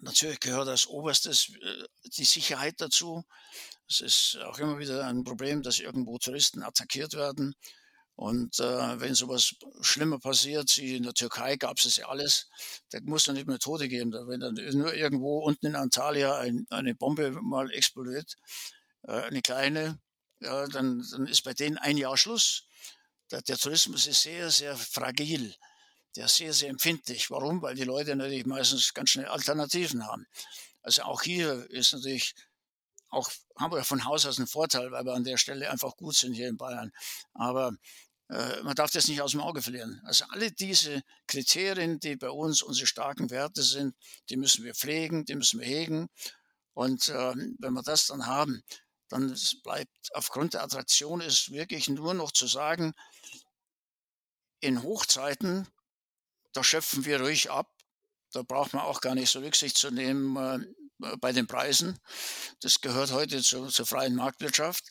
natürlich 0.00 0.40
gehört 0.40 0.68
als 0.68 0.86
oberstes 0.86 1.50
äh, 1.50 1.84
die 2.16 2.24
Sicherheit 2.24 2.74
dazu. 2.78 3.24
Es 3.90 4.00
ist 4.00 4.38
auch 4.44 4.58
immer 4.60 4.78
wieder 4.78 5.04
ein 5.04 5.24
Problem, 5.24 5.62
dass 5.62 5.80
irgendwo 5.80 6.16
Touristen 6.18 6.62
attackiert 6.62 7.14
werden. 7.14 7.56
Und 8.14 8.60
äh, 8.60 9.00
wenn 9.00 9.14
sowas 9.14 9.54
schlimmer 9.80 10.20
passiert, 10.20 10.76
wie 10.76 10.96
in 10.96 11.02
der 11.02 11.14
Türkei 11.14 11.56
gab 11.56 11.78
es 11.78 11.96
ja 11.96 12.06
alles, 12.06 12.48
da 12.90 12.98
muss 13.02 13.24
dann 13.24 13.34
nicht 13.34 13.48
mehr 13.48 13.58
Tote 13.58 13.88
geben. 13.88 14.12
Wenn 14.12 14.40
dann 14.40 14.54
nur 14.54 14.94
irgendwo 14.94 15.38
unten 15.38 15.66
in 15.66 15.74
Antalya 15.74 16.38
ein, 16.38 16.66
eine 16.70 16.94
Bombe 16.94 17.32
mal 17.32 17.70
explodiert, 17.72 18.36
äh, 19.02 19.22
eine 19.22 19.42
kleine, 19.42 19.98
ja, 20.38 20.66
dann, 20.68 21.04
dann 21.10 21.26
ist 21.26 21.42
bei 21.42 21.54
denen 21.54 21.78
ein 21.78 21.96
Jahr 21.96 22.16
Schluss. 22.16 22.64
Der, 23.32 23.42
der 23.42 23.58
Tourismus 23.58 24.06
ist 24.06 24.22
sehr, 24.22 24.50
sehr 24.50 24.76
fragil. 24.76 25.54
Der 26.14 26.26
ist 26.26 26.36
sehr, 26.36 26.52
sehr 26.52 26.68
empfindlich. 26.68 27.30
Warum? 27.30 27.60
Weil 27.62 27.74
die 27.74 27.84
Leute 27.84 28.14
natürlich 28.14 28.46
meistens 28.46 28.94
ganz 28.94 29.10
schnell 29.10 29.26
Alternativen 29.26 30.06
haben. 30.06 30.26
Also 30.82 31.02
auch 31.02 31.22
hier 31.22 31.68
ist 31.70 31.92
natürlich 31.92 32.34
auch 33.10 33.30
haben 33.56 33.74
wir 33.74 33.84
von 33.84 34.04
Haus 34.04 34.26
aus 34.26 34.38
einen 34.38 34.46
Vorteil, 34.46 34.90
weil 34.92 35.04
wir 35.04 35.14
an 35.14 35.24
der 35.24 35.36
Stelle 35.36 35.70
einfach 35.70 35.96
gut 35.96 36.16
sind 36.16 36.34
hier 36.34 36.48
in 36.48 36.56
Bayern. 36.56 36.92
Aber 37.34 37.72
äh, 38.28 38.62
man 38.62 38.74
darf 38.74 38.90
das 38.92 39.08
nicht 39.08 39.20
aus 39.20 39.32
dem 39.32 39.40
Auge 39.40 39.62
verlieren. 39.62 40.00
Also 40.04 40.24
alle 40.28 40.52
diese 40.52 41.02
Kriterien, 41.26 41.98
die 41.98 42.16
bei 42.16 42.30
uns 42.30 42.62
unsere 42.62 42.86
starken 42.86 43.30
Werte 43.30 43.62
sind, 43.62 43.94
die 44.28 44.36
müssen 44.36 44.64
wir 44.64 44.74
pflegen, 44.74 45.24
die 45.24 45.34
müssen 45.34 45.60
wir 45.60 45.66
hegen. 45.66 46.08
Und 46.72 47.08
äh, 47.08 47.34
wenn 47.58 47.72
wir 47.72 47.82
das 47.82 48.06
dann 48.06 48.26
haben, 48.26 48.62
dann 49.08 49.36
bleibt 49.64 49.90
aufgrund 50.14 50.54
der 50.54 50.62
Attraktion 50.62 51.20
ist 51.20 51.50
wirklich 51.50 51.88
nur 51.88 52.14
noch 52.14 52.30
zu 52.30 52.46
sagen, 52.46 52.94
in 54.60 54.82
Hochzeiten, 54.82 55.66
da 56.52 56.62
schöpfen 56.62 57.04
wir 57.04 57.20
ruhig 57.20 57.50
ab. 57.50 57.74
Da 58.32 58.42
braucht 58.42 58.72
man 58.72 58.84
auch 58.84 59.00
gar 59.00 59.16
nicht 59.16 59.30
so 59.30 59.40
Rücksicht 59.40 59.76
zu 59.76 59.90
nehmen, 59.90 60.36
äh, 60.36 60.56
äh, 60.56 60.74
bei 61.20 61.32
den 61.32 61.46
Preisen. 61.46 61.98
Das 62.60 62.80
gehört 62.80 63.12
heute 63.12 63.42
zu, 63.42 63.66
zur 63.66 63.86
freien 63.86 64.14
Marktwirtschaft. 64.14 64.84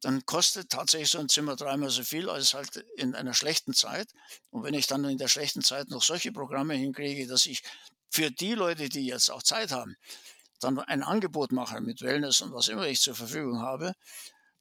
Dann 0.00 0.24
kostet 0.26 0.70
tatsächlich 0.70 1.10
so 1.10 1.18
ein 1.18 1.28
Zimmer 1.28 1.56
dreimal 1.56 1.90
so 1.90 2.04
viel 2.04 2.30
als 2.30 2.54
halt 2.54 2.76
in 2.96 3.14
einer 3.14 3.34
schlechten 3.34 3.74
Zeit. 3.74 4.08
Und 4.50 4.62
wenn 4.62 4.74
ich 4.74 4.86
dann 4.86 5.04
in 5.04 5.18
der 5.18 5.28
schlechten 5.28 5.62
Zeit 5.62 5.90
noch 5.90 6.02
solche 6.02 6.30
Programme 6.30 6.74
hinkriege, 6.74 7.26
dass 7.26 7.46
ich 7.46 7.62
für 8.10 8.30
die 8.30 8.54
Leute, 8.54 8.88
die 8.88 9.06
jetzt 9.06 9.30
auch 9.30 9.42
Zeit 9.42 9.72
haben, 9.72 9.96
dann 10.60 10.78
ein 10.78 11.02
Angebot 11.02 11.52
mache 11.52 11.80
mit 11.80 12.02
Wellness 12.02 12.40
und 12.40 12.52
was 12.52 12.68
immer 12.68 12.86
ich 12.86 13.00
zur 13.00 13.14
Verfügung 13.14 13.60
habe, 13.60 13.94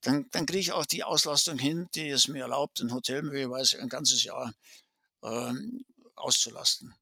dann, 0.01 0.28
dann 0.32 0.45
kriege 0.45 0.59
ich 0.59 0.71
auch 0.71 0.86
die 0.86 1.03
Auslastung 1.03 1.57
hin, 1.57 1.88
die 1.95 2.09
es 2.09 2.28
mir 2.28 2.43
erlaubt, 2.43 2.80
ein 2.82 2.93
Hotel 2.93 3.23
möglicherweise 3.23 3.80
ein 3.80 3.89
ganzes 3.89 4.23
Jahr 4.23 4.53
ähm, 5.23 5.86
auszulasten. 6.15 6.93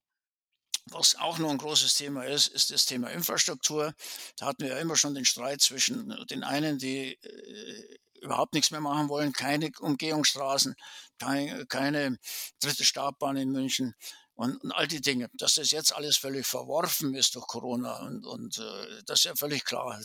Was 0.92 1.16
auch 1.16 1.40
noch 1.40 1.50
ein 1.50 1.58
großes 1.58 1.96
Thema 1.96 2.26
ist, 2.26 2.48
ist 2.48 2.70
das 2.72 2.86
Thema 2.86 3.10
Infrastruktur. 3.10 3.94
Da 4.38 4.46
hatten 4.46 4.64
wir 4.64 4.70
ja 4.70 4.80
immer 4.80 4.96
schon 4.96 5.16
den 5.16 5.26
Streit 5.26 5.62
zwischen 5.62 6.16
den 6.30 6.44
einen, 6.44 6.78
die 6.78 7.14
äh, 7.14 7.98
überhaupt 8.22 8.54
nichts 8.54 8.72
mehr 8.72 8.82
machen 8.82 9.10
wollen, 9.10 9.34
keine 9.34 9.72
Umgehungsstraßen, 9.80 10.76
keine, 11.18 11.66
keine 11.66 12.18
dritte 12.60 12.86
Startbahn 12.86 13.38
in 13.38 13.52
München 13.52 13.96
und, 14.36 14.58
und, 14.58 14.72
all 14.74 14.88
die 14.88 15.02
Dinge. 15.02 15.30
Dass 15.34 15.56
das 15.56 15.72
jetzt 15.72 15.96
alles 15.96 16.18
völlig 16.18 16.46
verworfen 16.46 17.16
ist 17.16 17.36
durch 17.36 17.48
Corona 17.48 18.06
und, 18.06 18.26
und 18.26 18.58
äh, 18.60 19.04
das 19.06 19.20
ist 19.20 19.26
ja 19.26 19.36
völlig 19.36 19.64
klar. 19.66 20.00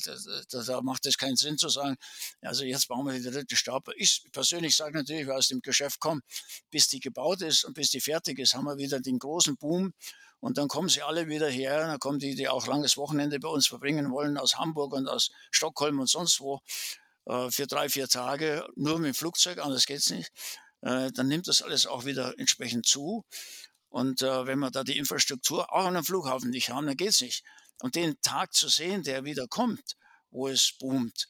Da, 0.50 0.62
da, 0.62 0.80
macht 0.80 1.04
es 1.04 1.18
keinen 1.18 1.36
Sinn 1.36 1.58
zu 1.58 1.68
sagen, 1.68 1.96
also 2.40 2.64
jetzt 2.64 2.88
bauen 2.88 3.06
wir 3.06 3.12
die 3.12 3.28
dritte 3.28 3.56
Startbahn. 3.56 3.94
Ich 3.98 4.24
persönlich 4.32 4.76
sage 4.76 4.96
natürlich, 4.96 5.26
wer 5.26 5.36
aus 5.36 5.48
dem 5.48 5.60
Geschäft 5.60 6.00
kommt, 6.00 6.24
bis 6.70 6.88
die 6.88 7.00
gebaut 7.00 7.42
ist 7.42 7.64
und 7.64 7.74
bis 7.74 7.90
die 7.90 8.00
fertig 8.00 8.38
ist, 8.38 8.54
haben 8.54 8.64
wir 8.64 8.78
wieder 8.78 9.00
den 9.00 9.18
großen 9.18 9.56
Boom 9.56 9.92
und 10.40 10.58
dann 10.58 10.68
kommen 10.68 10.88
sie 10.88 11.02
alle 11.02 11.28
wieder 11.28 11.48
her. 11.48 11.86
Dann 11.86 11.98
kommen 11.98 12.18
die, 12.18 12.34
die 12.34 12.48
auch 12.48 12.66
langes 12.66 12.96
Wochenende 12.96 13.38
bei 13.38 13.48
uns 13.48 13.66
verbringen 13.66 14.10
wollen, 14.10 14.38
aus 14.38 14.56
Hamburg 14.56 14.92
und 14.92 15.06
aus 15.08 15.30
Stockholm 15.50 16.00
und 16.00 16.08
sonst 16.08 16.40
wo, 16.40 16.60
äh, 17.26 17.50
für 17.50 17.66
drei, 17.66 17.88
vier 17.88 18.08
Tage, 18.08 18.66
nur 18.74 18.98
mit 18.98 19.08
dem 19.08 19.14
Flugzeug, 19.14 19.58
anders 19.58 19.86
geht's 19.86 20.10
nicht. 20.10 20.32
Äh, 20.80 21.10
dann 21.12 21.28
nimmt 21.28 21.46
das 21.46 21.62
alles 21.62 21.86
auch 21.86 22.04
wieder 22.04 22.38
entsprechend 22.38 22.86
zu. 22.86 23.24
Und 23.90 24.22
äh, 24.22 24.46
wenn 24.46 24.58
wir 24.58 24.70
da 24.70 24.84
die 24.84 24.98
Infrastruktur 24.98 25.72
auch 25.72 25.84
an 25.84 25.96
einem 25.96 26.04
Flughafen 26.04 26.50
nicht 26.50 26.70
haben, 26.70 26.86
dann 26.86 26.96
geht's 26.96 27.20
nicht. 27.20 27.44
Und 27.80 27.94
den 27.94 28.20
Tag 28.22 28.54
zu 28.54 28.68
sehen, 28.68 29.02
der 29.02 29.24
wieder 29.24 29.46
kommt, 29.46 29.96
wo 30.30 30.48
es 30.48 30.72
boomt, 30.78 31.28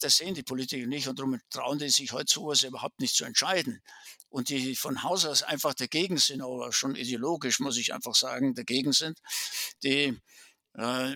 das 0.00 0.16
sehen 0.16 0.34
die 0.34 0.42
Politiker 0.42 0.86
nicht 0.86 1.08
und 1.08 1.18
darum 1.18 1.40
trauen 1.50 1.78
die 1.78 1.90
sich 1.90 2.12
heute 2.12 2.32
sowas 2.32 2.62
überhaupt 2.62 3.00
nicht 3.00 3.14
zu 3.14 3.24
entscheiden. 3.24 3.82
Und 4.30 4.50
die 4.50 4.76
von 4.76 5.02
Haus 5.02 5.24
aus 5.24 5.42
einfach 5.42 5.74
dagegen 5.74 6.18
sind, 6.18 6.42
aber 6.42 6.72
schon 6.72 6.96
ideologisch, 6.96 7.60
muss 7.60 7.78
ich 7.78 7.94
einfach 7.94 8.14
sagen, 8.14 8.54
dagegen 8.54 8.92
sind, 8.92 9.18
die 9.82 10.18
äh, 10.74 11.14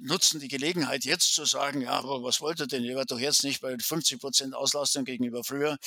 nutzen 0.00 0.40
die 0.40 0.48
Gelegenheit 0.48 1.04
jetzt 1.04 1.34
zu 1.34 1.44
sagen, 1.44 1.80
ja, 1.82 1.92
aber 1.92 2.22
was 2.22 2.40
wollt 2.40 2.60
ihr 2.60 2.66
denn? 2.66 2.84
Ihr 2.84 2.94
werdet 2.94 3.10
doch 3.10 3.18
jetzt 3.18 3.42
nicht 3.42 3.60
bei 3.60 3.76
50 3.78 4.20
Prozent 4.20 4.54
Auslastung 4.54 5.04
gegenüber 5.04 5.42
früher 5.44 5.78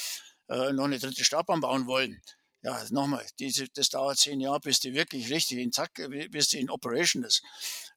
äh, 0.50 0.74
noch 0.74 0.86
eine 0.86 1.00
dritte 1.00 1.24
Startbahn 1.24 1.62
bauen 1.62 1.88
wollen. 1.88 2.22
Ja, 2.62 2.84
nochmal, 2.90 3.26
diese, 3.38 3.68
das 3.70 3.90
dauert 3.90 4.18
zehn 4.18 4.40
Jahre, 4.42 4.60
bis 4.60 4.80
die 4.80 4.94
wirklich 4.96 5.32
richtig 5.32 5.60
intakt, 5.60 6.02
bis 6.32 6.48
die 6.50 6.60
in 6.60 6.72
Operation 6.72 7.24
ist. 7.24 7.44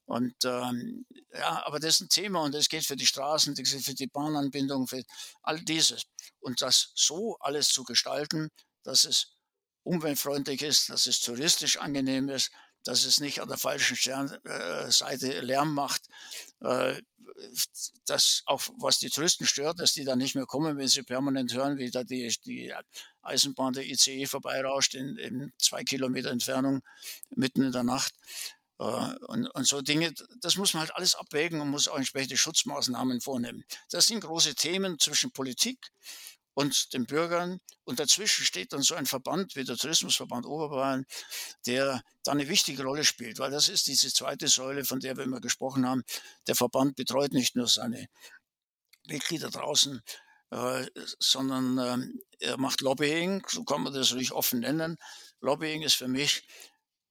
Und 0.09 0.33
ähm, 0.43 1.05
ja, 1.31 1.63
aber 1.67 1.79
das 1.79 1.95
ist 1.95 2.01
ein 2.01 2.09
Thema 2.09 2.41
und 2.41 2.55
das 2.55 2.67
geht 2.67 2.83
für 2.83 2.95
die 2.95 3.05
Straßen, 3.05 3.53
das 3.53 3.71
geht 3.71 3.83
für 3.83 3.93
die 3.93 4.07
Bahnanbindung, 4.07 4.87
für 4.87 5.03
all 5.43 5.61
dieses. 5.61 6.01
Und 6.39 6.63
das 6.63 6.91
so 6.95 7.37
alles 7.41 7.69
zu 7.69 7.83
gestalten, 7.83 8.49
dass 8.81 9.05
es 9.05 9.27
umweltfreundlich 9.83 10.63
ist, 10.63 10.89
dass 10.89 11.05
es 11.05 11.21
touristisch 11.21 11.77
angenehm 11.77 12.27
ist, 12.27 12.49
dass 12.83 13.05
es 13.05 13.19
nicht 13.19 13.39
an 13.39 13.49
der 13.49 13.59
falschen 13.59 13.95
Sternseite 13.95 15.35
äh, 15.35 15.41
Lärm 15.41 15.75
macht, 15.75 16.07
äh, 16.61 16.99
dass 18.07 18.41
auch 18.47 18.63
was 18.79 18.97
die 18.97 19.11
Touristen 19.11 19.45
stört, 19.45 19.79
dass 19.79 19.93
die 19.93 20.05
dann 20.05 20.17
nicht 20.17 20.33
mehr 20.33 20.47
kommen, 20.47 20.75
wenn 20.79 20.87
sie 20.87 21.03
permanent 21.03 21.53
hören, 21.53 21.77
wie 21.77 21.91
da 21.91 22.03
die, 22.03 22.35
die 22.45 22.73
Eisenbahn 23.21 23.73
der 23.73 23.85
ICE 23.85 24.25
vorbeirauscht 24.25 24.95
in, 24.95 25.17
in 25.17 25.53
zwei 25.59 25.83
Kilometer 25.83 26.31
Entfernung 26.31 26.81
mitten 27.29 27.61
in 27.61 27.71
der 27.71 27.83
Nacht. 27.83 28.15
Äh, 28.79 29.15
und, 29.27 29.47
und, 29.47 29.67
so 29.67 29.81
Dinge, 29.81 30.13
das 30.41 30.55
muss 30.55 30.73
man 30.73 30.81
halt 30.81 30.95
alles 30.95 31.15
abwägen 31.15 31.61
und 31.61 31.69
muss 31.69 31.87
auch 31.87 31.97
entsprechende 31.97 32.37
Schutzmaßnahmen 32.37 33.21
vornehmen. 33.21 33.63
Das 33.91 34.07
sind 34.07 34.21
große 34.21 34.55
Themen 34.55 34.97
zwischen 34.99 35.31
Politik 35.31 35.77
und 36.53 36.93
den 36.93 37.05
Bürgern. 37.05 37.59
Und 37.83 37.99
dazwischen 37.99 38.45
steht 38.45 38.73
dann 38.73 38.81
so 38.81 38.95
ein 38.95 39.05
Verband 39.05 39.55
wie 39.55 39.63
der 39.63 39.77
Tourismusverband 39.77 40.45
Oberbayern, 40.45 41.05
der 41.65 42.01
da 42.23 42.31
eine 42.31 42.49
wichtige 42.49 42.83
Rolle 42.83 43.03
spielt, 43.05 43.39
weil 43.39 43.51
das 43.51 43.69
ist 43.69 43.87
diese 43.87 44.11
zweite 44.13 44.47
Säule, 44.47 44.85
von 44.85 44.99
der 44.99 45.17
wir 45.17 45.23
immer 45.23 45.41
gesprochen 45.41 45.87
haben. 45.87 46.03
Der 46.47 46.55
Verband 46.55 46.95
betreut 46.95 47.33
nicht 47.33 47.55
nur 47.55 47.67
seine 47.67 48.07
Mitglieder 49.07 49.49
draußen, 49.49 50.01
äh, 50.51 50.85
sondern 51.19 51.77
äh, 51.77 52.47
er 52.47 52.57
macht 52.57 52.81
Lobbying, 52.81 53.43
so 53.47 53.63
kann 53.63 53.81
man 53.83 53.93
das 53.93 54.09
natürlich 54.09 54.31
offen 54.31 54.59
nennen. 54.59 54.97
Lobbying 55.41 55.81
ist 55.83 55.95
für 55.95 56.07
mich 56.07 56.43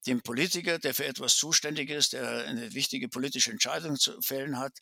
dem 0.06 0.22
Politiker, 0.22 0.78
der 0.78 0.94
für 0.94 1.06
etwas 1.06 1.36
zuständig 1.36 1.90
ist, 1.90 2.12
der 2.12 2.46
eine 2.46 2.72
wichtige 2.72 3.08
politische 3.08 3.50
Entscheidung 3.50 3.96
zu 3.96 4.20
fällen 4.22 4.58
hat, 4.58 4.72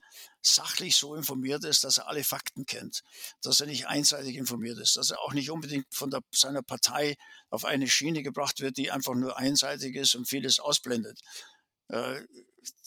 sachlich 0.42 0.96
so 0.96 1.14
informiert 1.14 1.64
ist, 1.64 1.84
dass 1.84 1.98
er 1.98 2.08
alle 2.08 2.22
Fakten 2.22 2.66
kennt, 2.66 3.02
dass 3.42 3.60
er 3.60 3.66
nicht 3.66 3.86
einseitig 3.86 4.36
informiert 4.36 4.78
ist, 4.78 4.96
dass 4.96 5.10
er 5.10 5.20
auch 5.20 5.32
nicht 5.32 5.50
unbedingt 5.50 5.86
von 5.90 6.10
der, 6.10 6.20
seiner 6.32 6.62
Partei 6.62 7.16
auf 7.50 7.64
eine 7.64 7.88
Schiene 7.88 8.22
gebracht 8.22 8.60
wird, 8.60 8.76
die 8.76 8.90
einfach 8.90 9.14
nur 9.14 9.36
einseitig 9.38 9.96
ist 9.96 10.14
und 10.14 10.28
vieles 10.28 10.60
ausblendet. 10.60 11.20
Äh, 11.88 12.20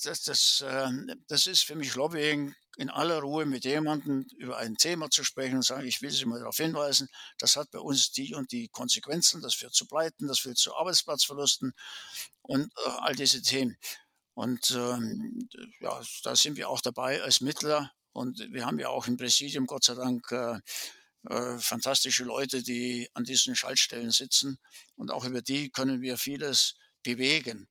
das, 0.04 0.24
das, 0.24 0.64
ähm, 0.68 1.12
das 1.28 1.48
ist 1.48 1.64
für 1.64 1.76
mich 1.76 1.96
Lobbying, 1.96 2.54
in 2.80 2.90
aller 2.90 3.20
Ruhe 3.20 3.46
mit 3.46 3.66
jemandem 3.66 4.26
über 4.38 4.58
ein 4.58 4.78
Thema 4.78 5.10
zu 5.10 5.26
sprechen 5.26 5.58
und 5.58 5.66
sagen, 5.66 5.86
ich 5.86 6.02
will 6.02 6.12
Sie 6.12 6.26
mal 6.26 6.40
darauf 6.40 6.56
hinweisen, 6.56 7.10
das 7.38 7.58
hat 7.58 7.70
bei 7.72 7.80
uns 7.80 8.12
die 8.12 8.34
und 8.34 8.54
die 8.54 8.70
Konsequenzen, 8.70 9.42
das 9.42 9.54
führt 9.54 9.74
zu 9.74 9.86
Pleiten, 9.86 10.30
das 10.30 10.40
führt 10.40 10.58
zu 10.58 10.74
Arbeitsplatzverlusten 10.74 11.74
und 12.42 12.72
äh, 12.86 12.90
all 13.00 13.16
diese 13.16 13.42
Themen. 13.42 13.78
Und 14.34 14.72
ähm, 14.72 15.50
ja, 15.82 16.02
da 16.24 16.38
sind 16.38 16.56
wir 16.56 16.70
auch 16.70 16.80
dabei 16.80 17.22
als 17.22 17.42
Mittler 17.42 17.92
und 18.14 18.40
wir 18.50 18.66
haben 18.66 18.80
ja 18.80 18.88
auch 18.88 19.08
im 19.08 19.18
Präsidium 19.18 19.68
Gott 19.68 19.84
sei 19.84 19.96
Dank 19.96 20.32
äh, 20.32 20.60
äh, 21.30 21.60
fantastische 21.60 22.24
Leute, 22.24 22.64
die 22.64 23.10
an 23.14 23.26
diesen 23.26 23.58
Schaltstellen 23.58 24.12
sitzen 24.12 24.58
und 24.96 25.12
auch 25.12 25.26
über 25.26 25.42
die 25.42 25.70
können 25.70 26.00
wir 26.00 26.18
vieles 26.18 26.76
bewegen. 27.04 27.68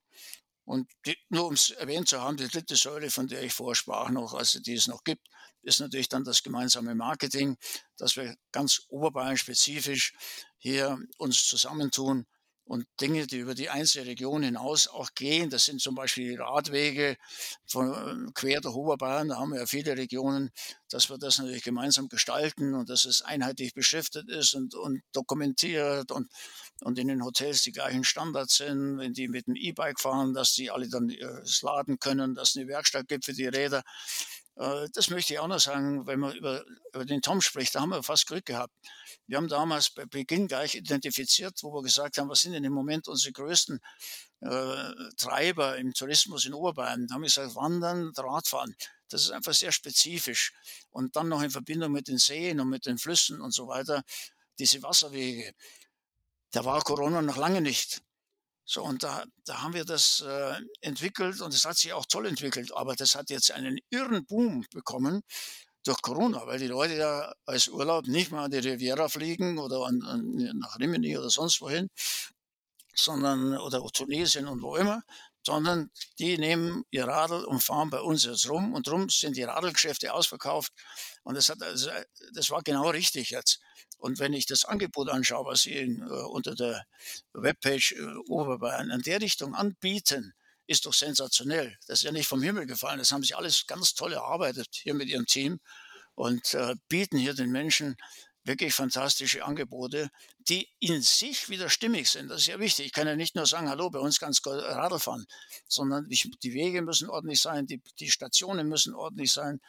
Und 0.68 0.90
die, 1.06 1.16
nur 1.30 1.46
um 1.46 1.54
es 1.54 1.70
erwähnt 1.70 2.10
zu 2.10 2.20
haben, 2.20 2.36
die 2.36 2.46
dritte 2.46 2.76
Säule, 2.76 3.08
von 3.10 3.26
der 3.26 3.42
ich 3.42 3.54
vorsprach 3.54 4.10
noch, 4.10 4.34
also 4.34 4.60
die 4.60 4.74
es 4.74 4.86
noch 4.86 5.02
gibt, 5.02 5.26
ist 5.62 5.80
natürlich 5.80 6.10
dann 6.10 6.24
das 6.24 6.42
gemeinsame 6.42 6.94
Marketing, 6.94 7.56
dass 7.96 8.16
wir 8.16 8.36
ganz 8.52 8.82
oberbayern 8.88 9.38
spezifisch 9.38 10.12
hier 10.58 10.98
uns 11.16 11.46
zusammentun 11.46 12.26
und 12.64 12.86
Dinge, 13.00 13.26
die 13.26 13.38
über 13.38 13.54
die 13.54 13.70
einzelne 13.70 14.08
Region 14.10 14.42
hinaus 14.42 14.88
auch 14.88 15.14
gehen. 15.14 15.48
Das 15.48 15.64
sind 15.64 15.80
zum 15.80 15.94
Beispiel 15.94 16.28
die 16.28 16.36
Radwege 16.36 17.16
von 17.64 18.30
quer 18.34 18.60
durch 18.60 18.74
Oberbayern. 18.74 19.28
Da 19.28 19.38
haben 19.38 19.52
wir 19.52 19.60
ja 19.60 19.66
viele 19.66 19.96
Regionen, 19.96 20.50
dass 20.90 21.08
wir 21.08 21.16
das 21.16 21.38
natürlich 21.38 21.64
gemeinsam 21.64 22.10
gestalten 22.10 22.74
und 22.74 22.90
dass 22.90 23.06
es 23.06 23.22
einheitlich 23.22 23.72
beschriftet 23.72 24.28
ist 24.28 24.52
und, 24.52 24.74
und 24.74 25.00
dokumentiert 25.12 26.12
und, 26.12 26.30
und 26.83 26.99
in 26.99 27.09
den 27.09 27.24
Hotels 27.24 27.62
die 27.62 27.72
gleichen 27.72 28.05
Standards 28.05 28.57
sind. 28.57 28.99
Wenn 28.99 29.12
die 29.12 29.29
mit 29.29 29.47
dem 29.47 29.57
E-Bike 29.57 30.01
fahren, 30.01 30.35
dass 30.35 30.53
die 30.53 30.70
alle 30.70 30.89
dann 30.89 31.11
äh, 31.11 31.41
laden 31.62 31.99
können, 31.99 32.35
dass 32.35 32.51
es 32.51 32.57
eine 32.57 32.68
Werkstatt 32.68 33.09
gibt 33.09 33.24
für 33.24 33.33
die 33.33 33.47
Räder. 33.47 33.83
Äh, 34.57 34.89
das 34.93 35.11
möchte 35.11 35.33
ich 35.33 35.39
auch 35.39 35.49
noch 35.49 35.61
sagen, 35.61 36.07
wenn 36.07 36.20
man 36.20 36.37
über, 36.37 36.64
über 36.93 37.05
den 37.05 37.22
Tom 37.22 37.41
spricht, 37.41 37.74
da 37.74 37.81
haben 37.81 37.91
wir 37.91 38.03
fast 38.03 38.26
Glück 38.26 38.45
gehabt. 38.45 38.72
Wir 39.26 39.37
haben 39.37 39.49
damals 39.49 39.91
bei 39.91 40.05
Beginn 40.07 40.49
gleich 40.49 40.74
identifiziert, 40.74 41.59
wo 41.62 41.72
wir 41.74 41.83
gesagt 41.83 42.18
haben, 42.18 42.29
was 42.29 42.41
sind 42.41 42.53
denn 42.53 42.64
im 42.64 42.72
Moment 42.72 43.09
unsere 43.09 43.33
größten 43.33 43.81
äh, 44.41 44.93
Treiber 45.16 45.76
im 45.76 45.93
Tourismus 45.95 46.45
in 46.45 46.55
Oberbayern. 46.55 47.07
Da 47.07 47.14
haben 47.14 47.22
wir 47.22 47.26
gesagt, 47.26 47.55
Wandern, 47.55 48.12
Radfahren. 48.16 48.74
Das 49.09 49.22
ist 49.22 49.31
einfach 49.31 49.55
sehr 49.55 49.72
spezifisch. 49.72 50.53
Und 50.91 51.16
dann 51.16 51.29
noch 51.29 51.43
in 51.43 51.51
Verbindung 51.51 51.93
mit 51.93 52.09
den 52.09 52.18
Seen 52.18 52.61
und 52.61 52.68
mit 52.68 52.87
den 52.87 52.99
Flüssen 52.99 53.41
und 53.41 53.53
so 53.53 53.68
weiter, 53.68 54.03
diese 54.59 54.83
Wasserwege. 54.83 55.53
Da 56.51 56.64
war 56.64 56.82
Corona 56.82 57.22
noch 57.22 57.36
lange 57.36 57.61
nicht. 57.61 58.03
So, 58.64 58.82
und 58.82 59.03
da, 59.03 59.24
da 59.46 59.62
haben 59.62 59.72
wir 59.74 59.84
das 59.84 60.20
äh, 60.20 60.55
entwickelt 60.82 61.40
und 61.40 61.55
es 61.55 61.64
hat 61.64 61.78
sich 61.78 61.92
auch 61.94 62.05
toll 62.07 62.26
entwickelt. 62.26 62.72
Aber 62.74 62.94
das 62.96 63.14
hat 63.14 63.30
jetzt 63.30 63.51
einen 63.51 63.78
irren 63.90 64.26
Boom 64.26 64.66
bekommen 64.72 65.22
durch 65.84 66.03
Corona, 66.03 66.46
weil 66.46 66.59
die 66.59 66.66
Leute 66.66 66.96
ja 66.96 67.32
als 67.46 67.68
Urlaub 67.68 68.07
nicht 68.07 68.30
mal 68.30 68.44
an 68.44 68.51
die 68.51 68.59
Riviera 68.59 69.09
fliegen 69.09 69.59
oder 69.59 69.86
an, 69.86 70.03
an, 70.03 70.53
nach 70.59 70.78
Rimini 70.78 71.16
oder 71.16 71.30
sonst 71.30 71.61
wohin, 71.62 71.88
sondern, 72.94 73.57
oder 73.59 73.82
Tunesien 73.92 74.46
und 74.49 74.61
wo 74.62 74.76
immer, 74.76 75.03
sondern 75.46 75.90
die 76.18 76.36
nehmen 76.36 76.84
ihr 76.90 77.07
Radl 77.07 77.44
und 77.44 77.62
fahren 77.62 77.90
bei 77.90 78.01
uns 78.01 78.24
jetzt 78.24 78.49
rum 78.51 78.74
und 78.74 78.86
drum 78.86 79.09
sind 79.09 79.36
die 79.36 79.44
Radlgeschäfte 79.44 80.12
ausverkauft 80.12 80.72
und 81.22 81.36
das 81.36 81.49
hat, 81.49 81.62
also, 81.62 81.90
das 82.34 82.51
war 82.51 82.62
genau 82.62 82.90
richtig 82.90 83.30
jetzt. 83.30 83.61
Und 83.99 84.20
wenn 84.20 84.32
ich 84.32 84.46
das 84.46 84.64
Angebot 84.64 85.11
anschaue, 85.11 85.46
was 85.46 85.62
Sie 85.62 85.72
in, 85.72 86.01
äh, 86.01 86.05
unter 86.05 86.55
der 86.55 86.86
Webpage 87.32 87.92
äh, 87.92 88.14
Oberbayern 88.28 88.90
in 88.90 89.03
der 89.03 89.20
Richtung 89.20 89.55
anbieten, 89.55 90.34
ist 90.66 90.86
doch 90.86 90.94
sensationell. 90.94 91.76
Das 91.86 92.01
ist 92.01 92.05
ja 92.05 92.12
nicht 92.12 92.28
vom 92.28 92.42
Himmel 92.42 92.66
gefallen. 92.66 92.99
Das 92.99 93.11
haben 93.11 93.24
Sie 93.24 93.34
alles 93.34 93.66
ganz 93.66 93.94
toll 93.94 94.12
erarbeitet 94.12 94.68
hier 94.72 94.94
mit 94.94 95.09
Ihrem 95.09 95.26
Team 95.26 95.61
und 96.14 96.55
äh, 96.55 96.76
bieten 96.88 97.18
hier 97.18 97.34
den 97.34 97.51
Menschen 97.51 97.96
wirklich 98.44 98.74
fantastische 98.74 99.44
Angebote, 99.44 100.11
die 100.49 100.68
in 100.80 101.03
sich 101.03 101.49
wieder 101.49 101.68
stimmig 101.68 102.09
sind. 102.09 102.28
Das 102.28 102.40
ist 102.40 102.46
ja 102.46 102.59
wichtig. 102.59 102.86
Ich 102.86 102.92
kann 102.92 103.07
ja 103.07 103.14
nicht 103.14 103.34
nur 103.34 103.46
sagen, 103.46 103.68
hallo, 103.68 103.90
bei 103.90 103.99
uns 103.99 104.18
ganz 104.18 104.40
Radl 104.44 104.99
fahren, 104.99 105.26
sondern 105.68 106.09
die 106.09 106.55
Wege 106.55 106.82
müssen 106.82 107.11
ordentlich 107.11 107.40
sein, 107.40 107.66
die, 107.66 107.82
die 108.01 108.11
Stationen 108.11 108.68
müssen 108.68 108.94
ordentlich 108.94 109.32
sein. 109.32 109.61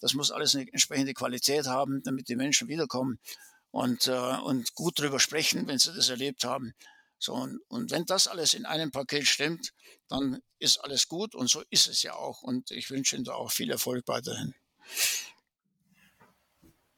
Das 0.00 0.12
muss 0.12 0.30
alles 0.30 0.54
eine 0.54 0.70
entsprechende 0.70 1.14
Qualität 1.14 1.66
haben, 1.66 2.02
damit 2.02 2.28
die 2.28 2.36
Menschen 2.36 2.68
wiederkommen 2.68 3.18
und, 3.70 4.06
äh, 4.08 4.38
und 4.44 4.74
gut 4.74 4.98
drüber 4.98 5.20
sprechen, 5.20 5.66
wenn 5.66 5.78
sie 5.78 5.94
das 5.94 6.08
erlebt 6.08 6.44
haben. 6.44 6.74
So, 7.18 7.34
und, 7.34 7.60
und 7.68 7.90
wenn 7.90 8.04
das 8.04 8.28
alles 8.28 8.54
in 8.54 8.66
einem 8.66 8.90
Paket 8.90 9.26
stimmt, 9.26 9.72
dann 10.08 10.40
ist 10.58 10.78
alles 10.78 11.08
gut 11.08 11.34
und 11.34 11.48
so 11.48 11.62
ist 11.70 11.88
es 11.88 12.02
ja 12.02 12.14
auch. 12.14 12.42
Und 12.42 12.70
ich 12.70 12.90
wünsche 12.90 13.16
Ihnen 13.16 13.24
da 13.24 13.32
auch 13.32 13.50
viel 13.50 13.70
Erfolg 13.70 14.06
weiterhin. 14.06 14.54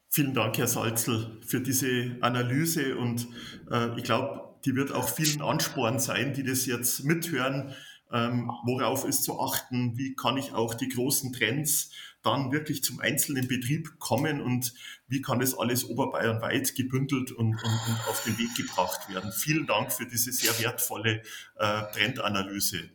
Vielen 0.09 0.33
Dank, 0.33 0.57
Herr 0.57 0.67
Salzel, 0.67 1.39
für 1.45 1.61
diese 1.61 2.17
Analyse 2.21 2.97
und 2.97 3.27
äh, 3.69 3.95
ich 3.97 4.03
glaube, 4.03 4.59
die 4.65 4.75
wird 4.75 4.91
auch 4.91 5.07
vielen 5.07 5.41
Ansporn 5.41 5.99
sein, 5.99 6.33
die 6.33 6.43
das 6.43 6.65
jetzt 6.65 7.03
mithören, 7.03 7.75
ähm, 8.11 8.51
worauf 8.65 9.05
ist 9.05 9.23
zu 9.23 9.39
achten, 9.39 9.97
wie 9.97 10.15
kann 10.15 10.37
ich 10.37 10.53
auch 10.53 10.73
die 10.73 10.89
großen 10.89 11.33
Trends 11.33 11.91
dann 12.21 12.51
wirklich 12.51 12.83
zum 12.83 12.99
einzelnen 12.99 13.47
Betrieb 13.47 13.97
kommen 13.99 14.41
und 14.41 14.73
wie 15.07 15.21
kann 15.21 15.39
das 15.39 15.57
alles 15.57 15.85
oberbayernweit 15.85 16.75
gebündelt 16.75 17.31
und, 17.31 17.55
und, 17.63 17.63
und 17.63 17.99
auf 18.09 18.23
den 18.25 18.37
Weg 18.37 18.55
gebracht 18.55 19.09
werden. 19.09 19.31
Vielen 19.31 19.67
Dank 19.67 19.93
für 19.93 20.05
diese 20.05 20.31
sehr 20.31 20.57
wertvolle 20.59 21.21
äh, 21.55 21.81
Trendanalyse. 21.93 22.89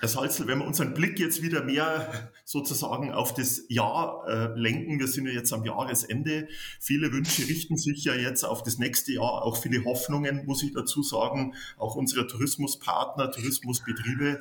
Herr 0.00 0.08
Salzel, 0.08 0.46
wenn 0.48 0.58
wir 0.58 0.66
unseren 0.66 0.94
Blick 0.94 1.18
jetzt 1.20 1.42
wieder 1.42 1.62
mehr 1.62 2.32
sozusagen 2.44 3.12
auf 3.12 3.34
das 3.34 3.64
Jahr 3.68 4.24
äh, 4.26 4.58
lenken, 4.58 4.98
wir 4.98 5.06
sind 5.06 5.26
ja 5.26 5.32
jetzt 5.32 5.52
am 5.52 5.64
Jahresende, 5.64 6.48
viele 6.80 7.12
Wünsche 7.12 7.46
richten 7.46 7.76
sich 7.76 8.04
ja 8.04 8.14
jetzt 8.14 8.44
auf 8.44 8.62
das 8.62 8.78
nächste 8.78 9.12
Jahr, 9.12 9.42
auch 9.44 9.56
viele 9.56 9.84
Hoffnungen, 9.84 10.44
muss 10.46 10.62
ich 10.62 10.72
dazu 10.72 11.02
sagen, 11.02 11.54
auch 11.76 11.94
unsere 11.94 12.26
Tourismuspartner, 12.26 13.30
Tourismusbetriebe. 13.30 14.40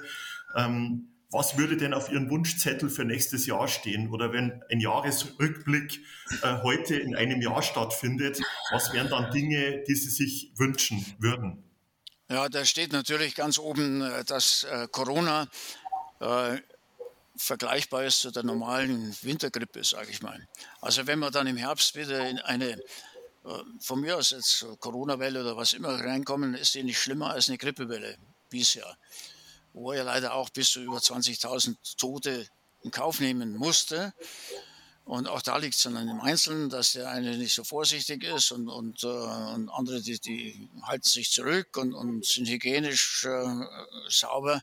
Ähm, 0.55 1.09
was 1.30 1.57
würde 1.57 1.78
denn 1.78 1.93
auf 1.93 2.12
Ihren 2.12 2.30
Wunschzettel 2.30 2.89
für 2.89 3.05
nächstes 3.05 3.45
Jahr 3.45 3.68
stehen? 3.68 4.09
Oder 4.09 4.34
wenn 4.34 4.64
ein 4.70 4.82
Jahresrückblick 4.82 6.01
äh, 6.41 6.62
heute 6.62 6.95
in 6.95 7.16
einem 7.16 7.41
Jahr 7.41 7.62
stattfindet, 7.62 8.41
was 8.72 8.91
wären 8.93 9.09
dann 9.09 9.32
Dinge, 9.32 9.84
die 9.88 9.95
Sie 9.95 10.09
sich 10.09 10.51
wünschen 10.57 11.05
würden? 11.20 11.70
Ja, 12.32 12.47
da 12.47 12.63
steht 12.63 12.93
natürlich 12.93 13.36
ganz 13.36 13.59
oben, 13.59 14.01
äh, 14.01 14.23
dass 14.23 14.63
äh, 14.63 14.88
Corona 14.89 15.49
äh, 16.21 16.59
vergleichbar 17.36 18.05
ist 18.05 18.21
zu 18.21 18.32
der 18.32 18.43
normalen 18.43 19.13
Wintergrippe, 19.21 19.84
sage 19.84 20.11
ich 20.11 20.21
mal. 20.21 20.47
Also 20.79 21.07
wenn 21.07 21.19
wir 21.19 21.29
dann 21.29 21.45
im 21.47 21.57
Herbst 21.57 21.93
wieder 21.97 22.25
in 22.29 22.39
eine, 22.39 22.69
äh, 22.69 22.79
von 23.82 23.99
mir 23.99 24.15
aus 24.15 24.29
jetzt 24.29 24.65
Corona-Welle 24.79 25.41
oder 25.41 25.57
was 25.57 25.73
immer 25.73 25.99
reinkommen, 25.99 26.53
ist 26.53 26.73
die 26.73 26.84
nicht 26.84 27.01
schlimmer 27.01 27.32
als 27.32 27.49
eine 27.49 27.57
Grippewelle 27.57 28.17
bisher. 28.49 28.97
wo 29.73 29.91
er 29.91 30.03
leider 30.05 30.34
auch 30.34 30.49
bis 30.49 30.71
zu 30.71 30.82
über 30.82 30.97
20.000 30.97 31.97
Tote 31.97 32.47
in 32.82 32.91
Kauf 32.91 33.19
nehmen 33.19 33.57
musste. 33.57 34.13
Und 35.04 35.28
auch 35.28 35.41
da 35.41 35.58
liegt 35.58 35.76
es 35.76 35.86
an 35.86 35.95
dem 35.95 36.22
Einzelnen, 36.22 36.70
dass 36.70 36.93
der 36.93 37.10
eine 37.10 37.38
nicht 37.38 37.54
so 37.54 37.64
vorsichtig 37.64 38.24
ist 38.24 38.52
und, 38.52 38.70
und, 38.70 39.04
äh, 39.04 39.08
und 39.08 39.70
andere, 39.70 40.02
die, 40.02 40.20
die 40.20 40.70
halten 40.84 41.10
sich 41.10 41.32
zurück 41.32 41.76
und, 41.76 41.93
und 41.93 42.26
sind 42.26 42.47
hygienisch 42.47 43.26
äh, 43.26 43.66
sauber. 44.10 44.62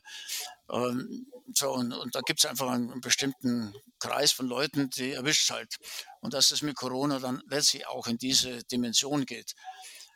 Ähm, 0.71 1.27
so, 1.53 1.71
und, 1.73 1.93
und 1.93 2.15
da 2.15 2.21
gibt 2.21 2.39
es 2.39 2.45
einfach 2.45 2.69
einen, 2.69 2.91
einen, 2.91 3.01
bestimmten 3.01 3.73
Kreis 3.99 4.31
von 4.31 4.47
Leuten, 4.47 4.89
die 4.91 5.11
erwischt 5.11 5.49
halt. 5.51 5.77
Und 6.21 6.33
dass 6.33 6.49
das 6.49 6.61
mit 6.61 6.75
Corona 6.75 7.19
dann 7.19 7.43
letztlich 7.47 7.87
auch 7.87 8.07
in 8.07 8.17
diese 8.17 8.63
Dimension 8.65 9.25
geht. 9.25 9.55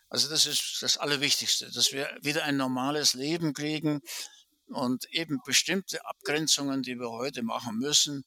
Also 0.10 0.30
das 0.30 0.46
ist 0.46 0.78
das 0.82 0.98
Allerwichtigste, 0.98 1.72
dass 1.72 1.92
wir 1.92 2.10
wieder 2.22 2.44
ein 2.44 2.56
normales 2.56 3.14
Leben 3.14 3.54
kriegen 3.54 4.02
und 4.68 5.06
eben 5.12 5.42
bestimmte 5.46 6.06
Abgrenzungen, 6.06 6.82
die 6.84 6.96
wir 6.96 7.10
heute 7.10 7.42
machen 7.44 7.78
müssen, 7.78 8.24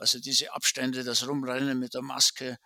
also 0.00 0.18
diese 0.18 0.52
Abstände, 0.54 1.04
das 1.04 1.28
Rumrennen 1.28 1.78
mit 1.78 1.92
der 1.94 2.02
Maske, 2.02 2.58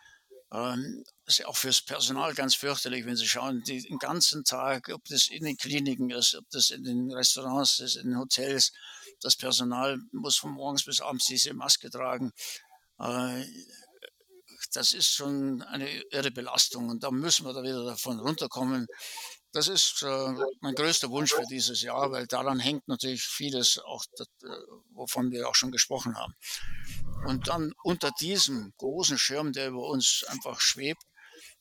ähm, 0.53 1.05
ist 1.27 1.45
auch 1.47 1.57
fürs 1.57 1.83
Personal 1.83 2.33
ganz 2.35 2.55
fürchterlich, 2.55 3.05
wenn 3.07 3.17
Sie 3.17 3.27
schauen, 3.27 3.63
die, 3.67 3.83
den 3.83 3.99
ganzen 3.99 4.45
Tag, 4.45 4.89
ob 4.91 5.05
das 5.07 5.29
in 5.29 5.45
den 5.45 5.57
Kliniken 5.57 6.11
ist, 6.11 6.37
ob 6.37 6.49
das 6.51 6.71
in 6.71 6.85
den 6.85 7.11
Restaurants 7.13 7.81
ist, 7.81 7.97
in 7.97 8.11
den 8.11 8.19
Hotels, 8.19 8.73
das 9.21 9.35
Personal 9.37 9.99
muss 10.13 10.37
von 10.37 10.53
morgens 10.53 10.85
bis 10.85 11.01
abends 11.01 11.27
diese 11.27 11.55
Maske 11.55 11.91
tragen. 11.91 12.31
Äh, 13.01 13.45
das 14.73 14.93
ist 14.93 15.13
schon 15.13 15.63
eine 15.63 15.89
irre 16.11 16.31
Belastung 16.31 16.89
und 16.89 17.03
da 17.03 17.11
müssen 17.11 17.45
wir 17.47 17.53
da 17.53 17.63
wieder 17.63 17.85
davon 17.85 18.21
runterkommen. 18.21 18.87
Das 19.55 19.69
ist 19.69 20.03
äh, 20.03 20.35
mein 20.61 20.75
größter 20.75 21.11
Wunsch 21.11 21.33
für 21.33 21.47
dieses 21.49 21.81
Jahr, 21.81 22.11
weil 22.11 22.27
daran 22.27 22.59
hängt 22.59 22.89
natürlich 22.89 23.23
vieles, 23.23 23.79
auch 23.79 24.05
das, 24.17 24.27
äh, 24.43 24.49
wovon 24.91 25.31
wir 25.31 25.49
auch 25.49 25.55
schon 25.55 25.71
gesprochen 25.71 26.17
haben. 26.17 26.35
Und 27.29 27.47
dann 27.47 27.73
unter 27.85 28.11
diesem 28.21 28.75
großen 28.79 29.17
Schirm, 29.17 29.53
der 29.53 29.69
über 29.69 29.87
uns 29.87 30.25
einfach 30.27 30.61
schwebt, 30.61 31.05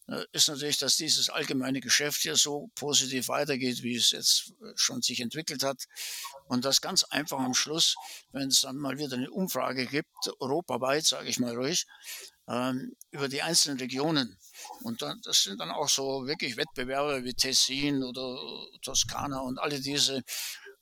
äh, 0.08 0.26
ist 0.32 0.48
natürlich, 0.48 0.80
dass 0.80 0.98
dieses 0.98 1.30
allgemeine 1.30 1.82
Geschäft 1.82 2.24
hier 2.24 2.36
so 2.36 2.72
positiv 2.74 3.28
weitergeht, 3.28 3.84
wie 3.84 3.96
es 3.96 4.10
jetzt 4.10 4.54
äh, 4.62 4.74
schon 4.76 5.04
sich 5.04 5.20
entwickelt 5.20 5.62
hat. 5.62 5.86
Und 6.48 6.66
das 6.66 6.82
ganz 6.82 7.04
einfach 7.04 7.40
am 7.40 7.54
Schluss, 7.54 7.96
wenn 8.32 8.48
es 8.48 8.62
dann 8.62 8.78
mal 8.78 8.98
wieder 8.98 9.18
eine 9.18 9.30
Umfrage 9.30 9.86
gibt, 9.86 10.10
europaweit, 10.40 11.06
sage 11.06 11.30
ich 11.30 11.40
mal 11.40 11.56
ruhig, 11.56 11.86
ähm, 12.48 12.94
über 13.12 13.28
die 13.30 13.42
einzelnen 13.42 13.80
Regionen. 13.80 14.38
Und 14.82 15.02
dann, 15.02 15.20
das 15.24 15.44
sind 15.44 15.60
dann 15.60 15.72
auch 15.72 15.90
so 15.90 16.26
wirklich 16.28 16.58
Wettbewerbe 16.58 17.24
wie 17.24 17.34
Tessin 17.34 18.04
oder 18.04 18.38
Toskana 18.82 19.40
und 19.42 19.60
alle 19.60 19.80
diese 19.80 20.24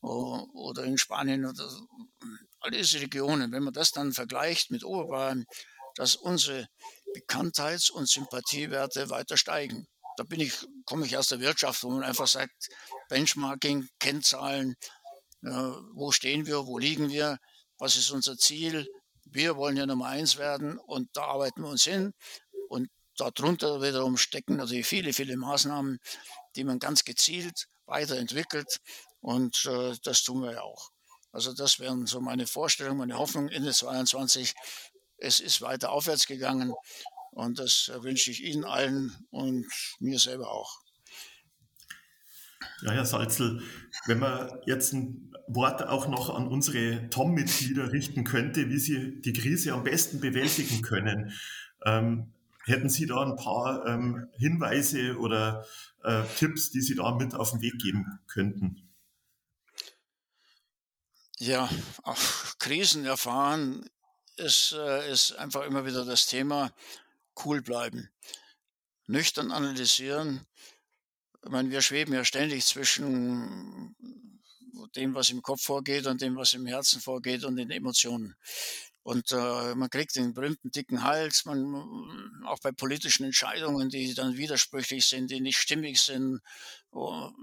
oder 0.01 0.83
in 0.83 0.97
Spanien 0.97 1.45
oder 1.45 1.69
all 2.59 2.71
diese 2.71 2.99
Regionen. 2.99 3.51
Wenn 3.51 3.63
man 3.63 3.73
das 3.73 3.91
dann 3.91 4.13
vergleicht 4.13 4.71
mit 4.71 4.83
Oberbayern, 4.83 5.45
dass 5.95 6.15
unsere 6.15 6.67
Bekanntheits- 7.13 7.89
und 7.89 8.09
Sympathiewerte 8.09 9.09
weiter 9.09 9.37
steigen. 9.37 9.87
Da 10.17 10.23
bin 10.23 10.39
ich, 10.39 10.53
komme 10.85 11.05
ich 11.05 11.17
aus 11.17 11.27
der 11.27 11.39
Wirtschaft, 11.39 11.83
wo 11.83 11.89
man 11.89 12.03
einfach 12.03 12.27
sagt, 12.27 12.69
Benchmarking, 13.09 13.87
Kennzahlen, 13.99 14.75
äh, 15.43 15.49
wo 15.93 16.11
stehen 16.11 16.45
wir, 16.45 16.65
wo 16.65 16.77
liegen 16.77 17.09
wir, 17.09 17.37
was 17.77 17.97
ist 17.97 18.11
unser 18.11 18.37
Ziel, 18.37 18.87
wir 19.31 19.55
wollen 19.55 19.77
ja 19.77 19.85
Nummer 19.85 20.07
eins 20.07 20.37
werden 20.37 20.77
und 20.77 21.09
da 21.13 21.23
arbeiten 21.23 21.61
wir 21.61 21.69
uns 21.69 21.85
hin. 21.85 22.13
Und 22.69 22.89
darunter 23.17 23.81
wiederum 23.81 24.17
stecken 24.17 24.57
natürlich 24.57 24.85
viele, 24.85 25.13
viele 25.13 25.37
Maßnahmen, 25.37 25.99
die 26.55 26.63
man 26.63 26.79
ganz 26.79 27.03
gezielt 27.03 27.67
weiterentwickelt. 27.85 28.79
Und 29.21 29.65
äh, 29.65 29.95
das 30.03 30.23
tun 30.23 30.43
wir 30.43 30.53
ja 30.53 30.61
auch. 30.61 30.89
Also 31.31 31.53
das 31.53 31.79
wären 31.79 32.05
so 32.07 32.19
meine 32.19 32.45
Vorstellungen, 32.45 32.97
meine 32.97 33.17
Hoffnung 33.17 33.47
Ende 33.49 33.71
22. 33.71 34.53
Es 35.17 35.39
ist 35.39 35.61
weiter 35.61 35.91
aufwärts 35.91 36.27
gegangen 36.27 36.73
und 37.31 37.59
das 37.59 37.89
wünsche 37.95 38.31
ich 38.31 38.43
Ihnen 38.43 38.65
allen 38.65 39.15
und 39.29 39.65
mir 39.99 40.19
selber 40.19 40.51
auch. 40.51 40.81
Ja, 42.81 42.91
Herr 42.91 43.05
Salzel, 43.05 43.61
wenn 44.05 44.19
man 44.19 44.51
jetzt 44.65 44.93
ein 44.93 45.33
Wort 45.47 45.83
auch 45.87 46.07
noch 46.07 46.33
an 46.33 46.47
unsere 46.47 47.09
TOM-Mitglieder 47.09 47.91
richten 47.91 48.23
könnte, 48.23 48.69
wie 48.69 48.79
sie 48.79 49.21
die 49.21 49.33
Krise 49.33 49.73
am 49.73 49.83
besten 49.83 50.19
bewältigen 50.19 50.81
können, 50.81 51.33
ähm, 51.85 52.33
hätten 52.65 52.89
Sie 52.89 53.05
da 53.05 53.21
ein 53.21 53.35
paar 53.35 53.85
ähm, 53.85 54.27
Hinweise 54.37 55.17
oder 55.17 55.65
äh, 56.03 56.23
Tipps, 56.37 56.71
die 56.71 56.81
Sie 56.81 56.95
da 56.95 57.15
mit 57.15 57.33
auf 57.33 57.51
den 57.51 57.61
Weg 57.61 57.79
geben 57.79 58.19
könnten? 58.27 58.87
Ja, 61.37 61.69
auch 62.03 62.19
Krisen 62.59 63.05
erfahren 63.05 63.89
ist, 64.37 64.73
äh, 64.73 65.11
ist 65.11 65.33
einfach 65.33 65.65
immer 65.65 65.85
wieder 65.85 66.05
das 66.05 66.27
Thema 66.27 66.71
cool 67.43 67.61
bleiben, 67.61 68.09
nüchtern 69.07 69.51
analysieren, 69.51 70.45
ich 71.43 71.49
meine, 71.49 71.71
wir 71.71 71.81
schweben 71.81 72.13
ja 72.13 72.23
ständig 72.23 72.65
zwischen 72.65 73.95
dem, 74.95 75.15
was 75.15 75.29
im 75.29 75.41
Kopf 75.41 75.63
vorgeht 75.63 76.05
und 76.05 76.21
dem, 76.21 76.35
was 76.35 76.53
im 76.53 76.65
Herzen 76.65 77.01
vorgeht 77.01 77.43
und 77.43 77.55
den 77.55 77.71
Emotionen. 77.71 78.35
Und 79.03 79.31
äh, 79.31 79.75
man 79.75 79.89
kriegt 79.89 80.15
den 80.15 80.33
berühmten 80.33 80.69
dicken 80.69 81.03
Hals, 81.03 81.45
man, 81.45 82.45
auch 82.45 82.59
bei 82.59 82.71
politischen 82.71 83.23
Entscheidungen, 83.23 83.89
die 83.89 84.13
dann 84.13 84.37
widersprüchlich 84.37 85.07
sind, 85.07 85.31
die 85.31 85.41
nicht 85.41 85.57
stimmig 85.57 85.99
sind 85.99 86.39
und, 86.91 87.35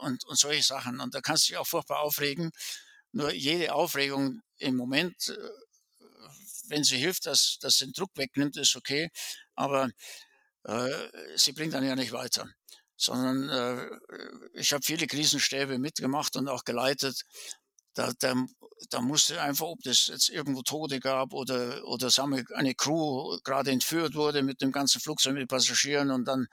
und 0.00 0.38
solche 0.38 0.62
Sachen. 0.62 1.00
Und 1.00 1.14
da 1.14 1.20
kannst 1.20 1.48
du 1.48 1.52
dich 1.52 1.58
auch 1.58 1.66
furchtbar 1.66 2.00
aufregen. 2.00 2.52
Nur 3.10 3.32
jede 3.32 3.74
Aufregung 3.74 4.42
im 4.58 4.76
Moment, 4.76 5.28
äh, 5.28 6.06
wenn 6.68 6.84
sie 6.84 6.98
hilft, 6.98 7.26
dass 7.26 7.58
das 7.60 7.78
den 7.78 7.92
Druck 7.92 8.10
wegnimmt, 8.14 8.56
ist 8.56 8.76
okay. 8.76 9.10
Aber 9.56 9.90
äh, 10.62 11.08
sie 11.34 11.52
bringt 11.52 11.74
dann 11.74 11.84
ja 11.84 11.96
nicht 11.96 12.12
weiter 12.12 12.48
sondern 13.00 13.48
äh, 13.48 13.90
ich 14.52 14.72
habe 14.72 14.82
viele 14.84 15.06
Krisenstäbe 15.06 15.78
mitgemacht 15.78 16.36
und 16.36 16.48
auch 16.48 16.64
geleitet. 16.64 17.22
Da, 17.94 18.12
da, 18.20 18.34
da 18.90 19.00
musste 19.00 19.40
einfach, 19.40 19.66
ob 19.66 19.82
das 19.82 20.06
jetzt 20.06 20.28
irgendwo 20.28 20.62
Tote 20.62 21.00
gab 21.00 21.32
oder, 21.32 21.84
oder 21.86 22.10
sagen 22.10 22.46
eine 22.54 22.74
Crew 22.74 23.38
gerade 23.42 23.70
entführt 23.70 24.14
wurde 24.14 24.42
mit 24.42 24.60
dem 24.60 24.70
ganzen 24.70 25.00
Flugzeug 25.00 25.34
mit 25.34 25.48
Passagieren 25.48 26.10
und 26.10 26.26
dann 26.26 26.46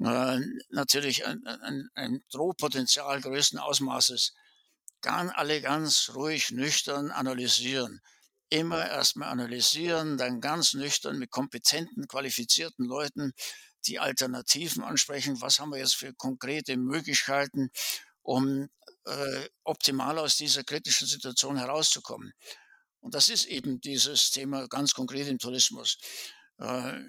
äh, 0.00 0.38
natürlich 0.70 1.26
ein, 1.26 1.46
ein, 1.46 1.88
ein 1.94 2.22
Drohpotenzial 2.30 3.20
größten 3.20 3.58
Ausmaßes. 3.58 4.34
Kann 5.00 5.30
alle 5.30 5.60
ganz 5.62 6.12
ruhig, 6.14 6.50
nüchtern 6.50 7.10
analysieren. 7.10 8.00
Immer 8.50 8.86
erstmal 8.86 9.28
analysieren, 9.28 10.18
dann 10.18 10.40
ganz 10.40 10.74
nüchtern 10.74 11.18
mit 11.18 11.30
kompetenten, 11.30 12.06
qualifizierten 12.06 12.84
Leuten 12.84 13.32
die 13.86 13.98
Alternativen 13.98 14.82
ansprechen. 14.82 15.40
Was 15.40 15.58
haben 15.58 15.70
wir 15.70 15.78
jetzt 15.78 15.96
für 15.96 16.12
konkrete 16.14 16.76
Möglichkeiten, 16.76 17.70
um 18.22 18.68
äh, 19.04 19.48
optimal 19.64 20.18
aus 20.18 20.36
dieser 20.36 20.64
kritischen 20.64 21.06
Situation 21.06 21.56
herauszukommen? 21.56 22.32
Und 23.00 23.14
das 23.14 23.28
ist 23.28 23.46
eben 23.46 23.80
dieses 23.80 24.30
Thema 24.30 24.68
ganz 24.68 24.94
konkret 24.94 25.26
im 25.28 25.38
Tourismus. 25.38 25.98
Äh, 26.58 27.00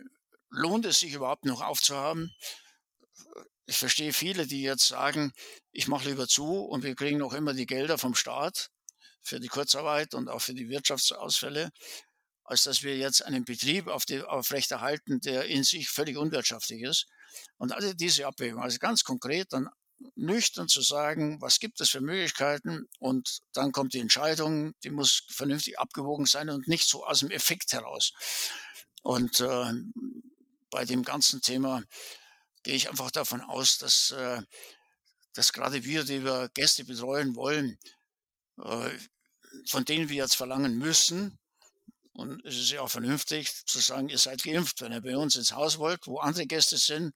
lohnt 0.49 0.85
es 0.85 0.99
sich 0.99 1.13
überhaupt 1.13 1.45
noch 1.45 1.61
aufzuhaben? 1.61 2.33
Ich 3.65 3.77
verstehe 3.77 4.13
viele, 4.13 4.47
die 4.47 4.61
jetzt 4.61 4.87
sagen, 4.87 5.33
ich 5.71 5.87
mache 5.87 6.09
lieber 6.09 6.27
zu 6.27 6.65
und 6.65 6.83
wir 6.83 6.95
kriegen 6.95 7.17
noch 7.17 7.33
immer 7.33 7.53
die 7.53 7.65
Gelder 7.65 7.97
vom 7.97 8.15
Staat 8.15 8.69
für 9.21 9.39
die 9.39 9.47
Kurzarbeit 9.47 10.13
und 10.13 10.29
auch 10.29 10.41
für 10.41 10.53
die 10.53 10.69
Wirtschaftsausfälle 10.69 11.71
als 12.51 12.63
dass 12.63 12.83
wir 12.83 12.97
jetzt 12.97 13.23
einen 13.23 13.45
Betrieb 13.45 13.87
auf 13.87 14.03
aufrechterhalten, 14.27 15.21
der 15.21 15.45
in 15.45 15.63
sich 15.63 15.89
völlig 15.89 16.17
unwirtschaftlich 16.17 16.81
ist. 16.81 17.07
Und 17.55 17.71
alle 17.71 17.95
diese 17.95 18.27
Abwägungen, 18.27 18.61
also 18.61 18.77
ganz 18.77 19.05
konkret 19.05 19.53
dann 19.53 19.69
nüchtern 20.15 20.67
zu 20.67 20.81
sagen, 20.81 21.39
was 21.39 21.59
gibt 21.59 21.79
es 21.79 21.91
für 21.91 22.01
Möglichkeiten 22.01 22.89
und 22.99 23.39
dann 23.53 23.71
kommt 23.71 23.93
die 23.93 24.01
Entscheidung, 24.01 24.73
die 24.83 24.89
muss 24.89 25.23
vernünftig 25.29 25.79
abgewogen 25.79 26.25
sein 26.25 26.49
und 26.49 26.67
nicht 26.67 26.89
so 26.89 27.05
aus 27.05 27.19
dem 27.19 27.31
Effekt 27.31 27.71
heraus. 27.71 28.11
Und 29.01 29.39
äh, 29.39 29.71
bei 30.71 30.83
dem 30.83 31.03
ganzen 31.03 31.41
Thema 31.41 31.81
gehe 32.63 32.75
ich 32.75 32.89
einfach 32.89 33.11
davon 33.11 33.39
aus, 33.39 33.77
dass, 33.77 34.11
äh, 34.11 34.41
dass 35.35 35.53
gerade 35.53 35.85
wir, 35.85 36.03
die 36.03 36.25
wir 36.25 36.49
Gäste 36.53 36.83
betreuen 36.83 37.33
wollen, 37.37 37.79
äh, 38.61 38.89
von 39.67 39.85
denen 39.85 40.09
wir 40.09 40.17
jetzt 40.17 40.35
verlangen 40.35 40.77
müssen, 40.77 41.37
und 42.13 42.45
es 42.45 42.57
ist 42.57 42.71
ja 42.71 42.81
auch 42.81 42.89
vernünftig 42.89 43.65
zu 43.65 43.79
sagen, 43.79 44.09
ihr 44.09 44.17
seid 44.17 44.43
geimpft. 44.43 44.81
Wenn 44.81 44.91
ihr 44.91 45.01
bei 45.01 45.15
uns 45.15 45.35
ins 45.35 45.53
Haus 45.53 45.77
wollt, 45.77 46.07
wo 46.07 46.19
andere 46.19 46.45
Gäste 46.45 46.77
sind, 46.77 47.13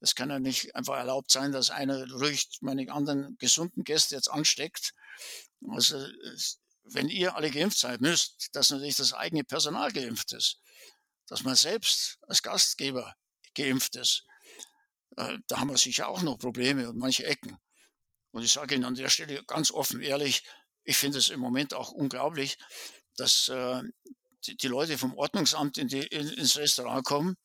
es 0.00 0.14
kann 0.14 0.28
ja 0.28 0.38
nicht 0.38 0.74
einfach 0.76 0.96
erlaubt 0.96 1.32
sein, 1.32 1.52
dass 1.52 1.70
einer 1.70 2.06
ruhig 2.12 2.46
meine 2.60 2.90
anderen 2.92 3.36
gesunden 3.38 3.82
Gäste 3.82 4.14
jetzt 4.14 4.30
ansteckt. 4.30 4.92
Also, 5.70 6.06
wenn 6.84 7.08
ihr 7.08 7.34
alle 7.34 7.50
geimpft 7.50 7.78
seid, 7.78 8.00
müsst, 8.00 8.54
dass 8.54 8.70
natürlich 8.70 8.96
das 8.96 9.14
eigene 9.14 9.42
Personal 9.42 9.90
geimpft 9.90 10.32
ist. 10.32 10.60
Dass 11.28 11.42
man 11.42 11.56
selbst 11.56 12.18
als 12.22 12.42
Gastgeber 12.42 13.16
geimpft 13.54 13.96
ist. 13.96 14.24
Äh, 15.16 15.38
da 15.48 15.60
haben 15.60 15.70
wir 15.70 15.78
sicher 15.78 16.08
auch 16.08 16.22
noch 16.22 16.38
Probleme 16.38 16.88
und 16.90 16.98
manche 16.98 17.24
Ecken. 17.24 17.56
Und 18.32 18.42
ich 18.42 18.52
sage 18.52 18.74
Ihnen 18.74 18.84
an 18.84 18.94
der 18.94 19.08
Stelle 19.08 19.42
ganz 19.44 19.70
offen, 19.70 20.02
ehrlich, 20.02 20.44
ich 20.84 20.98
finde 20.98 21.18
es 21.18 21.30
im 21.30 21.40
Moment 21.40 21.72
auch 21.72 21.90
unglaublich, 21.90 22.58
dass 23.16 23.48
äh, 23.48 23.82
die, 24.46 24.68
Leute 24.68 24.98
vom 24.98 25.14
Ordnungsamt 25.14 25.78
in 25.78 25.88
die, 25.88 26.06
in, 26.06 26.28
ins 26.28 26.56
Restaurant 26.56 27.04
kommen 27.04 27.36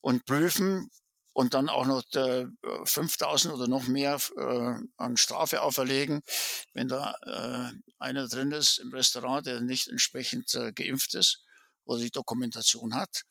und 0.00 0.24
prüfen 0.24 0.90
und 1.32 1.52
dann 1.52 1.68
auch 1.68 1.86
noch 1.86 2.02
äh, 2.14 2.46
5000 2.84 3.54
oder 3.54 3.68
noch 3.68 3.86
mehr 3.88 4.18
äh, 4.36 4.74
an 4.96 5.16
Strafe 5.16 5.60
auferlegen, 5.62 6.22
wenn 6.72 6.88
da 6.88 7.14
äh, 7.26 7.78
einer 7.98 8.26
drin 8.26 8.52
ist 8.52 8.78
im 8.78 8.90
Restaurant, 8.92 9.46
der 9.46 9.60
nicht 9.60 9.88
entsprechend 9.88 10.54
äh, 10.54 10.72
geimpft 10.72 11.14
ist 11.14 11.44
oder 11.84 12.00
die 12.00 12.10
Dokumentation 12.10 12.94
hat. 12.94 13.22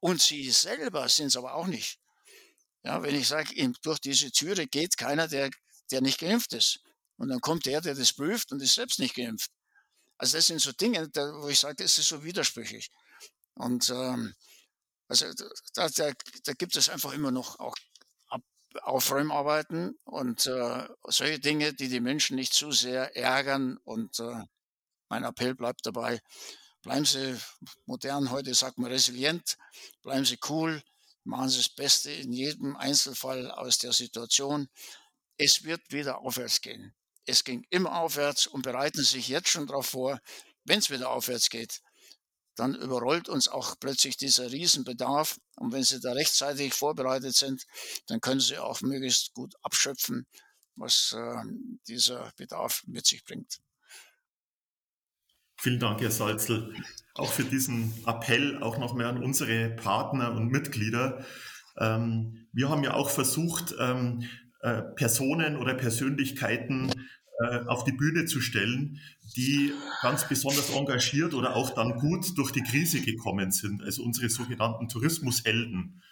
Und 0.00 0.22
sie 0.22 0.50
selber 0.50 1.08
sind 1.08 1.26
es 1.26 1.36
aber 1.36 1.54
auch 1.54 1.66
nicht. 1.66 1.98
Ja, 2.82 3.02
wenn 3.02 3.14
ich 3.14 3.28
sage, 3.28 3.72
durch 3.82 3.98
diese 3.98 4.32
Türe 4.32 4.66
geht 4.66 4.96
keiner, 4.96 5.28
der, 5.28 5.50
der 5.90 6.00
nicht 6.00 6.18
geimpft 6.18 6.54
ist. 6.54 6.80
Und 7.18 7.28
dann 7.28 7.42
kommt 7.42 7.66
der, 7.66 7.82
der 7.82 7.94
das 7.94 8.14
prüft 8.14 8.52
und 8.52 8.62
ist 8.62 8.74
selbst 8.74 8.98
nicht 8.98 9.14
geimpft. 9.14 9.50
Also 10.20 10.36
das 10.36 10.48
sind 10.48 10.60
so 10.60 10.72
Dinge, 10.72 11.08
da, 11.08 11.32
wo 11.40 11.48
ich 11.48 11.58
sage, 11.58 11.76
das 11.76 11.96
ist 11.96 12.08
so 12.08 12.22
widersprüchlich. 12.22 12.90
Und 13.54 13.88
ähm, 13.88 14.34
also 15.08 15.24
da, 15.72 15.88
da, 15.88 16.12
da 16.44 16.52
gibt 16.52 16.76
es 16.76 16.90
einfach 16.90 17.14
immer 17.14 17.30
noch 17.30 17.58
auch 17.58 17.74
Aufräumarbeiten 18.82 19.98
und 20.04 20.46
äh, 20.46 20.88
solche 21.08 21.40
Dinge, 21.40 21.72
die 21.72 21.88
die 21.88 22.00
Menschen 22.00 22.36
nicht 22.36 22.52
zu 22.52 22.70
sehr 22.70 23.16
ärgern. 23.16 23.78
Und 23.78 24.20
äh, 24.20 24.44
mein 25.08 25.24
Appell 25.24 25.54
bleibt 25.54 25.86
dabei, 25.86 26.20
bleiben 26.82 27.06
Sie 27.06 27.40
modern, 27.86 28.30
heute 28.30 28.52
sagt 28.52 28.76
man 28.76 28.92
resilient, 28.92 29.56
bleiben 30.02 30.26
Sie 30.26 30.38
cool, 30.50 30.82
machen 31.24 31.48
Sie 31.48 31.56
das 31.56 31.70
Beste 31.70 32.12
in 32.12 32.34
jedem 32.34 32.76
Einzelfall 32.76 33.50
aus 33.50 33.78
der 33.78 33.94
Situation. 33.94 34.68
Es 35.38 35.64
wird 35.64 35.80
wieder 35.90 36.18
aufwärts 36.18 36.60
gehen. 36.60 36.94
Es 37.26 37.44
ging 37.44 37.64
immer 37.70 37.98
aufwärts 37.98 38.46
und 38.46 38.62
bereiten 38.62 39.02
sich 39.02 39.28
jetzt 39.28 39.48
schon 39.48 39.66
darauf 39.66 39.86
vor, 39.86 40.20
wenn 40.64 40.78
es 40.78 40.90
wieder 40.90 41.10
aufwärts 41.10 41.48
geht, 41.50 41.80
dann 42.54 42.74
überrollt 42.74 43.28
uns 43.28 43.48
auch 43.48 43.76
plötzlich 43.80 44.16
dieser 44.16 44.50
Riesenbedarf. 44.50 45.38
Und 45.56 45.72
wenn 45.72 45.82
Sie 45.82 46.00
da 46.00 46.12
rechtzeitig 46.12 46.74
vorbereitet 46.74 47.34
sind, 47.34 47.64
dann 48.06 48.20
können 48.20 48.40
Sie 48.40 48.58
auch 48.58 48.80
möglichst 48.82 49.32
gut 49.32 49.54
abschöpfen, 49.62 50.26
was 50.76 51.14
äh, 51.16 51.42
dieser 51.88 52.32
Bedarf 52.36 52.82
mit 52.86 53.06
sich 53.06 53.24
bringt. 53.24 53.60
Vielen 55.56 55.78
Dank, 55.78 56.00
Herr 56.00 56.10
Salzl, 56.10 56.74
auch 57.14 57.30
für 57.30 57.44
diesen 57.44 57.94
Appell, 58.06 58.62
auch 58.62 58.78
noch 58.78 58.94
mehr 58.94 59.08
an 59.08 59.22
unsere 59.22 59.70
Partner 59.70 60.32
und 60.32 60.48
Mitglieder. 60.48 61.24
Ähm, 61.76 62.48
wir 62.52 62.68
haben 62.68 62.82
ja 62.82 62.94
auch 62.94 63.10
versucht, 63.10 63.74
ähm, 63.78 64.28
äh, 64.62 64.82
Personen 64.94 65.56
oder 65.56 65.74
Persönlichkeiten 65.74 66.90
äh, 67.40 67.60
auf 67.66 67.84
die 67.84 67.92
Bühne 67.92 68.26
zu 68.26 68.40
stellen, 68.40 69.00
die 69.36 69.72
ganz 70.02 70.28
besonders 70.28 70.70
engagiert 70.70 71.32
oder 71.32 71.56
auch 71.56 71.70
dann 71.70 71.98
gut 71.98 72.36
durch 72.36 72.50
die 72.50 72.62
Krise 72.62 73.00
gekommen 73.00 73.50
sind, 73.50 73.82
also 73.82 74.02
unsere 74.02 74.28
sogenannten 74.28 74.88
Tourismushelden. 74.88 76.02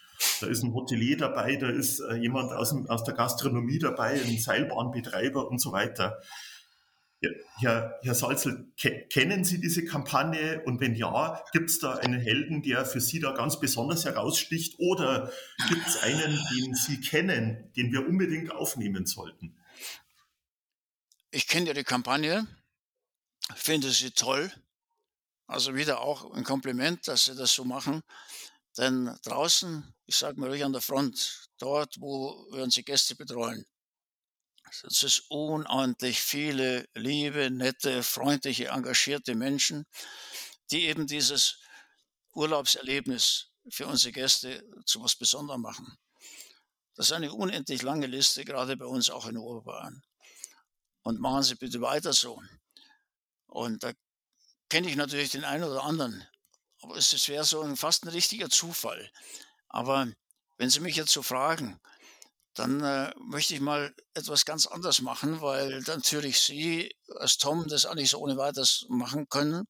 Da 0.40 0.46
ist 0.46 0.62
ein 0.62 0.72
Hotelier 0.72 1.16
dabei, 1.16 1.56
da 1.56 1.68
ist 1.68 2.00
äh, 2.00 2.16
jemand 2.16 2.52
aus, 2.52 2.70
dem, 2.70 2.88
aus 2.88 3.04
der 3.04 3.14
Gastronomie 3.14 3.78
dabei, 3.78 4.20
ein 4.20 4.38
Seilbahnbetreiber 4.38 5.48
und 5.48 5.60
so 5.60 5.72
weiter. 5.72 6.18
Herr, 7.60 7.98
Herr 8.02 8.14
Salzel, 8.14 8.72
ke 8.80 9.06
kennen 9.08 9.44
Sie 9.44 9.60
diese 9.60 9.84
Kampagne? 9.84 10.62
Und 10.64 10.80
wenn 10.80 10.94
ja, 10.94 11.42
gibt 11.52 11.70
es 11.70 11.80
da 11.80 11.94
einen 11.94 12.20
Helden, 12.20 12.62
der 12.62 12.86
für 12.86 13.00
Sie 13.00 13.18
da 13.18 13.32
ganz 13.32 13.58
besonders 13.58 14.04
heraussticht? 14.04 14.78
Oder 14.78 15.32
gibt 15.68 15.86
es 15.86 16.00
einen, 16.02 16.38
den 16.54 16.74
Sie 16.74 17.00
kennen, 17.00 17.72
den 17.76 17.92
wir 17.92 18.06
unbedingt 18.06 18.52
aufnehmen 18.52 19.06
sollten? 19.06 19.56
Ich 21.30 21.48
kenne 21.48 21.66
ja 21.66 21.74
die 21.74 21.84
Kampagne, 21.84 22.46
finde 23.54 23.90
sie 23.90 24.12
toll. 24.12 24.50
Also 25.46 25.74
wieder 25.74 26.00
auch 26.00 26.32
ein 26.32 26.44
Kompliment, 26.44 27.08
dass 27.08 27.24
Sie 27.24 27.34
das 27.34 27.52
so 27.52 27.64
machen. 27.64 28.02
Denn 28.76 29.14
draußen, 29.24 29.94
ich 30.06 30.16
sage 30.16 30.38
mal 30.38 30.50
ruhig 30.50 30.64
an 30.64 30.72
der 30.72 30.82
Front, 30.82 31.48
dort, 31.58 31.96
wo 32.00 32.46
wir 32.52 32.62
unsere 32.62 32.84
Gäste 32.84 33.16
betreuen, 33.16 33.66
es 34.84 35.02
ist 35.02 35.30
unendlich 35.30 36.20
viele 36.20 36.88
liebe, 36.94 37.50
nette, 37.50 38.02
freundliche, 38.02 38.68
engagierte 38.68 39.34
Menschen, 39.34 39.86
die 40.70 40.86
eben 40.86 41.06
dieses 41.06 41.58
Urlaubserlebnis 42.32 43.50
für 43.70 43.86
unsere 43.86 44.12
Gäste 44.12 44.64
zu 44.86 45.02
was 45.02 45.16
Besonderem 45.16 45.62
machen. 45.62 45.98
Das 46.94 47.06
ist 47.06 47.12
eine 47.12 47.32
unendlich 47.32 47.82
lange 47.82 48.06
Liste, 48.06 48.44
gerade 48.44 48.76
bei 48.76 48.86
uns 48.86 49.10
auch 49.10 49.26
in 49.26 49.36
Oberbayern. 49.36 50.02
Und 51.02 51.20
machen 51.20 51.42
Sie 51.42 51.54
bitte 51.54 51.80
weiter 51.80 52.12
so. 52.12 52.42
Und 53.46 53.82
da 53.82 53.92
kenne 54.68 54.88
ich 54.90 54.96
natürlich 54.96 55.30
den 55.30 55.44
einen 55.44 55.64
oder 55.64 55.84
anderen. 55.84 56.26
Aber 56.82 56.96
es 56.96 57.28
wäre 57.28 57.44
so 57.44 57.62
ein, 57.62 57.76
fast 57.76 58.04
ein 58.04 58.08
richtiger 58.08 58.50
Zufall. 58.50 59.10
Aber 59.68 60.12
wenn 60.56 60.70
Sie 60.70 60.80
mich 60.80 60.96
jetzt 60.96 61.12
so 61.12 61.22
fragen, 61.22 61.80
dann 62.58 62.82
äh, 62.82 63.12
möchte 63.18 63.54
ich 63.54 63.60
mal 63.60 63.94
etwas 64.14 64.44
ganz 64.44 64.66
anderes 64.66 65.00
machen, 65.00 65.40
weil 65.40 65.80
natürlich 65.86 66.40
Sie 66.40 66.94
als 67.16 67.38
Tom 67.38 67.66
das 67.68 67.86
auch 67.86 67.94
nicht 67.94 68.10
so 68.10 68.18
ohne 68.18 68.36
weiteres 68.36 68.86
machen 68.88 69.28
können. 69.28 69.66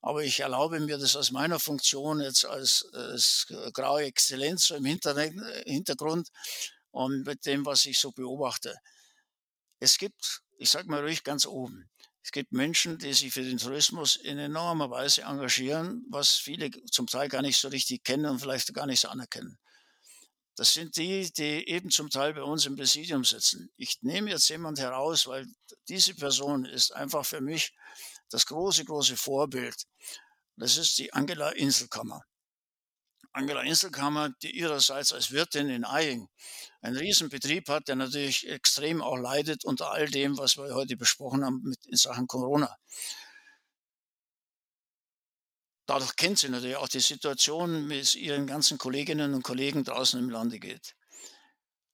Aber 0.00 0.22
ich 0.22 0.40
erlaube 0.40 0.78
mir 0.80 0.98
das 0.98 1.16
aus 1.16 1.30
meiner 1.32 1.58
Funktion 1.58 2.20
jetzt 2.20 2.44
als, 2.44 2.86
als 2.92 3.46
graue 3.72 4.04
Exzellenz 4.04 4.70
im 4.70 4.84
Hintergrund 4.84 6.28
und 6.90 7.26
mit 7.26 7.44
dem, 7.46 7.66
was 7.66 7.84
ich 7.86 7.98
so 7.98 8.12
beobachte. 8.12 8.76
Es 9.80 9.98
gibt, 9.98 10.42
ich 10.58 10.70
sage 10.70 10.88
mal 10.88 11.00
ruhig 11.00 11.24
ganz 11.24 11.44
oben, 11.46 11.90
es 12.22 12.32
gibt 12.32 12.52
Menschen, 12.52 12.98
die 12.98 13.12
sich 13.12 13.32
für 13.32 13.44
den 13.44 13.58
Tourismus 13.58 14.16
in 14.16 14.38
enormer 14.38 14.90
Weise 14.90 15.22
engagieren, 15.22 16.04
was 16.10 16.34
viele 16.34 16.70
zum 16.90 17.06
Teil 17.06 17.28
gar 17.28 17.42
nicht 17.42 17.56
so 17.56 17.68
richtig 17.68 18.02
kennen 18.02 18.26
und 18.26 18.40
vielleicht 18.40 18.74
gar 18.74 18.86
nicht 18.86 19.00
so 19.00 19.08
anerkennen. 19.08 19.58
Das 20.56 20.72
sind 20.72 20.96
die, 20.96 21.30
die 21.32 21.68
eben 21.68 21.90
zum 21.90 22.08
Teil 22.08 22.32
bei 22.32 22.42
uns 22.42 22.64
im 22.64 22.76
Präsidium 22.76 23.24
sitzen. 23.24 23.70
Ich 23.76 24.02
nehme 24.02 24.30
jetzt 24.30 24.48
jemand 24.48 24.78
heraus, 24.78 25.26
weil 25.26 25.46
diese 25.88 26.14
Person 26.14 26.64
ist 26.64 26.92
einfach 26.92 27.26
für 27.26 27.42
mich 27.42 27.74
das 28.30 28.46
große, 28.46 28.86
große 28.86 29.16
Vorbild. 29.18 29.76
Das 30.56 30.78
ist 30.78 30.96
die 30.96 31.12
Angela 31.12 31.50
Inselkammer. 31.50 32.22
Angela 33.32 33.60
Inselkammer, 33.60 34.30
die 34.40 34.56
ihrerseits 34.56 35.12
als 35.12 35.30
Wirtin 35.30 35.68
in 35.68 35.84
Eying 35.84 36.26
einen 36.80 36.96
Riesenbetrieb 36.96 37.68
hat, 37.68 37.88
der 37.88 37.96
natürlich 37.96 38.48
extrem 38.48 39.02
auch 39.02 39.18
leidet 39.18 39.66
unter 39.66 39.90
all 39.90 40.08
dem, 40.08 40.38
was 40.38 40.56
wir 40.56 40.74
heute 40.74 40.96
besprochen 40.96 41.44
haben 41.44 41.60
mit 41.62 41.84
in 41.84 41.96
Sachen 41.96 42.26
Corona. 42.26 42.74
Dadurch 45.86 46.16
kennt 46.16 46.38
sie 46.38 46.48
natürlich 46.48 46.76
auch 46.76 46.88
die 46.88 47.00
Situation, 47.00 47.88
wie 47.88 47.98
es 47.98 48.16
ihren 48.16 48.46
ganzen 48.46 48.76
Kolleginnen 48.76 49.34
und 49.34 49.42
Kollegen 49.42 49.84
draußen 49.84 50.18
im 50.18 50.30
Lande 50.30 50.58
geht. 50.58 50.96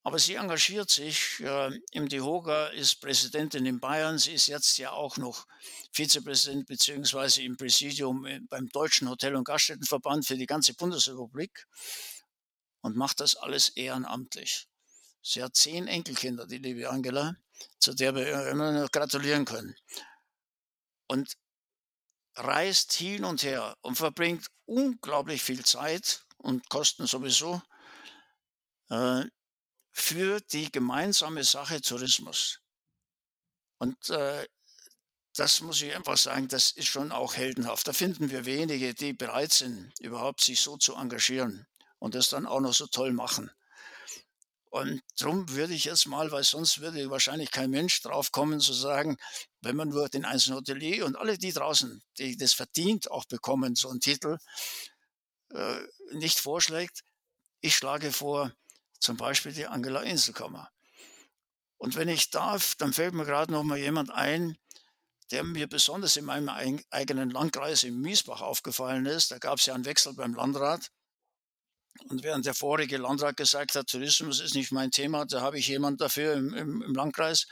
Aber 0.05 0.19
sie 0.19 0.35
engagiert 0.35 0.89
sich. 0.89 1.39
Äh, 1.39 1.79
Im 1.91 2.09
DEHOGA 2.09 2.67
ist 2.67 2.99
Präsidentin 2.99 3.65
in 3.65 3.79
Bayern. 3.79 4.17
Sie 4.17 4.33
ist 4.33 4.47
jetzt 4.47 4.77
ja 4.77 4.91
auch 4.91 5.15
noch 5.17 5.47
Vizepräsident 5.93 6.67
beziehungsweise 6.67 7.41
im 7.43 7.55
Präsidium 7.55 8.27
beim 8.49 8.67
Deutschen 8.69 9.07
Hotel- 9.07 9.35
und 9.35 9.45
Gaststättenverband 9.45 10.25
für 10.25 10.35
die 10.35 10.45
ganze 10.45 10.73
Bundesrepublik 10.73 11.67
und 12.81 12.97
macht 12.97 13.21
das 13.21 13.37
alles 13.37 13.69
ehrenamtlich. 13.69 14.67
Sie 15.21 15.41
hat 15.41 15.55
zehn 15.55 15.87
Enkelkinder, 15.87 16.47
die 16.47 16.57
liebe 16.57 16.89
Angela, 16.89 17.37
zu 17.79 17.93
der 17.93 18.13
wir 18.13 18.49
immer 18.49 18.73
noch 18.73 18.91
gratulieren 18.91 19.45
können. 19.45 19.73
Und 21.07 21.37
reist 22.35 22.93
hin 22.93 23.23
und 23.23 23.43
her 23.43 23.77
und 23.81 23.95
verbringt 23.95 24.47
unglaublich 24.65 25.41
viel 25.41 25.63
Zeit 25.63 26.25
und 26.37 26.69
Kosten 26.69 27.07
sowieso 27.07 27.61
äh, 28.89 29.23
für 29.91 30.41
die 30.41 30.71
gemeinsame 30.71 31.43
Sache 31.43 31.81
Tourismus. 31.81 32.59
Und 33.77 34.09
äh, 34.09 34.47
das 35.35 35.61
muss 35.61 35.81
ich 35.81 35.95
einfach 35.95 36.17
sagen, 36.17 36.47
das 36.47 36.71
ist 36.71 36.87
schon 36.87 37.11
auch 37.11 37.35
heldenhaft. 37.35 37.87
Da 37.87 37.93
finden 37.93 38.29
wir 38.29 38.45
wenige, 38.45 38.93
die 38.93 39.13
bereit 39.13 39.51
sind, 39.51 39.91
überhaupt 39.99 40.41
sich 40.41 40.61
so 40.61 40.77
zu 40.77 40.95
engagieren 40.95 41.65
und 41.99 42.15
das 42.15 42.29
dann 42.29 42.45
auch 42.45 42.59
noch 42.59 42.73
so 42.73 42.87
toll 42.87 43.13
machen. 43.13 43.51
Und 44.73 45.03
darum 45.19 45.47
würde 45.49 45.75
ich 45.75 45.85
jetzt 45.85 46.07
mal, 46.07 46.31
weil 46.31 46.43
sonst 46.43 46.79
würde 46.79 47.11
wahrscheinlich 47.11 47.51
kein 47.51 47.69
Mensch 47.69 48.01
drauf 48.01 48.31
kommen 48.31 48.59
zu 48.59 48.73
sagen, 48.73 49.17
wenn 49.61 49.75
man 49.75 49.89
nur 49.89 50.09
den 50.09 50.25
einzelnen 50.25 50.57
Hotelier 50.57 51.05
und 51.05 51.15
alle 51.15 51.37
die 51.37 51.53
draußen, 51.53 52.01
die 52.17 52.37
das 52.37 52.53
verdient 52.53 53.11
auch 53.11 53.25
bekommen, 53.25 53.75
so 53.75 53.89
einen 53.89 53.99
Titel, 53.99 54.39
äh, 55.51 55.79
nicht 56.13 56.39
vorschlägt. 56.39 57.03
Ich 57.61 57.75
schlage 57.75 58.11
vor, 58.11 58.51
zum 58.99 59.15
Beispiel 59.15 59.53
die 59.53 59.67
Angela 59.67 60.01
Inselkammer. 60.01 60.71
Und 61.77 61.95
wenn 61.95 62.09
ich 62.09 62.31
darf, 62.31 62.73
dann 62.73 62.93
fällt 62.93 63.13
mir 63.13 63.25
gerade 63.25 63.51
noch 63.51 63.61
mal 63.61 63.77
jemand 63.77 64.09
ein, 64.09 64.57
der 65.29 65.43
mir 65.43 65.67
besonders 65.67 66.17
in 66.17 66.25
meinem 66.25 66.49
eigenen 66.89 67.29
Landkreis 67.29 67.83
in 67.83 68.01
Miesbach 68.01 68.41
aufgefallen 68.41 69.05
ist. 69.05 69.29
Da 69.29 69.37
gab 69.37 69.59
es 69.59 69.67
ja 69.67 69.75
einen 69.75 69.85
Wechsel 69.85 70.15
beim 70.15 70.33
Landrat. 70.33 70.89
Und 72.09 72.23
während 72.23 72.45
der 72.45 72.53
vorige 72.53 72.97
Landrat 72.97 73.37
gesagt 73.37 73.75
hat, 73.75 73.87
Tourismus 73.87 74.39
ist 74.39 74.55
nicht 74.55 74.71
mein 74.71 74.91
Thema, 74.91 75.25
da 75.25 75.41
habe 75.41 75.59
ich 75.59 75.67
jemand 75.67 76.01
dafür 76.01 76.33
im, 76.33 76.53
im, 76.53 76.81
im 76.81 76.93
Landkreis. 76.93 77.47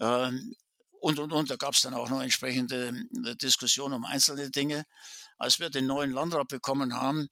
Ähm, 0.00 0.54
und, 1.00 1.18
und, 1.18 1.32
und. 1.32 1.50
Da 1.50 1.56
gab 1.56 1.74
es 1.74 1.82
dann 1.82 1.94
auch 1.94 2.08
noch 2.08 2.22
entsprechende 2.22 2.88
äh, 3.24 3.36
Diskussionen 3.36 3.94
um 3.94 4.04
einzelne 4.04 4.50
Dinge. 4.50 4.84
Als 5.38 5.60
wir 5.60 5.70
den 5.70 5.86
neuen 5.86 6.12
Landrat 6.12 6.48
bekommen 6.48 6.94
haben, 6.94 7.28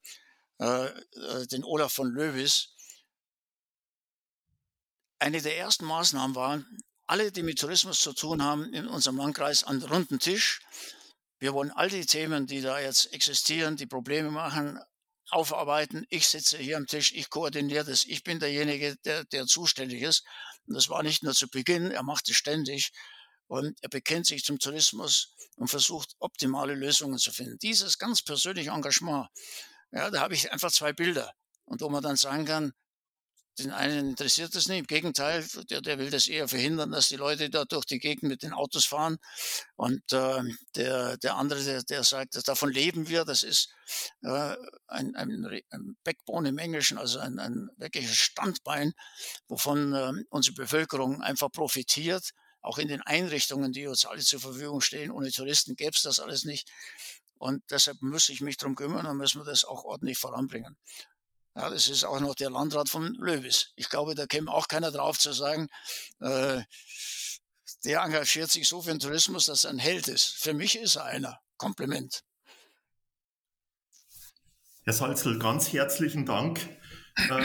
äh, 0.58 0.86
äh, 0.86 1.46
den 1.50 1.64
Olaf 1.64 1.92
von 1.92 2.10
Löwis, 2.10 2.68
eine 5.18 5.40
der 5.40 5.58
ersten 5.58 5.86
Maßnahmen 5.86 6.36
war, 6.36 6.62
alle, 7.06 7.32
die 7.32 7.42
mit 7.42 7.58
Tourismus 7.58 8.00
zu 8.00 8.12
tun 8.12 8.42
haben, 8.42 8.72
in 8.72 8.86
unserem 8.86 9.16
Landkreis 9.16 9.64
an 9.64 9.80
den 9.80 9.88
runden 9.88 10.18
Tisch. 10.18 10.60
Wir 11.38 11.52
wollen 11.52 11.70
all 11.70 11.88
die 11.88 12.06
Themen, 12.06 12.46
die 12.46 12.60
da 12.60 12.78
jetzt 12.80 13.12
existieren, 13.12 13.76
die 13.76 13.86
Probleme 13.86 14.30
machen, 14.30 14.80
aufarbeiten. 15.30 16.06
Ich 16.08 16.28
sitze 16.28 16.58
hier 16.58 16.76
am 16.76 16.86
Tisch, 16.86 17.12
ich 17.12 17.30
koordiniere 17.30 17.84
das, 17.84 18.04
ich 18.04 18.22
bin 18.22 18.38
derjenige, 18.38 18.96
der, 19.04 19.24
der 19.24 19.46
zuständig 19.46 20.02
ist. 20.02 20.24
Und 20.66 20.74
das 20.74 20.88
war 20.88 21.02
nicht 21.02 21.22
nur 21.22 21.34
zu 21.34 21.48
Beginn, 21.48 21.90
er 21.90 22.02
macht 22.02 22.28
es 22.28 22.36
ständig 22.36 22.92
und 23.46 23.78
er 23.82 23.88
bekennt 23.88 24.26
sich 24.26 24.44
zum 24.44 24.58
Tourismus 24.58 25.34
und 25.56 25.68
versucht 25.68 26.14
optimale 26.18 26.74
Lösungen 26.74 27.18
zu 27.18 27.32
finden. 27.32 27.58
Dieses 27.58 27.98
ganz 27.98 28.22
persönliche 28.22 28.70
Engagement, 28.70 29.28
ja, 29.92 30.10
da 30.10 30.20
habe 30.20 30.34
ich 30.34 30.52
einfach 30.52 30.72
zwei 30.72 30.92
Bilder. 30.92 31.32
Und 31.64 31.80
wo 31.80 31.88
man 31.88 32.02
dann 32.02 32.16
sagen 32.16 32.44
kann, 32.44 32.72
den 33.58 33.72
einen 33.72 34.10
interessiert 34.10 34.54
das 34.54 34.68
nicht. 34.68 34.80
Im 34.80 34.86
Gegenteil, 34.86 35.46
der, 35.70 35.80
der 35.80 35.98
will 35.98 36.10
das 36.10 36.28
eher 36.28 36.48
verhindern, 36.48 36.90
dass 36.90 37.08
die 37.08 37.16
Leute 37.16 37.48
da 37.48 37.64
durch 37.64 37.86
die 37.86 37.98
Gegend 37.98 38.24
mit 38.24 38.42
den 38.42 38.52
Autos 38.52 38.84
fahren. 38.84 39.16
Und 39.76 40.12
äh, 40.12 40.42
der, 40.74 41.16
der 41.16 41.36
andere, 41.36 41.62
der, 41.64 41.82
der 41.82 42.04
sagt, 42.04 42.36
dass 42.36 42.42
davon 42.42 42.70
leben 42.70 43.08
wir. 43.08 43.24
Das 43.24 43.42
ist 43.42 43.70
äh, 44.22 44.56
ein, 44.88 45.14
ein, 45.16 45.62
ein 45.70 45.96
Backbone 46.04 46.50
im 46.50 46.58
Englischen, 46.58 46.98
also 46.98 47.18
ein, 47.18 47.38
ein 47.38 47.70
wirkliches 47.76 48.16
Standbein, 48.16 48.92
wovon 49.48 49.92
äh, 49.94 50.12
unsere 50.30 50.54
Bevölkerung 50.54 51.22
einfach 51.22 51.50
profitiert. 51.50 52.30
Auch 52.60 52.78
in 52.78 52.88
den 52.88 53.00
Einrichtungen, 53.02 53.72
die 53.72 53.86
uns 53.86 54.04
alle 54.06 54.22
zur 54.22 54.40
Verfügung 54.40 54.80
stehen. 54.80 55.12
Ohne 55.12 55.30
Touristen 55.30 55.76
gäbe 55.76 55.92
es 55.94 56.02
das 56.02 56.20
alles 56.20 56.44
nicht. 56.44 56.68
Und 57.38 57.62
deshalb 57.70 58.00
muss 58.02 58.28
ich 58.28 58.40
mich 58.40 58.56
darum 58.56 58.74
kümmern 58.74 59.06
und 59.06 59.18
müssen 59.18 59.40
wir 59.40 59.44
das 59.44 59.64
auch 59.64 59.84
ordentlich 59.84 60.18
voranbringen. 60.18 60.76
Ja, 61.56 61.70
das 61.70 61.88
ist 61.88 62.04
auch 62.04 62.20
noch 62.20 62.34
der 62.34 62.50
Landrat 62.50 62.90
von 62.90 63.14
Löwis. 63.14 63.72
Ich 63.76 63.88
glaube, 63.88 64.14
da 64.14 64.26
käme 64.26 64.52
auch 64.52 64.68
keiner 64.68 64.90
drauf 64.90 65.18
zu 65.18 65.32
sagen, 65.32 65.68
äh, 66.20 66.60
der 67.84 68.00
engagiert 68.02 68.50
sich 68.50 68.68
so 68.68 68.82
für 68.82 68.90
den 68.90 68.98
Tourismus, 68.98 69.46
dass 69.46 69.64
er 69.64 69.70
ein 69.70 69.78
Held 69.78 70.06
ist. 70.08 70.34
Für 70.38 70.52
mich 70.52 70.78
ist 70.78 70.96
er 70.96 71.06
einer. 71.06 71.40
Kompliment. 71.56 72.22
Herr 74.84 74.92
Salzl, 74.92 75.38
ganz 75.38 75.72
herzlichen 75.72 76.26
Dank. 76.26 76.60
Äh, 77.16 77.42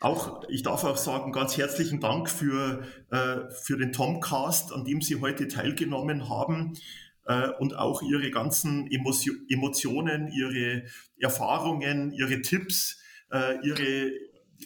auch, 0.00 0.42
ich 0.48 0.62
darf 0.62 0.82
auch 0.84 0.96
sagen, 0.96 1.30
ganz 1.30 1.58
herzlichen 1.58 2.00
Dank 2.00 2.30
für, 2.30 2.86
äh, 3.10 3.52
für 3.62 3.76
den 3.76 3.92
Tomcast, 3.92 4.72
an 4.72 4.86
dem 4.86 5.02
Sie 5.02 5.20
heute 5.20 5.48
teilgenommen 5.48 6.30
haben 6.30 6.78
äh, 7.26 7.50
und 7.58 7.76
auch 7.76 8.00
Ihre 8.00 8.30
ganzen 8.30 8.90
Emotionen, 8.90 10.28
Ihre 10.28 10.84
Erfahrungen, 11.18 12.10
Ihre 12.12 12.40
Tipps 12.40 13.03
äh, 13.34 13.58
ihre, 13.62 14.12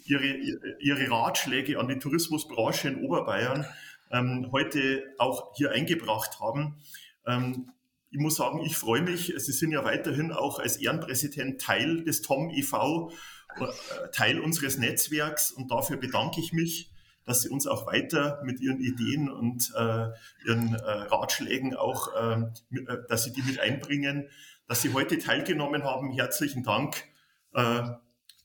ihre, 0.04 0.26
ihre 0.78 1.10
Ratschläge 1.10 1.78
an 1.78 1.88
die 1.88 1.98
Tourismusbranche 1.98 2.88
in 2.88 3.04
Oberbayern 3.04 3.66
ähm, 4.10 4.48
heute 4.52 5.02
auch 5.18 5.54
hier 5.56 5.72
eingebracht 5.72 6.38
haben. 6.40 6.76
Ähm, 7.26 7.72
ich 8.10 8.18
muss 8.18 8.36
sagen, 8.36 8.62
ich 8.64 8.76
freue 8.76 9.02
mich. 9.02 9.32
Sie 9.36 9.52
sind 9.52 9.72
ja 9.72 9.84
weiterhin 9.84 10.32
auch 10.32 10.58
als 10.60 10.76
Ehrenpräsident 10.76 11.60
Teil 11.60 12.04
des 12.04 12.22
TOM 12.22 12.50
e.V., 12.50 13.10
äh, 13.58 14.10
Teil 14.12 14.40
unseres 14.40 14.78
Netzwerks 14.78 15.50
und 15.50 15.70
dafür 15.70 15.96
bedanke 15.96 16.40
ich 16.40 16.52
mich, 16.52 16.90
dass 17.24 17.42
Sie 17.42 17.48
uns 17.50 17.66
auch 17.66 17.86
weiter 17.86 18.40
mit 18.44 18.60
Ihren 18.60 18.80
Ideen 18.80 19.28
und 19.30 19.72
äh, 19.76 20.08
Ihren 20.46 20.74
äh, 20.74 20.78
Ratschlägen 20.80 21.74
auch, 21.74 22.08
ähm, 22.18 22.52
äh, 22.70 22.96
dass 23.08 23.24
Sie 23.24 23.32
die 23.32 23.42
mit 23.42 23.60
einbringen, 23.60 24.28
dass 24.66 24.80
Sie 24.82 24.94
heute 24.94 25.18
teilgenommen 25.18 25.84
haben. 25.84 26.12
Herzlichen 26.12 26.62
Dank. 26.62 27.04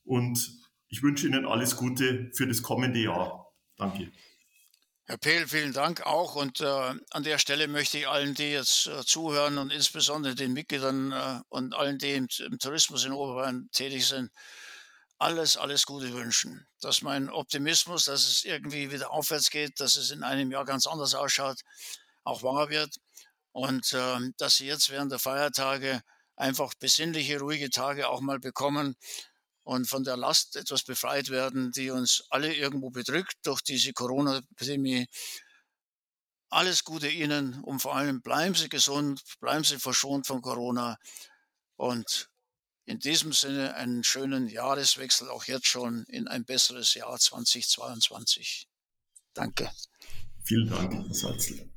Und 0.04 0.64
ich 0.90 1.02
wünsche 1.02 1.28
Ihnen 1.28 1.46
alles 1.46 1.76
Gute 1.76 2.32
für 2.34 2.48
das 2.48 2.62
kommende 2.62 3.00
Jahr. 3.00 3.52
Danke. 3.78 4.12
Herr 5.06 5.18
Pehl, 5.18 5.48
vielen 5.48 5.74
Dank 5.74 6.06
auch. 6.06 6.36
Und 6.36 6.62
äh, 6.62 6.94
an 7.12 7.24
der 7.24 7.38
Stelle 7.38 7.68
möchte 7.68 7.98
ich 7.98 8.08
allen, 8.08 8.36
die 8.36 8.52
jetzt 8.52 8.88
äh, 8.88 9.04
zuhören 9.04 9.58
und 9.58 9.72
insbesondere 9.72 10.34
den 10.34 10.54
Mitgliedern 10.54 11.12
äh, 11.12 11.42
und 11.50 11.76
allen, 11.76 11.98
die 11.98 12.14
im, 12.14 12.28
im, 12.40 12.58
Tourismus 12.58 13.04
in 13.04 13.12
Oberbayern 13.12 13.70
tätig 13.74 14.08
sind, 14.08 14.32
alles, 15.18 15.58
alles 15.58 15.86
Gute 15.86 16.14
wünschen. 16.14 16.66
Dass 16.80 17.02
mein 17.02 17.30
Optimismus, 17.30 18.06
dass 18.06 18.28
es 18.30 18.46
irgendwie 18.46 18.92
wieder 18.92 19.12
aufwärts 19.12 19.50
geht, 19.50 19.80
dass 19.82 19.98
es 19.98 20.10
in 20.12 20.24
einem 20.24 20.52
Jahr 20.52 20.64
ganz 20.64 20.88
anders 20.88 21.16
ausschaut, 21.16 21.60
auch 22.24 22.42
wahr 22.42 22.70
wird. 22.70 22.96
Und 23.52 23.94
ähm, 23.94 24.34
dass 24.38 24.56
Sie 24.56 24.68
jetzt 24.68 24.90
während 24.90 25.12
der 25.12 25.20
Feiertage 25.20 26.02
einfach 26.38 26.74
besinnliche, 26.76 27.40
ruhige 27.40 27.70
Tage 27.70 28.08
auch 28.08 28.22
mal 28.22 28.40
bekommen, 28.40 28.96
und 29.64 29.88
von 29.88 30.04
der 30.04 30.18
Last 30.18 30.56
etwas 30.56 30.84
befreit 30.84 31.30
werden, 31.30 31.72
die 31.72 31.90
uns 31.90 32.24
alle 32.30 32.54
irgendwo 32.54 32.90
bedrückt 32.90 33.36
durch 33.44 33.62
diese 33.62 33.94
Corona-Epidemie. 33.94 35.08
Alles 36.50 36.84
Gute 36.84 37.10
Ihnen 37.10 37.64
und 37.64 37.80
vor 37.80 37.96
allem 37.96 38.22
bleiben 38.22 38.56
Sie 38.56 38.70
gesund, 38.70 39.22
bleiben 39.40 39.64
Sie 39.64 39.80
verschont 39.80 40.28
von 40.28 40.42
Corona 40.42 40.98
und 41.78 42.30
in 42.86 43.00
diesem 43.00 43.32
Sinne 43.32 43.76
einen 43.76 44.04
schönen 44.04 44.48
Jahreswechsel 44.48 45.30
auch 45.30 45.46
jetzt 45.46 45.68
schon 45.68 46.04
in 46.10 46.28
ein 46.28 46.46
besseres 46.46 46.94
Jahr 46.94 47.18
2022. 47.18 48.68
Danke. 49.34 49.72
Vielen 50.44 50.70
Dank, 50.70 50.94
Herr 50.94 51.14
Salzl. 51.14 51.73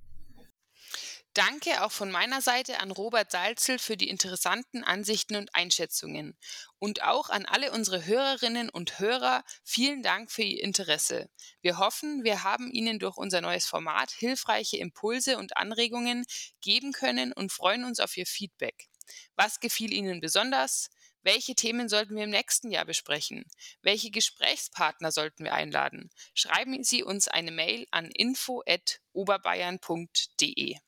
Danke 1.36 1.84
auch 1.84 1.92
von 1.92 2.10
meiner 2.10 2.40
Seite 2.40 2.80
an 2.80 2.90
Robert 2.90 3.30
Salzel 3.30 3.78
für 3.78 3.98
die 3.98 4.08
interessanten 4.08 4.82
Ansichten 4.84 5.36
und 5.36 5.54
Einschätzungen. 5.54 6.34
Und 6.78 7.02
auch 7.02 7.28
an 7.28 7.44
alle 7.44 7.72
unsere 7.72 8.06
Hörerinnen 8.06 8.70
und 8.70 9.00
Hörer 9.00 9.44
vielen 9.62 10.02
Dank 10.02 10.32
für 10.32 10.44
Ihr 10.44 10.62
Interesse. 10.62 11.28
Wir 11.60 11.76
hoffen, 11.76 12.24
wir 12.24 12.42
haben 12.42 12.70
Ihnen 12.70 12.98
durch 12.98 13.18
unser 13.18 13.42
neues 13.42 13.66
Format 13.66 14.12
hilfreiche 14.12 14.78
Impulse 14.78 15.36
und 15.36 15.58
Anregungen 15.58 16.24
geben 16.62 16.92
können 16.92 17.34
und 17.34 17.52
freuen 17.52 17.84
uns 17.84 18.00
auf 18.00 18.16
Ihr 18.16 18.24
Feedback. 18.24 18.88
Was 19.34 19.60
gefiel 19.60 19.92
Ihnen 19.92 20.22
besonders? 20.22 20.88
Welche 21.20 21.54
Themen 21.54 21.90
sollten 21.90 22.16
wir 22.16 22.24
im 22.24 22.30
nächsten 22.30 22.70
Jahr 22.70 22.86
besprechen? 22.86 23.44
Welche 23.82 24.10
Gesprächspartner 24.10 25.12
sollten 25.12 25.44
wir 25.44 25.52
einladen? 25.52 26.08
Schreiben 26.32 26.82
Sie 26.82 27.02
uns 27.02 27.28
eine 27.28 27.50
Mail 27.50 27.86
an 27.90 28.10
info@oberbayern.de. 28.10 30.78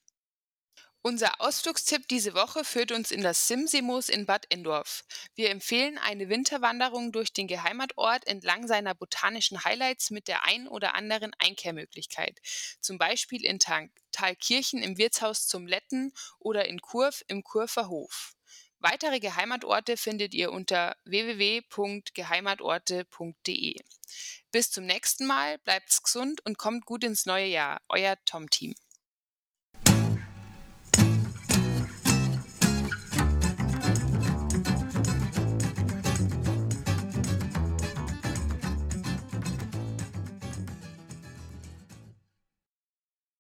Unser 1.09 1.41
Ausflugstipp 1.41 2.07
diese 2.07 2.35
Woche 2.35 2.63
führt 2.65 2.93
uns 2.93 3.11
in 3.11 3.23
das 3.23 3.49
Simsimus 3.49 4.11
in 4.11 4.27
Bad 4.27 4.45
Endorf. 4.51 5.07
Wir 5.35 5.49
empfehlen 5.49 5.97
eine 5.97 6.29
Winterwanderung 6.29 7.13
durch 7.13 7.33
den 7.33 7.47
Geheimatort 7.47 8.27
entlang 8.27 8.69
seiner 8.69 8.95
botanischen 8.95 9.65
Highlights 9.65 10.11
mit 10.11 10.29
der 10.29 10.45
ein 10.45 10.69
oder 10.69 10.95
anderen 10.95 11.33
Einkehrmöglichkeit, 11.39 12.39
zum 12.83 12.99
Beispiel 12.99 13.43
in 13.43 13.59
Thalkirchen 13.59 14.83
im 14.83 14.99
Wirtshaus 14.99 15.47
zum 15.47 15.67
Letten 15.67 16.13
oder 16.41 16.69
in 16.69 16.83
Kurf 16.83 17.25
im 17.27 17.43
Kurfer 17.43 17.89
Hof. 17.89 18.35
Weitere 18.79 19.19
Geheimatorte 19.19 19.97
findet 19.97 20.35
ihr 20.35 20.53
unter 20.53 20.95
www.geheimatorte.de. 21.07 23.77
Bis 24.53 24.71
zum 24.71 24.85
nächsten 24.85 25.25
Mal, 25.25 25.57
bleibt's 25.61 26.03
gesund 26.03 26.45
und 26.45 26.59
kommt 26.59 26.85
gut 26.85 27.03
ins 27.03 27.25
neue 27.25 27.47
Jahr. 27.47 27.81
Euer 27.89 28.19
Tom-Team. 28.27 28.75